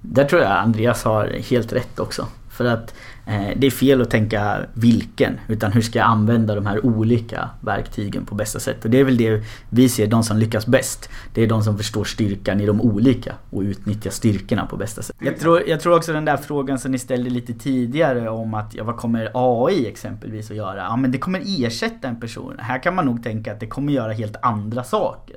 Där 0.00 0.24
tror 0.24 0.42
jag 0.42 0.50
Andreas 0.50 1.04
har 1.04 1.26
helt 1.26 1.72
rätt 1.72 2.00
också. 2.00 2.26
För 2.50 2.64
att 2.64 2.90
eh, 2.90 2.94
Eh, 3.26 3.50
det 3.56 3.66
är 3.66 3.70
fel 3.70 4.02
att 4.02 4.10
tänka 4.10 4.58
vilken, 4.74 5.40
utan 5.48 5.72
hur 5.72 5.80
ska 5.80 5.98
jag 5.98 6.08
använda 6.08 6.54
de 6.54 6.66
här 6.66 6.86
olika 6.86 7.50
verktygen 7.60 8.26
på 8.26 8.34
bästa 8.34 8.60
sätt. 8.60 8.84
Och 8.84 8.90
det 8.90 9.00
är 9.00 9.04
väl 9.04 9.16
det 9.16 9.42
vi 9.70 9.88
ser, 9.88 10.06
de 10.06 10.22
som 10.22 10.38
lyckas 10.38 10.66
bäst. 10.66 11.08
Det 11.34 11.42
är 11.42 11.46
de 11.46 11.62
som 11.62 11.76
förstår 11.76 12.04
styrkan 12.04 12.60
i 12.60 12.66
de 12.66 12.80
olika 12.80 13.34
och 13.50 13.60
utnyttjar 13.60 14.10
styrkorna 14.10 14.66
på 14.66 14.76
bästa 14.76 15.02
sätt. 15.02 15.16
Jag 15.18 15.38
tror, 15.38 15.68
jag 15.68 15.80
tror 15.80 15.96
också 15.96 16.12
den 16.12 16.24
där 16.24 16.36
frågan 16.36 16.78
som 16.78 16.92
ni 16.92 16.98
ställde 16.98 17.30
lite 17.30 17.54
tidigare 17.54 18.28
om 18.28 18.54
att 18.54 18.74
ja, 18.74 18.84
vad 18.84 18.96
kommer 18.96 19.30
AI 19.34 19.86
exempelvis 19.86 20.50
att 20.50 20.56
göra? 20.56 20.76
Ja 20.76 20.96
men 20.96 21.10
det 21.10 21.18
kommer 21.18 21.42
ersätta 21.46 22.08
en 22.08 22.20
person. 22.20 22.54
Här 22.58 22.82
kan 22.82 22.94
man 22.94 23.06
nog 23.06 23.22
tänka 23.22 23.52
att 23.52 23.60
det 23.60 23.66
kommer 23.66 23.92
göra 23.92 24.12
helt 24.12 24.36
andra 24.42 24.84
saker. 24.84 25.36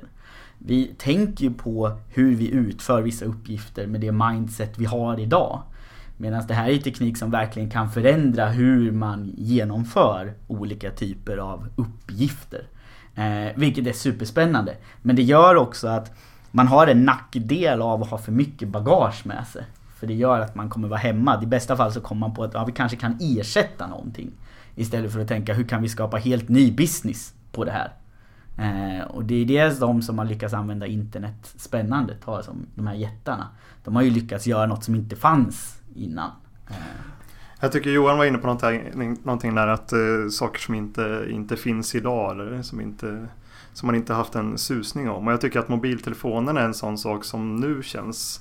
Vi 0.58 0.94
tänker 0.98 1.44
ju 1.44 1.54
på 1.54 1.98
hur 2.08 2.34
vi 2.34 2.50
utför 2.50 3.02
vissa 3.02 3.24
uppgifter 3.24 3.86
med 3.86 4.00
det 4.00 4.12
mindset 4.12 4.78
vi 4.78 4.84
har 4.84 5.20
idag. 5.20 5.62
Medan 6.16 6.46
det 6.46 6.54
här 6.54 6.68
är 6.68 6.78
teknik 6.78 7.16
som 7.18 7.30
verkligen 7.30 7.70
kan 7.70 7.90
förändra 7.90 8.48
hur 8.48 8.92
man 8.92 9.34
genomför 9.36 10.34
olika 10.46 10.90
typer 10.90 11.36
av 11.36 11.68
uppgifter. 11.76 12.66
Eh, 13.14 13.52
vilket 13.56 13.86
är 13.86 13.92
superspännande. 13.92 14.76
Men 15.02 15.16
det 15.16 15.22
gör 15.22 15.54
också 15.54 15.88
att 15.88 16.12
man 16.50 16.66
har 16.66 16.86
en 16.86 17.04
nackdel 17.04 17.82
av 17.82 18.02
att 18.02 18.10
ha 18.10 18.18
för 18.18 18.32
mycket 18.32 18.68
bagage 18.68 19.26
med 19.26 19.46
sig. 19.46 19.64
För 19.96 20.06
det 20.06 20.14
gör 20.14 20.40
att 20.40 20.54
man 20.54 20.70
kommer 20.70 20.88
vara 20.88 20.98
hemma. 20.98 21.42
I 21.42 21.46
bästa 21.46 21.76
fall 21.76 21.92
så 21.92 22.00
kommer 22.00 22.20
man 22.20 22.34
på 22.34 22.44
att 22.44 22.54
ja, 22.54 22.64
vi 22.64 22.72
kanske 22.72 22.96
kan 22.96 23.18
ersätta 23.20 23.86
någonting. 23.86 24.30
Istället 24.74 25.12
för 25.12 25.20
att 25.20 25.28
tänka 25.28 25.54
hur 25.54 25.64
kan 25.64 25.82
vi 25.82 25.88
skapa 25.88 26.16
helt 26.16 26.48
ny 26.48 26.72
business 26.72 27.34
på 27.52 27.64
det 27.64 27.70
här. 27.72 27.92
Eh, 28.58 29.04
och 29.06 29.24
det 29.24 29.34
är 29.34 29.44
dels 29.44 29.78
de 29.78 30.02
som 30.02 30.18
har 30.18 30.24
lyckats 30.24 30.54
använda 30.54 30.86
internet 30.86 31.54
spännande 31.56 32.14
ta 32.14 32.42
som 32.42 32.66
de 32.74 32.86
här 32.86 32.94
jättarna. 32.94 33.48
De 33.84 33.96
har 33.96 34.02
ju 34.02 34.10
lyckats 34.10 34.46
göra 34.46 34.66
något 34.66 34.84
som 34.84 34.94
inte 34.94 35.16
fanns 35.16 35.80
innan. 35.96 36.30
Jag 37.60 37.72
tycker 37.72 37.90
Johan 37.90 38.18
var 38.18 38.24
inne 38.24 38.38
på 38.38 38.46
någonting, 38.46 39.16
någonting 39.22 39.54
där 39.54 39.66
att 39.66 39.92
uh, 39.92 40.28
saker 40.28 40.60
som 40.60 40.74
inte, 40.74 41.26
inte 41.30 41.56
finns 41.56 41.94
idag 41.94 42.30
eller 42.30 42.62
som, 42.62 42.80
inte, 42.80 43.26
som 43.72 43.86
man 43.86 43.94
inte 43.94 44.14
haft 44.14 44.34
en 44.34 44.58
susning 44.58 45.10
om. 45.10 45.26
Och 45.26 45.32
jag 45.32 45.40
tycker 45.40 45.58
att 45.58 45.68
mobiltelefonen 45.68 46.56
är 46.56 46.64
en 46.64 46.74
sån 46.74 46.98
sak 46.98 47.24
som 47.24 47.56
nu 47.56 47.82
känns 47.82 48.40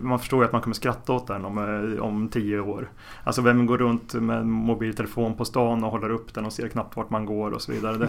man 0.00 0.18
förstår 0.18 0.42
ju 0.42 0.46
att 0.46 0.52
man 0.52 0.62
kommer 0.62 0.74
skratta 0.74 1.12
åt 1.12 1.26
den 1.26 1.44
om, 1.44 1.58
eh, 1.58 2.02
om 2.02 2.28
tio 2.28 2.60
år. 2.60 2.90
Alltså 3.24 3.42
vem 3.42 3.66
går 3.66 3.78
runt 3.78 4.14
med 4.14 4.46
mobiltelefon 4.46 5.34
på 5.34 5.44
stan 5.44 5.84
och 5.84 5.90
håller 5.90 6.10
upp 6.10 6.34
den 6.34 6.46
och 6.46 6.52
ser 6.52 6.68
knappt 6.68 6.96
vart 6.96 7.10
man 7.10 7.26
går 7.26 7.50
och 7.50 7.62
så 7.62 7.72
vidare. 7.72 7.96
Det, 7.96 8.08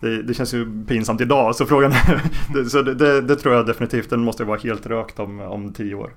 det, 0.00 0.22
det 0.22 0.34
känns 0.34 0.54
ju 0.54 0.84
pinsamt 0.86 1.20
idag 1.20 1.56
så 1.56 1.66
frågan 1.66 1.92
är, 1.92 2.64
så 2.68 2.82
det, 2.82 2.94
det, 2.94 3.20
det, 3.20 3.36
tror 3.36 3.54
jag 3.54 3.66
definitivt, 3.66 4.10
den 4.10 4.20
måste 4.20 4.44
vara 4.44 4.58
helt 4.58 4.86
rökt 4.86 5.18
om, 5.18 5.40
om 5.40 5.72
tio 5.72 5.94
år. 5.94 6.10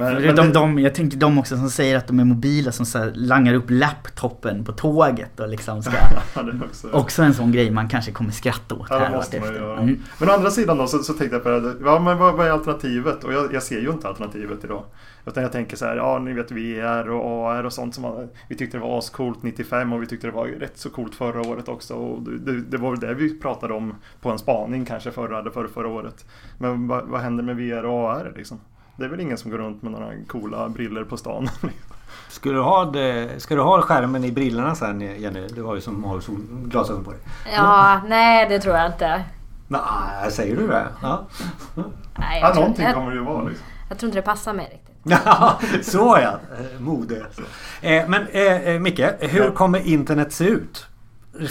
Men, 0.00 0.22
men 0.22 0.36
det, 0.36 0.52
de, 0.52 0.78
jag 0.78 0.94
tänker 0.94 1.18
de 1.18 1.38
också 1.38 1.56
som 1.56 1.70
säger 1.70 1.96
att 1.96 2.06
de 2.06 2.20
är 2.20 2.24
mobila 2.24 2.72
som 2.72 2.86
så 2.86 2.98
här 2.98 3.12
langar 3.14 3.54
upp 3.54 3.64
laptopen 3.68 4.64
på 4.64 4.72
tåget 4.72 5.40
och 5.40 5.48
liksom 5.48 5.82
ska... 5.82 5.92
ja, 6.34 6.42
det 6.42 6.50
är 6.50 6.64
också, 6.64 6.90
Också 6.92 7.22
en 7.22 7.34
sån 7.34 7.52
grej 7.52 7.70
man 7.70 7.88
kanske 7.88 8.12
kommer 8.12 8.30
skratta 8.30 8.74
åt 8.74 8.86
Ja, 8.90 8.98
här 8.98 9.10
måste 9.10 9.40
man 9.40 9.54
göra. 9.54 9.78
Mm. 9.80 10.02
Men 10.18 10.28
å 10.28 10.32
andra 10.32 10.50
sidan 10.50 10.78
då 10.78 10.86
så, 10.86 10.98
så 10.98 11.12
tänkte 11.12 11.36
jag 11.36 11.42
på 11.42 11.48
det. 11.48 11.74
Ja, 11.84 11.98
men 11.98 12.18
vad, 12.18 12.34
vad 12.34 12.46
är 12.46 12.50
alternativet? 12.50 13.24
Och 13.24 13.32
jag, 13.32 13.54
jag 13.54 13.62
ser 13.62 13.80
ju 13.80 13.90
inte 13.90 14.08
alternativet 14.08 14.64
idag. 14.64 14.84
Utan 15.26 15.42
jag 15.42 15.52
tänker 15.52 15.76
så 15.76 15.84
här, 15.84 15.96
ja 15.96 16.18
ni 16.18 16.32
vet 16.32 16.50
VR 16.50 17.10
och 17.10 17.50
AR 17.50 17.64
och 17.64 17.72
sånt 17.72 17.94
som 17.94 18.02
man, 18.02 18.28
vi 18.48 18.56
tyckte 18.56 18.76
det 18.76 18.82
var 18.82 18.98
ascoolt 18.98 19.42
95 19.42 19.92
och 19.92 20.02
vi 20.02 20.06
tyckte 20.06 20.26
det 20.26 20.32
var 20.32 20.46
rätt 20.46 20.78
så 20.78 20.90
coolt 20.90 21.14
förra 21.14 21.40
året 21.40 21.68
också. 21.68 21.94
Och 21.94 22.22
det, 22.22 22.38
det, 22.38 22.60
det 22.60 22.76
var 22.76 22.90
väl 22.90 23.00
det 23.00 23.14
vi 23.14 23.38
pratade 23.38 23.74
om 23.74 23.94
på 24.20 24.30
en 24.30 24.38
spaning 24.38 24.84
kanske 24.84 25.10
förra 25.10 25.38
eller 25.38 25.50
förra, 25.50 25.68
förra 25.68 25.88
året. 25.88 26.24
Men 26.58 26.88
vad, 26.88 27.08
vad 27.08 27.20
händer 27.20 27.44
med 27.44 27.56
VR 27.56 27.84
och 27.84 28.10
AR 28.10 28.32
liksom? 28.36 28.60
Det 29.00 29.06
är 29.06 29.08
väl 29.08 29.20
ingen 29.20 29.38
som 29.38 29.50
går 29.50 29.58
runt 29.58 29.82
med 29.82 29.92
några 29.92 30.12
coola 30.28 30.68
briller 30.68 31.04
på 31.04 31.16
stan. 31.16 31.48
Ska 32.28 32.50
du 32.50 32.60
ha, 32.60 32.84
det, 32.84 33.42
ska 33.42 33.54
du 33.54 33.60
ha 33.60 33.82
skärmen 33.82 34.24
i 34.24 34.32
brillorna 34.32 34.74
sen 34.74 35.00
Jenny? 35.00 35.46
Du 35.54 35.62
har 35.62 35.74
ju 35.74 35.80
som 35.80 36.04
har 36.04 36.20
solglasögon 36.20 37.04
på 37.04 37.10
dig. 37.10 37.20
Ja, 37.54 38.00
nej 38.08 38.48
det 38.48 38.58
tror 38.58 38.76
jag 38.76 38.86
inte. 38.86 39.24
Nej, 39.68 40.30
säger 40.30 40.56
du 40.56 40.66
det? 40.66 40.86
Ja. 41.02 41.26
Nej, 41.74 41.84
ja, 42.18 42.38
jag, 42.40 42.52
tror, 42.52 42.60
någonting 42.62 42.84
jag, 42.84 42.94
kommer 42.94 43.10
det 43.10 43.16
ju 43.16 43.24
vara 43.24 43.42
liksom. 43.44 43.66
jag 43.88 43.98
tror 43.98 44.08
inte 44.08 44.18
det 44.18 44.22
passar 44.22 44.52
mig 44.54 44.64
riktigt. 44.72 44.96
Ja, 45.24 45.60
så 45.82 46.18
ja. 46.22 46.32
Eh, 46.58 46.80
Mode. 46.80 47.26
Så. 47.32 47.42
Eh, 47.86 48.08
men 48.08 48.26
eh, 48.26 48.80
Micke, 48.80 49.00
hur 49.20 49.44
Ja. 49.44 49.50
kommer 49.50 49.86
internet 49.86 50.32
se 50.32 50.44
ut? 50.44 50.86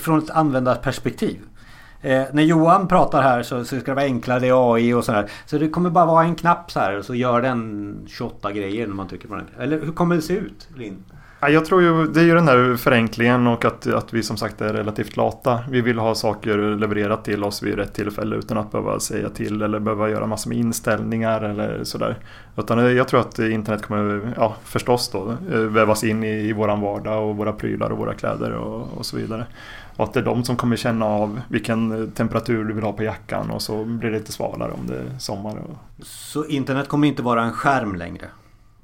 Från 0.04 0.20
ett 0.20 0.30
användarperspektiv. 0.30 1.40
Eh, 2.02 2.24
när 2.34 2.44
Johan 2.44 2.88
pratar 2.88 3.22
här 3.22 3.44
så, 3.44 3.66
så 3.66 3.80
ska 3.80 3.92
det 3.92 3.96
vara 3.96 4.06
enklare, 4.06 4.40
det 4.40 4.48
är 4.48 4.74
AI 4.74 4.94
och 4.94 5.06
sådär. 5.06 5.30
Så 5.46 5.58
det 5.58 5.70
kommer 5.70 5.90
bara 5.90 6.06
vara 6.06 6.24
en 6.24 6.36
knapp 6.36 6.72
så 6.72 6.80
här 6.80 6.98
och 6.98 7.06
så 7.06 7.16
gör 7.16 7.42
den 7.42 7.96
28 8.08 8.52
grejer 8.52 8.88
när 8.88 8.96
man 8.96 9.08
trycker 9.08 9.28
på 9.28 9.36
den. 9.36 9.48
Eller 9.60 9.80
hur 9.80 9.92
kommer 9.92 10.16
det 10.16 10.22
se 10.22 10.34
ut, 10.34 10.68
Linn? 10.78 11.04
Jag 11.42 11.66
tror 11.66 11.82
ju 11.82 12.08
det 12.08 12.20
är 12.20 12.24
ju 12.24 12.36
den 12.36 12.48
här 12.48 12.76
förenklingen 12.76 13.48
och 13.48 13.66
att, 13.66 13.88
att 13.88 14.14
vi 14.14 14.24
som 14.24 14.38
sagt 14.38 14.62
är 14.62 14.74
relativt 14.74 15.18
lata. 15.18 15.60
Vi 15.70 15.82
vill 15.82 16.00
ha 16.00 16.16
saker 16.16 16.76
levererat 16.76 17.26
till 17.26 17.44
oss 17.44 17.64
vid 17.64 17.76
rätt 17.76 17.94
tillfälle 17.94 18.36
utan 18.36 18.58
att 18.58 18.72
behöva 18.72 19.00
säga 19.00 19.30
till 19.30 19.62
eller 19.62 19.80
behöva 19.80 20.10
göra 20.10 20.26
massor 20.26 20.50
med 20.50 20.58
inställningar 20.58 21.42
eller 21.42 21.84
sådär. 21.84 22.18
Utan 22.58 22.80
eh, 22.80 22.86
jag 22.86 23.08
tror 23.08 23.20
att 23.20 23.40
internet 23.40 23.82
kommer, 23.82 24.34
ja 24.38 24.56
förstås 24.64 25.10
då, 25.10 25.36
eh, 25.52 25.60
vävas 25.60 26.04
in 26.04 26.24
i, 26.24 26.50
i 26.50 26.54
våran 26.54 26.82
vardag 26.82 27.30
och 27.30 27.38
våra 27.38 27.52
prylar 27.54 27.90
och 27.90 27.98
våra 27.98 28.14
kläder 28.14 28.52
och, 28.52 28.98
och 28.98 29.06
så 29.06 29.18
vidare. 29.18 29.46
Och 30.00 30.06
att 30.06 30.14
det 30.14 30.20
är 30.20 30.24
de 30.24 30.44
som 30.44 30.56
kommer 30.56 30.76
känna 30.76 31.06
av 31.06 31.42
vilken 31.50 32.12
temperatur 32.12 32.64
du 32.66 32.74
vill 32.74 32.84
ha 32.84 32.94
på 32.94 33.04
jackan 33.04 33.50
och 33.52 33.62
så 33.62 33.84
blir 33.86 34.12
det 34.12 34.18
lite 34.20 34.32
svalare 34.32 34.72
om 34.72 34.88
det 34.88 34.96
är 35.00 35.18
sommar. 35.20 35.58
Och... 35.58 36.06
Så 36.06 36.46
internet 36.46 36.88
kommer 36.88 37.08
inte 37.08 37.22
vara 37.24 37.44
en 37.44 37.54
skärm 37.54 37.96
längre? 37.96 38.30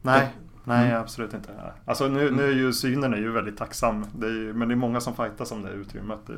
Nej, 0.02 0.28
nej 0.64 0.94
absolut 0.94 1.34
inte. 1.34 1.50
Alltså 1.86 2.08
nu, 2.08 2.32
nu 2.32 2.44
är 2.44 2.54
ju 2.54 2.74
synen 2.74 3.14
är 3.14 3.18
ju 3.18 3.32
väldigt 3.32 3.58
tacksam. 3.58 4.06
Det 4.20 4.28
är, 4.28 4.32
ju- 4.32 4.54
men 4.54 4.68
det 4.68 4.74
är 4.74 4.76
många 4.76 5.02
som 5.02 5.16
fightas 5.16 5.52
om 5.52 5.62
det 5.62 5.70
utrymmet. 5.70 6.20
Det 6.28 6.34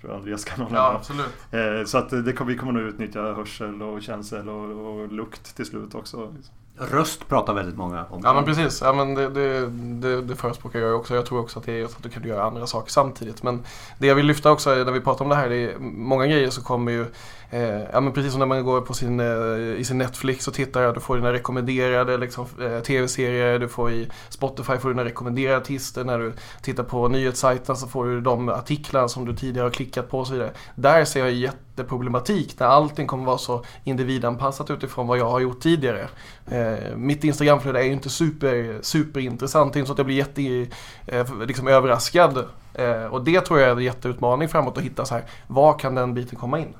tror 0.00 0.12
jag 0.12 0.16
Andreas 0.18 0.44
kan 0.44 0.64
hålla 0.64 0.76
Ja, 0.78 0.94
absolut. 0.98 1.26
eh, 1.50 1.84
Så 1.86 1.98
att 1.98 2.10
det, 2.10 2.44
vi 2.46 2.56
kommer 2.56 2.72
nog 2.72 2.82
utnyttja 2.82 3.20
hörsel 3.22 3.82
och 3.82 4.02
känsel 4.02 4.48
och, 4.48 4.70
och 5.00 5.12
lukt 5.12 5.56
till 5.56 5.66
slut 5.66 5.94
också. 5.94 6.34
Röst 6.78 7.28
pratar 7.28 7.54
väldigt 7.54 7.76
många 7.76 8.04
om. 8.10 8.20
Ja 8.24 8.34
men 8.34 8.44
precis, 8.44 8.80
ja, 8.82 8.92
men 8.92 9.14
det, 9.14 9.28
det, 9.28 9.66
det, 9.68 10.22
det 10.22 10.36
förespråkar 10.36 10.78
jag 10.78 10.96
också. 10.96 11.14
Jag 11.14 11.26
tror 11.26 11.40
också 11.40 11.58
att 11.58 11.66
det 11.66 11.80
är 11.80 11.84
att 11.84 12.02
du 12.02 12.08
kan 12.08 12.24
göra 12.24 12.44
andra 12.44 12.66
saker 12.66 12.90
samtidigt. 12.90 13.42
Men 13.42 13.62
det 13.98 14.06
jag 14.06 14.14
vill 14.14 14.26
lyfta 14.26 14.52
också 14.52 14.70
är, 14.70 14.84
när 14.84 14.92
vi 14.92 15.00
pratar 15.00 15.24
om 15.24 15.28
det 15.28 15.34
här, 15.34 15.48
det 15.48 15.56
är 15.56 15.78
många 15.78 16.26
grejer 16.26 16.50
så 16.50 16.62
kommer 16.62 16.92
ju 16.92 17.06
eh, 17.50 17.82
Ja 17.92 18.00
men 18.00 18.12
precis 18.12 18.32
som 18.32 18.38
när 18.38 18.46
man 18.46 18.64
går 18.64 18.80
på 18.80 18.94
sin, 18.94 19.20
eh, 19.20 19.80
i 19.80 19.84
sin 19.84 19.98
Netflix 19.98 20.48
och 20.48 20.54
tittar, 20.54 20.94
du 20.94 21.00
får 21.00 21.16
dina 21.16 21.32
rekommenderade 21.32 22.16
liksom, 22.16 22.46
eh, 22.60 22.80
tv-serier, 22.80 23.58
du 23.58 23.68
får 23.68 23.90
i 23.90 24.10
Spotify 24.28 24.76
får 24.78 24.88
du 24.88 24.94
dina 24.94 25.04
rekommenderade 25.04 25.56
artister, 25.56 26.04
när 26.04 26.18
du 26.18 26.32
tittar 26.62 26.82
på 26.82 27.08
nyhetssajten 27.08 27.76
så 27.76 27.86
får 27.86 28.04
du 28.04 28.20
de 28.20 28.48
artiklar 28.48 29.08
som 29.08 29.24
du 29.24 29.36
tidigare 29.36 29.66
har 29.66 29.70
klickat 29.70 30.10
på 30.10 30.18
och 30.18 30.26
så 30.26 30.32
vidare. 30.32 30.50
Där 30.74 31.04
ser 31.04 31.20
jag 31.20 31.30
jätteproblematik 31.76 32.58
när 32.58 32.66
allting 32.66 33.06
kommer 33.06 33.24
vara 33.24 33.38
så 33.38 33.64
individanpassat 33.84 34.70
utifrån 34.70 35.06
vad 35.06 35.18
jag 35.18 35.30
har 35.30 35.40
gjort 35.40 35.60
tidigare. 35.60 36.08
Eh, 36.46 36.96
mitt 36.96 37.24
Instagramflöde 37.24 37.78
är 37.80 37.84
ju 37.84 37.92
inte 37.92 38.10
super, 38.10 38.78
superintressant, 38.82 39.72
det 39.72 39.76
är 39.76 39.80
inte 39.80 39.86
så 39.86 39.92
att 39.92 39.98
jag 39.98 40.06
blir 40.06 40.16
jätte, 40.16 40.66
eh, 41.06 41.46
liksom 41.46 41.68
överraskad. 41.68 42.44
Eh, 42.74 43.04
och 43.04 43.24
det 43.24 43.40
tror 43.40 43.60
jag 43.60 43.68
är 43.68 43.72
en 43.72 43.82
jätteutmaning 43.82 44.48
framåt 44.48 44.78
att 44.78 44.84
hitta 44.84 45.04
så 45.04 45.14
här, 45.14 45.24
var 45.46 45.78
kan 45.78 45.94
den 45.94 46.14
biten 46.14 46.38
komma 46.38 46.58
in? 46.58 46.74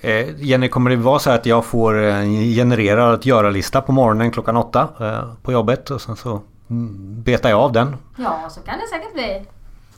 Eh, 0.00 0.40
Jenny, 0.40 0.68
kommer 0.68 0.90
det 0.90 0.96
vara 0.96 1.18
så 1.18 1.30
att 1.30 1.46
jag 1.46 1.64
får 1.64 1.94
en 1.94 2.32
genererad 2.32 3.14
att 3.14 3.26
göra-lista 3.26 3.80
på 3.80 3.92
morgonen 3.92 4.30
klockan 4.30 4.56
åtta 4.56 4.88
eh, 5.00 5.34
på 5.42 5.52
jobbet 5.52 5.90
och 5.90 6.00
sen 6.00 6.16
så 6.16 6.40
mm, 6.70 7.22
betar 7.22 7.50
jag 7.50 7.60
av 7.60 7.72
den? 7.72 7.96
Ja, 8.16 8.48
så 8.50 8.60
kan 8.60 8.78
det 8.78 8.86
säkert 8.86 9.12
bli. 9.12 9.44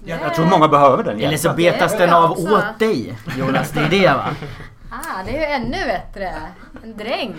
Jag, 0.04 0.18
jag 0.24 0.34
tror 0.34 0.46
många 0.46 0.68
behöver 0.68 1.02
den 1.04 1.20
Eller 1.20 1.36
så 1.36 1.48
hjälpen. 1.48 1.56
betas 1.64 1.98
den 1.98 2.10
av 2.12 2.30
åt 2.30 2.78
dig 2.78 3.14
Jonas, 3.38 3.70
det 3.70 3.80
är 3.80 3.88
det 3.88 4.06
va? 4.08 4.24
Ah, 4.92 5.22
det 5.24 5.30
är 5.36 5.40
ju 5.40 5.44
ännu 5.44 5.84
bättre. 5.86 6.32
En 6.82 6.96
dräng. 6.96 7.34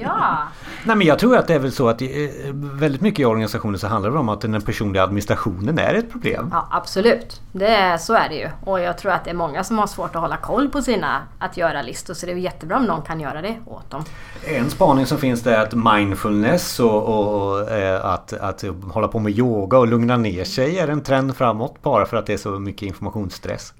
Ja. 0.00 0.38
Nej 0.84 0.96
men 0.96 1.06
jag 1.06 1.18
tror 1.18 1.36
att 1.36 1.46
det 1.46 1.54
är 1.54 1.58
väl 1.58 1.72
så 1.72 1.88
att 1.88 2.02
eh, 2.02 2.08
väldigt 2.54 3.00
mycket 3.00 3.20
i 3.20 3.24
organisationen 3.24 3.78
så 3.78 3.86
handlar 3.86 4.10
det 4.10 4.18
om 4.18 4.28
att 4.28 4.40
den 4.40 4.60
personliga 4.60 5.02
administrationen 5.02 5.78
är 5.78 5.94
ett 5.94 6.10
problem. 6.10 6.48
ja, 6.52 6.68
absolut. 6.70 7.40
Det, 7.52 7.98
så 8.00 8.14
är 8.14 8.28
det 8.28 8.34
ju. 8.34 8.48
Och 8.64 8.80
jag 8.80 8.98
tror 8.98 9.12
att 9.12 9.24
det 9.24 9.30
är 9.30 9.34
många 9.34 9.64
som 9.64 9.78
har 9.78 9.86
svårt 9.86 10.14
att 10.16 10.22
hålla 10.22 10.36
koll 10.36 10.68
på 10.68 10.82
sina 10.82 11.22
att 11.38 11.56
göra-listor. 11.56 12.14
Så 12.14 12.26
det 12.26 12.32
är 12.32 12.36
jättebra 12.36 12.76
om 12.76 12.84
någon 12.84 13.02
kan 13.02 13.20
göra 13.20 13.42
det 13.42 13.56
åt 13.66 13.90
dem. 13.90 14.04
En 14.44 14.70
spaning 14.70 15.06
som 15.06 15.18
finns 15.18 15.46
är 15.46 15.60
att 15.60 15.74
mindfulness 15.74 16.80
och, 16.80 17.02
och 17.02 17.70
eh, 17.70 18.04
att, 18.04 18.32
att 18.32 18.64
hålla 18.92 19.08
på 19.08 19.18
med 19.18 19.32
yoga 19.38 19.78
och 19.78 19.88
lugna 19.88 20.16
ner 20.16 20.44
sig 20.44 20.78
är 20.78 20.88
en 20.88 21.00
trend 21.00 21.36
framåt 21.36 21.82
bara 21.82 22.06
för 22.06 22.16
att 22.16 22.26
det 22.26 22.32
är 22.32 22.36
så 22.38 22.50
mycket 22.50 22.82
informationsstress. 22.82 23.72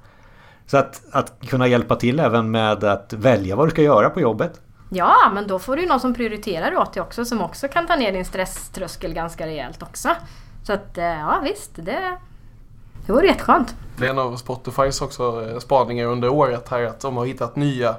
Så 0.71 0.77
att, 0.77 1.03
att 1.11 1.47
kunna 1.49 1.67
hjälpa 1.67 1.97
till 1.97 2.21
även 2.21 2.51
med 2.51 2.85
att 2.85 3.13
välja 3.13 3.57
vad 3.57 3.67
du 3.67 3.71
ska 3.71 3.83
göra 3.83 4.11
på 4.11 4.21
jobbet. 4.21 4.61
Ja, 4.91 5.17
men 5.35 5.47
då 5.47 5.59
får 5.59 5.77
du 5.77 5.83
ju 5.83 5.89
någon 5.89 6.01
som 6.01 6.15
prioriterar 6.15 6.77
åt 6.77 6.93
dig 6.93 7.03
också 7.03 7.25
som 7.25 7.41
också 7.41 7.69
kan 7.69 7.87
ta 7.87 7.97
ner 7.97 8.13
din 8.13 8.25
stresströskel 8.25 9.15
ganska 9.15 9.47
rejält 9.47 9.83
också. 9.83 10.09
Så 10.63 10.73
att 10.73 10.99
eh, 10.99 11.05
ja 11.05 11.41
visst, 11.45 11.71
det, 11.77 12.19
det 13.07 13.13
vore 13.13 13.27
jätteskönt. 13.27 13.75
Det 13.97 14.07
är 14.07 14.11
en 14.11 14.19
av 14.19 14.37
Spotifys 14.37 15.01
också 15.03 15.49
eh, 15.49 15.59
spaningar 15.59 16.07
under 16.07 16.29
året 16.29 16.69
här 16.69 16.83
att 16.83 17.01
de 17.01 17.17
har 17.17 17.27
hittat 17.27 17.57
nya 17.57 17.97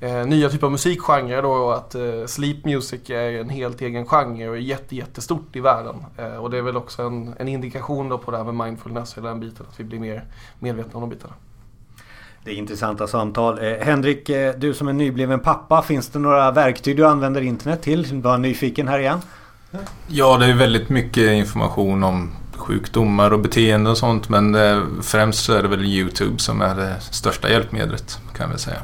eh, 0.00 0.26
nya 0.26 0.48
typer 0.48 0.66
av 0.66 0.72
musikgenrer 0.72 1.42
då 1.42 1.50
och 1.50 1.74
att 1.74 1.94
eh, 1.94 2.26
sleep 2.26 2.64
music 2.64 3.10
är 3.10 3.40
en 3.40 3.48
helt 3.48 3.80
egen 3.80 4.06
genre 4.06 4.48
och 4.48 4.56
är 4.56 4.60
jätte, 4.60 4.96
jättestort 4.96 5.56
i 5.56 5.60
världen. 5.60 6.04
Eh, 6.16 6.36
och 6.36 6.50
det 6.50 6.58
är 6.58 6.62
väl 6.62 6.76
också 6.76 7.02
en, 7.02 7.34
en 7.38 7.48
indikation 7.48 8.08
då 8.08 8.18
på 8.18 8.30
det 8.30 8.36
här 8.36 8.44
med 8.44 8.66
mindfulness 8.66 9.16
och 9.16 9.22
den 9.22 9.40
biten 9.40 9.66
att 9.70 9.80
vi 9.80 9.84
blir 9.84 10.00
mer 10.00 10.24
medvetna 10.58 10.94
om 10.94 11.00
de 11.00 11.10
bitarna. 11.10 11.34
Det 12.44 12.50
är 12.50 12.54
intressanta 12.54 13.06
samtal. 13.06 13.58
Eh, 13.58 13.86
Henrik, 13.86 14.28
eh, 14.28 14.54
du 14.58 14.74
som 14.74 14.88
är 14.88 14.92
nybliven 14.92 15.40
pappa, 15.40 15.82
finns 15.82 16.08
det 16.08 16.18
några 16.18 16.50
verktyg 16.50 16.96
du 16.96 17.06
använder 17.06 17.40
internet 17.40 17.82
till? 17.82 18.22
Var 18.22 18.38
nyfiken 18.38 18.88
här 18.88 18.98
igen. 18.98 19.18
Ja, 20.08 20.38
det 20.38 20.46
är 20.46 20.54
väldigt 20.54 20.88
mycket 20.88 21.30
information 21.30 22.04
om 22.04 22.30
sjukdomar 22.56 23.30
och 23.32 23.40
beteenden 23.40 23.90
och 23.90 23.98
sånt 23.98 24.28
men 24.28 24.54
eh, 24.54 24.82
främst 25.02 25.44
så 25.44 25.52
är 25.52 25.62
det 25.62 25.68
väl 25.68 25.84
Youtube 25.84 26.38
som 26.38 26.60
är 26.60 26.74
det 26.74 27.00
största 27.00 27.50
hjälpmedlet 27.50 28.18
kan 28.36 28.50
väl 28.50 28.58
säga. 28.58 28.78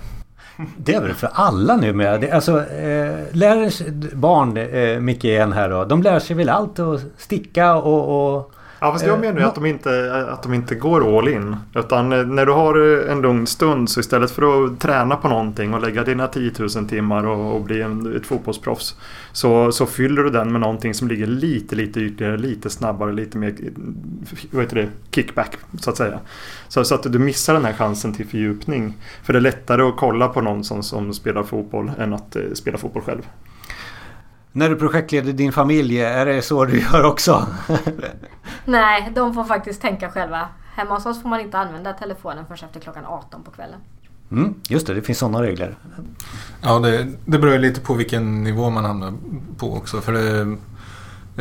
Det 0.76 0.94
är 0.94 1.00
väl 1.00 1.14
för 1.14 1.30
alla 1.32 1.76
nu 1.76 1.92
med. 1.92 2.20
Det, 2.20 2.30
alltså, 2.30 2.59
eh, 2.59 3.14
lär 3.32 3.72
barn, 4.16 4.57
eh, 4.57 5.00
Micke 5.00 5.24
igen 5.24 5.52
här 5.52 5.68
då. 5.68 5.84
De 5.84 6.02
lär 6.02 6.18
sig 6.18 6.36
väl 6.36 6.48
allt 6.48 6.78
och 6.78 7.00
sticka 7.18 7.74
och... 7.74 8.36
och 8.36 8.52
Ja 8.87 8.93
fast 8.93 9.07
jag 9.07 9.20
menar 9.20 9.41
ju 9.41 9.47
att 9.47 9.55
de, 9.55 9.66
inte, 9.66 10.14
att 10.30 10.43
de 10.43 10.55
inte 10.55 10.74
går 10.74 11.18
all 11.18 11.28
in. 11.28 11.57
Utan 11.74 12.12
eh, 12.12 12.26
när 12.26 12.47
du 12.47 12.53
har 12.53 12.74
en 13.09 13.20
lugn 13.20 13.47
stund 13.47 13.91
så 13.91 14.01
istället 14.01 14.30
för 14.30 14.64
att 14.64 14.80
träna 14.80 15.16
på 15.16 15.28
någonting 15.28 15.74
och 15.74 15.80
lägga 15.80 16.05
dina 16.05 16.26
10 16.26 16.53
000 16.59 16.68
timmar 16.68 17.26
och, 17.26 17.57
och 17.57 17.62
bli 17.62 17.82
en, 17.82 18.16
ett 18.16 18.26
fotbollsproffs. 18.26 18.97
Så, 19.32 19.72
så 19.72 19.87
fyller 19.87 20.22
du 20.22 20.30
den 20.30 20.53
med 20.53 20.61
någonting 20.61 20.95
som 20.95 21.09
ligger 21.09 21.26
lite, 21.26 21.76
lite 21.76 22.01
ytligare, 22.01 22.37
lite 22.37 22.70
snabbare, 22.70 23.12
lite 23.12 23.39
mer 23.39 23.55
vad 24.51 24.62
heter 24.62 24.76
det, 24.76 24.89
kickback 25.11 25.57
så 25.80 25.91
att 25.91 25.97
säga. 25.97 26.18
Så, 26.68 26.84
så 26.84 26.95
att 26.95 27.12
du 27.12 27.18
missar 27.18 27.55
den 27.55 27.64
här 27.64 27.72
chansen 27.72 28.14
till 28.14 28.26
fördjupning. 28.26 28.97
För 29.22 29.32
det 29.32 29.39
är 29.39 29.41
lättare 29.41 29.82
att 29.82 29.97
kolla 29.97 30.28
på 30.28 30.41
någon 30.41 30.64
som, 30.64 30.82
som 30.82 31.14
spelar 31.14 31.43
fotboll 31.43 31.91
än 31.99 32.12
att 32.12 32.37
eh, 32.37 32.43
spela 32.55 32.78
fotboll 32.78 33.03
själv. 33.03 33.22
när 34.53 34.68
du 34.68 34.76
projektleder 34.76 35.32
din 35.32 35.53
familj, 35.53 36.01
är 36.01 36.26
det 36.26 36.43
så 36.43 36.64
du 36.64 36.80
gör 36.80 37.05
också? 37.05 37.47
Nej, 38.67 39.12
de 39.14 39.35
får 39.35 39.45
faktiskt 39.45 39.83
tänka 39.83 40.11
själva. 40.11 40.49
Hemma 40.75 40.95
hos 40.95 41.07
oss 41.07 41.23
får 41.23 41.29
man 41.29 41.41
inte 41.41 41.59
använda 41.59 41.93
telefonen 41.93 42.47
förrän 42.47 42.69
efter 42.69 42.81
klockan 42.81 43.05
18 43.07 43.43
på 43.43 43.51
kvällen. 43.51 43.81
Mm, 44.31 44.55
just 44.69 44.87
det, 44.87 44.95
det 44.95 45.03
finns 45.03 45.19
sådana 45.19 45.43
regler. 45.43 45.79
Ja, 46.62 46.79
det, 46.79 47.09
det 47.25 47.39
beror 47.39 47.59
lite 47.59 47.81
på 47.81 47.95
vilken 47.95 48.45
nivå 48.45 48.71
man 48.71 48.85
hamnar 48.85 49.12
på 49.59 49.77
också. 49.77 50.01
För 50.01 50.12
det, 50.12 50.57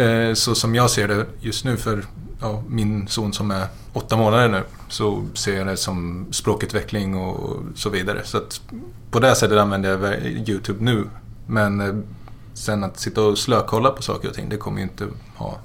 eh, 0.03 0.33
så 0.33 0.55
som 0.55 0.75
jag 0.75 0.89
ser 0.89 1.07
det 1.07 1.25
just 1.39 1.65
nu 1.65 1.77
för 1.77 2.03
ja, 2.41 2.63
min 2.67 3.07
son 3.07 3.33
som 3.33 3.51
är 3.51 3.67
åtta 3.93 4.17
månader 4.17 4.49
nu 4.49 4.63
så 4.87 5.25
ser 5.33 5.57
jag 5.57 5.67
det 5.67 5.77
som 5.77 6.27
språkutveckling 6.31 7.17
och 7.17 7.63
så 7.75 7.89
vidare. 7.89 8.21
Så 8.23 8.37
att 8.37 8.61
på 9.11 9.19
det 9.19 9.35
sättet 9.35 9.57
använder 9.57 9.89
jag 9.89 10.25
Youtube 10.25 10.83
nu. 10.83 11.09
Men 11.47 11.81
eh, 11.81 11.95
Sen 12.55 12.83
att 12.83 12.99
sitta 12.99 13.21
och 13.21 13.37
slökolla 13.37 13.89
på 13.89 14.01
saker 14.01 14.29
och 14.29 14.33
ting, 14.33 14.49
det 14.49 14.57
kommer 14.57 14.77
ju 14.77 14.83
inte 14.83 15.07
ha 15.35 15.59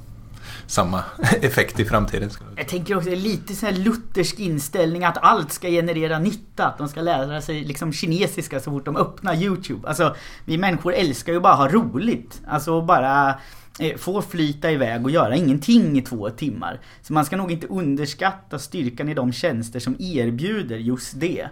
samma 0.71 1.05
effekt 1.41 1.81
i 1.81 1.85
framtiden. 1.85 2.31
Jag 2.57 2.69
tänker 2.69 2.97
också, 2.97 3.11
lite 3.11 3.55
sån 3.55 3.69
här 3.69 3.77
luthersk 3.77 4.39
inställning 4.39 5.05
att 5.05 5.19
allt 5.19 5.53
ska 5.53 5.69
generera 5.69 6.19
nytta. 6.19 6.67
Att 6.67 6.79
de 6.79 6.89
ska 6.89 7.01
lära 7.01 7.41
sig 7.41 7.65
liksom 7.65 7.93
kinesiska 7.93 8.61
så 8.61 8.71
fort 8.71 8.85
de 8.85 8.97
öppnar 8.97 9.35
YouTube. 9.35 9.89
Alltså, 9.89 10.17
vi 10.45 10.59
människor 10.59 10.95
älskar 10.95 11.33
ju 11.33 11.41
bara 11.41 11.55
ha 11.55 11.69
roligt. 11.69 12.41
Alltså 12.47 12.83
bara 12.83 13.35
eh, 13.79 13.97
få 13.97 14.23
flyta 14.23 14.71
iväg 14.71 15.05
och 15.05 15.11
göra 15.11 15.37
ingenting 15.37 15.99
i 15.99 16.03
två 16.03 16.31
timmar. 16.31 16.81
Så 17.03 17.13
man 17.13 17.25
ska 17.25 17.37
nog 17.37 17.53
inte 17.53 17.67
underskatta 17.67 18.59
styrkan 18.59 19.09
i 19.09 19.15
de 19.15 19.33
tjänster 19.33 19.81
som 19.81 19.97
erbjuder 19.99 20.77
just 20.77 21.21
det. 21.21 21.49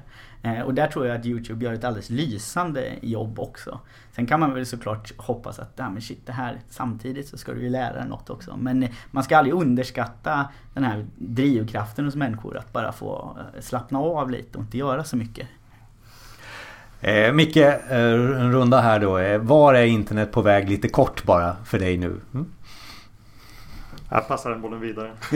Eh, 0.48 0.62
och 0.62 0.74
där 0.74 0.86
tror 0.86 1.06
jag 1.06 1.16
att 1.16 1.26
Youtube 1.26 1.64
gör 1.64 1.72
ett 1.72 1.84
alldeles 1.84 2.10
lysande 2.10 2.92
jobb 3.00 3.38
också. 3.38 3.80
Sen 4.12 4.26
kan 4.26 4.40
man 4.40 4.54
väl 4.54 4.66
såklart 4.66 5.12
hoppas 5.16 5.58
att, 5.58 5.80
ah, 5.80 5.90
men 5.90 6.02
shit 6.02 6.26
det 6.26 6.32
här 6.32 6.58
samtidigt 6.68 7.28
så 7.28 7.38
ska 7.38 7.52
du 7.52 7.62
ju 7.62 7.70
lära 7.70 7.92
dig 7.92 8.08
något 8.08 8.30
också. 8.30 8.56
Men 8.56 8.82
eh, 8.82 8.90
man 9.10 9.24
ska 9.24 9.38
aldrig 9.38 9.54
underskatta 9.54 10.48
den 10.74 10.84
här 10.84 11.06
drivkraften 11.16 12.04
hos 12.04 12.14
människor 12.14 12.56
att 12.56 12.72
bara 12.72 12.92
få 12.92 13.36
eh, 13.38 13.60
slappna 13.60 13.98
av 13.98 14.30
lite 14.30 14.58
och 14.58 14.64
inte 14.64 14.78
göra 14.78 15.04
så 15.04 15.16
mycket. 15.16 15.48
Eh, 17.00 17.32
Micke, 17.32 17.56
en 17.88 18.52
runda 18.52 18.80
här 18.80 19.00
då. 19.00 19.38
Var 19.38 19.74
är 19.74 19.84
internet 19.84 20.32
på 20.32 20.42
väg 20.42 20.68
lite 20.68 20.88
kort 20.88 21.24
bara 21.24 21.56
för 21.64 21.78
dig 21.78 21.96
nu? 21.96 22.20
Mm? 22.34 22.46
Jag 24.10 24.28
passar 24.28 24.50
den 24.50 24.60
bollen 24.60 24.80
vidare. 24.80 25.12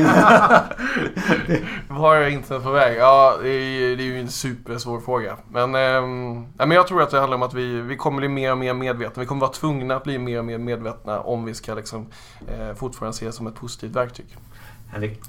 Var 1.88 2.16
är 2.16 2.28
internet 2.28 2.62
på 2.62 2.70
väg? 2.70 2.98
Ja, 2.98 3.38
det 3.42 3.48
är, 3.48 3.96
det 3.96 4.02
är 4.02 4.06
ju 4.06 4.20
en 4.20 4.28
supersvår 4.28 5.00
fråga. 5.00 5.36
Men, 5.50 5.74
eh, 5.74 6.02
men 6.56 6.70
jag 6.70 6.86
tror 6.86 7.02
att 7.02 7.10
det 7.10 7.20
handlar 7.20 7.36
om 7.36 7.42
att 7.42 7.54
vi, 7.54 7.80
vi 7.80 7.96
kommer 7.96 8.18
bli 8.18 8.28
mer 8.28 8.52
och 8.52 8.58
mer 8.58 8.74
medvetna. 8.74 9.20
Vi 9.20 9.26
kommer 9.26 9.40
vara 9.40 9.52
tvungna 9.52 9.96
att 9.96 10.04
bli 10.04 10.18
mer 10.18 10.38
och 10.38 10.44
mer 10.44 10.58
medvetna 10.58 11.20
om 11.20 11.44
vi 11.44 11.54
ska 11.54 11.74
liksom, 11.74 12.06
eh, 12.48 12.74
fortfarande 12.74 13.18
se 13.18 13.26
det 13.26 13.32
som 13.32 13.46
ett 13.46 13.54
positivt 13.54 13.96
verktyg. 13.96 14.36
Henrik? 14.92 15.20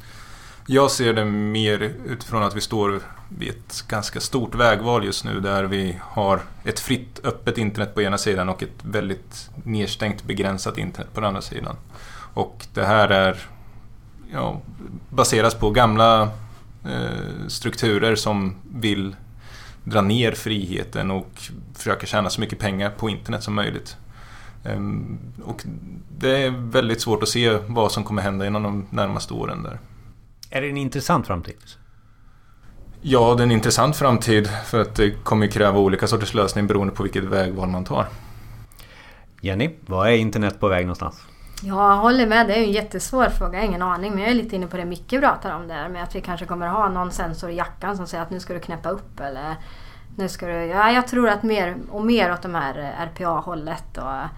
Jag 0.68 0.92
ser 0.92 1.14
det 1.14 1.26
mer 1.26 1.94
utifrån 2.06 2.44
att 2.44 2.56
vi 2.56 2.62
står 2.62 3.00
vid 3.30 3.50
ett 3.50 3.88
ganska 3.88 4.20
stort 4.20 4.56
vägval 4.56 5.06
just 5.06 5.26
nu 5.26 5.40
där 5.40 5.64
vi 5.64 6.00
har 6.02 6.40
ett 6.64 6.80
fritt 6.80 7.20
öppet 7.24 7.58
internet 7.58 7.96
på 7.96 8.02
ena 8.02 8.18
sidan 8.18 8.50
och 8.50 8.64
ett 8.64 8.84
väldigt 8.84 9.50
nedstängt 9.64 10.24
begränsat 10.24 10.78
internet 10.78 11.14
på 11.14 11.20
den 11.22 11.28
andra 11.28 11.42
sidan. 11.42 11.76
Och 12.34 12.66
det 12.74 12.86
här 12.86 13.10
är 13.10 13.38
ja, 14.34 14.62
baseras 15.10 15.56
på 15.56 15.70
gamla 15.70 16.22
eh, 16.86 17.48
strukturer 17.48 18.16
som 18.16 18.56
vill 18.72 19.16
dra 19.84 20.02
ner 20.02 20.32
friheten 20.32 21.12
och 21.12 21.42
försöka 21.74 22.06
tjäna 22.06 22.30
så 22.30 22.42
mycket 22.42 22.60
pengar 22.60 22.90
på 22.90 23.10
internet 23.10 23.44
som 23.44 23.54
möjligt. 23.54 23.98
Um, 24.64 25.20
och 25.44 25.64
det 26.18 26.44
är 26.44 26.50
väldigt 26.50 27.02
svårt 27.02 27.24
att 27.24 27.30
se 27.30 27.58
vad 27.68 27.92
som 27.92 28.04
kommer 28.04 28.22
hända 28.22 28.48
inom 28.48 28.64
de 28.64 28.88
närmaste 28.90 29.34
åren 29.34 29.64
där. 29.64 29.80
Är 30.50 30.62
det 30.62 30.70
en 30.70 30.78
intressant 30.78 31.28
framtid? 31.28 31.56
Ja, 33.02 33.36
det 33.36 33.42
är 33.42 33.46
en 33.46 33.52
intressant 33.52 33.96
framtid 33.96 34.50
för 34.66 34.82
att 34.82 34.96
det 34.96 35.12
kommer 35.24 35.48
kräva 35.48 35.80
olika 35.80 36.08
sorters 36.08 36.34
lösning 36.34 36.68
beroende 36.68 36.94
på 36.94 37.04
vilket 37.04 37.24
vägval 37.24 37.70
man 37.70 37.86
tar. 37.86 38.08
Jenny, 39.42 39.70
var 39.86 40.08
är 40.08 40.16
internet 40.16 40.60
på 40.60 40.68
väg 40.68 40.86
någonstans? 40.86 41.22
Jag 41.66 41.98
håller 41.98 42.28
med, 42.28 42.48
det 42.48 42.54
är 42.54 42.64
en 42.64 42.72
jättesvår 42.72 43.26
fråga, 43.26 43.54
jag 43.54 43.62
har 43.62 43.68
ingen 43.68 43.82
aning. 43.82 44.12
Men 44.12 44.22
jag 44.22 44.32
är 44.32 44.36
lite 44.36 44.56
inne 44.56 44.68
på 44.68 44.78
det 44.78 44.86
Micke 44.86 45.20
pratar 45.20 45.56
om 45.56 45.68
där 45.68 45.90
med 45.90 46.04
att 46.04 46.16
vi 46.16 46.22
kanske 46.22 46.46
kommer 46.46 46.68
ha 46.68 46.90
någon 46.90 47.12
sensor 47.12 47.50
i 47.50 47.56
jackan 47.56 47.98
som 47.98 48.08
säger 48.08 48.24
att 48.24 48.30
nu 48.30 48.40
ska 48.40 48.54
du 48.54 48.60
knäppa 48.60 48.90
upp 48.90 49.20
eller 49.20 49.56
nu 50.16 50.30
ska 50.30 50.48
du... 50.48 50.54
Ja, 50.54 50.92
jag 50.92 51.08
tror 51.08 51.30
att 51.30 51.44
mer 51.44 51.76
och 51.92 52.06
mer 52.06 52.34
åt 52.34 52.42
de 52.42 52.56
här 52.56 52.96
RPA-hållet 53.06 53.98
och 53.98 54.14
att 54.14 54.32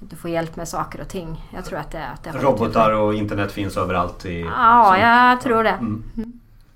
du 0.00 0.16
får 0.16 0.30
hjälp 0.30 0.56
med 0.56 0.68
saker 0.68 1.00
och 1.00 1.08
ting. 1.08 1.48
Jag 1.54 1.64
tror 1.64 1.78
att 1.78 1.90
det, 1.90 2.06
att 2.06 2.24
det 2.24 2.30
Robotar 2.30 2.92
och 2.92 3.14
internet 3.14 3.52
finns 3.52 3.76
överallt 3.76 4.26
i... 4.26 4.40
Ja, 4.40 4.98
jag 4.98 5.40
tror 5.40 5.64
det. 5.64 5.70
Mm. 5.70 6.02
Mm. 6.16 6.32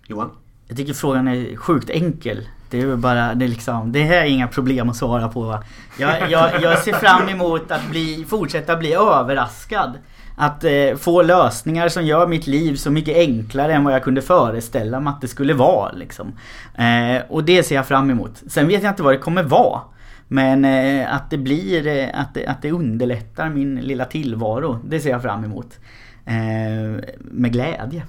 Johan? 0.07 0.31
Jag 0.69 0.77
tycker 0.77 0.95
frågan 0.95 1.29
är 1.29 1.57
sjukt 1.57 1.91
enkel. 1.91 2.49
Det 2.71 2.81
är 2.81 2.97
bara, 2.97 3.35
det 3.35 3.45
är 3.45 3.49
liksom, 3.49 3.93
det 3.93 4.03
här 4.03 4.17
är 4.17 4.25
inga 4.25 4.49
problem 4.49 4.91
att 4.91 4.97
svara 4.97 5.29
på. 5.29 5.63
Jag, 5.99 6.31
jag, 6.31 6.63
jag 6.63 6.79
ser 6.79 6.93
fram 6.93 7.29
emot 7.29 7.71
att 7.71 7.91
bli, 7.91 8.25
fortsätta 8.29 8.77
bli 8.77 8.95
överraskad. 8.95 9.99
Att 10.39 10.65
eh, 10.65 10.97
få 10.99 11.23
lösningar 11.23 11.89
som 11.89 12.07
gör 12.07 12.27
mitt 12.27 12.47
liv 12.47 12.77
så 12.77 12.91
mycket 12.91 13.17
enklare 13.17 13.75
än 13.75 13.85
vad 13.85 13.95
jag 13.95 14.05
kunde 14.05 14.23
föreställa 14.23 15.01
mig 15.01 15.11
att 15.11 15.21
det 15.21 15.29
skulle 15.29 15.55
vara. 15.55 15.93
Liksom. 15.93 16.33
Eh, 16.75 17.23
och 17.29 17.45
det 17.45 17.63
ser 17.63 17.75
jag 17.75 17.87
fram 17.87 18.11
emot. 18.11 18.43
Sen 18.49 18.69
vet 18.69 18.83
jag 18.83 18.93
inte 18.93 19.03
vad 19.03 19.15
det 19.15 19.19
kommer 19.19 19.43
vara. 19.43 19.81
Men 20.29 20.65
eh, 20.65 21.15
att 21.15 21.31
det 21.31 21.39
blir, 21.39 21.87
eh, 21.87 22.21
att, 22.21 22.35
det, 22.35 22.47
att 22.47 22.63
det 22.63 22.73
underlättar 22.73 23.49
min 23.49 23.77
lilla 23.77 24.05
tillvaro, 24.05 24.79
det 24.85 25.01
ser 25.01 25.11
jag 25.11 25.23
fram 25.23 25.45
emot. 25.45 25.79
Eh, 26.25 27.05
med 27.19 27.53
glädje. 27.53 28.03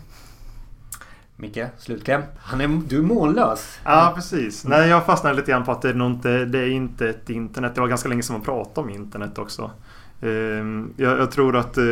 Micke, 1.40 1.66
slutkläm. 1.78 2.22
Han 2.38 2.62
är, 2.62 2.82
du 2.88 2.98
är 2.98 3.02
mållös. 3.02 3.80
Ja, 3.84 4.12
precis. 4.16 4.66
Nej, 4.66 4.90
jag 4.90 5.06
fastnade 5.06 5.36
lite 5.36 5.52
grann 5.52 5.66
på 5.66 5.72
att 5.72 5.82
det 5.82 5.90
är, 5.90 5.94
nog 5.94 6.12
inte, 6.12 6.46
det 6.46 6.60
är 6.60 6.70
inte 6.70 7.10
ett 7.10 7.30
internet. 7.30 7.76
Det 7.76 7.82
var 7.82 7.88
ganska 7.88 8.10
länge 8.10 8.24
sedan 8.24 8.34
man 8.34 8.46
pratade 8.46 8.88
om 8.88 8.94
internet 8.94 9.38
också. 9.38 9.72
Ehm, 10.22 10.94
jag, 10.98 11.20
jag 11.20 11.32
tror 11.32 11.56
att 11.56 11.78
eh, 11.78 11.84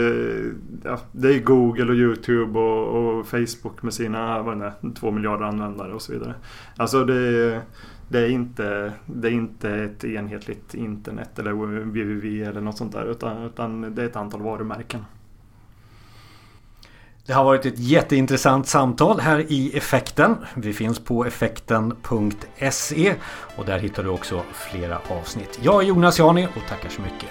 ja, 0.84 1.00
det 1.12 1.36
är 1.36 1.40
Google 1.40 1.86
och 1.86 1.96
YouTube 1.96 2.60
och, 2.60 3.18
och 3.18 3.28
Facebook 3.28 3.84
med 3.84 3.94
sina 3.94 4.42
vad 4.42 4.60
det 4.60 4.66
är, 4.66 4.94
två 5.00 5.12
miljarder 5.12 5.46
användare 5.46 5.94
och 5.94 6.02
så 6.02 6.12
vidare. 6.12 6.34
Alltså 6.78 7.06
det, 7.06 7.62
det, 8.10 8.20
är 8.20 8.30
inte, 8.30 8.94
det 9.06 9.28
är 9.28 9.32
inte 9.32 9.70
ett 9.70 10.04
enhetligt 10.04 10.74
internet 10.74 11.40
eller 11.40 11.52
www 11.52 12.44
eller 12.44 12.62
något 12.62 12.78
sånt 12.78 12.94
där 12.94 13.06
utan, 13.06 13.44
utan 13.44 13.96
det 13.96 14.02
är 14.02 14.06
ett 14.06 14.16
antal 14.16 14.42
varumärken. 14.42 15.06
Det 17.28 17.34
har 17.34 17.44
varit 17.44 17.66
ett 17.66 17.80
jätteintressant 17.80 18.68
samtal 18.68 19.20
här 19.20 19.46
i 19.52 19.78
Effekten. 19.78 20.38
Vi 20.56 20.74
finns 20.74 21.00
på 21.00 21.26
effekten.se 21.26 23.16
och 23.56 23.66
där 23.66 23.80
hittar 23.80 24.04
du 24.04 24.10
också 24.10 24.42
flera 24.54 25.00
avsnitt. 25.10 25.60
Jag 25.62 25.84
är 25.84 25.88
Jonas 25.88 26.20
Jani 26.20 26.46
och 26.46 26.70
tackar 26.70 26.90
så 26.90 27.02
mycket. 27.02 27.30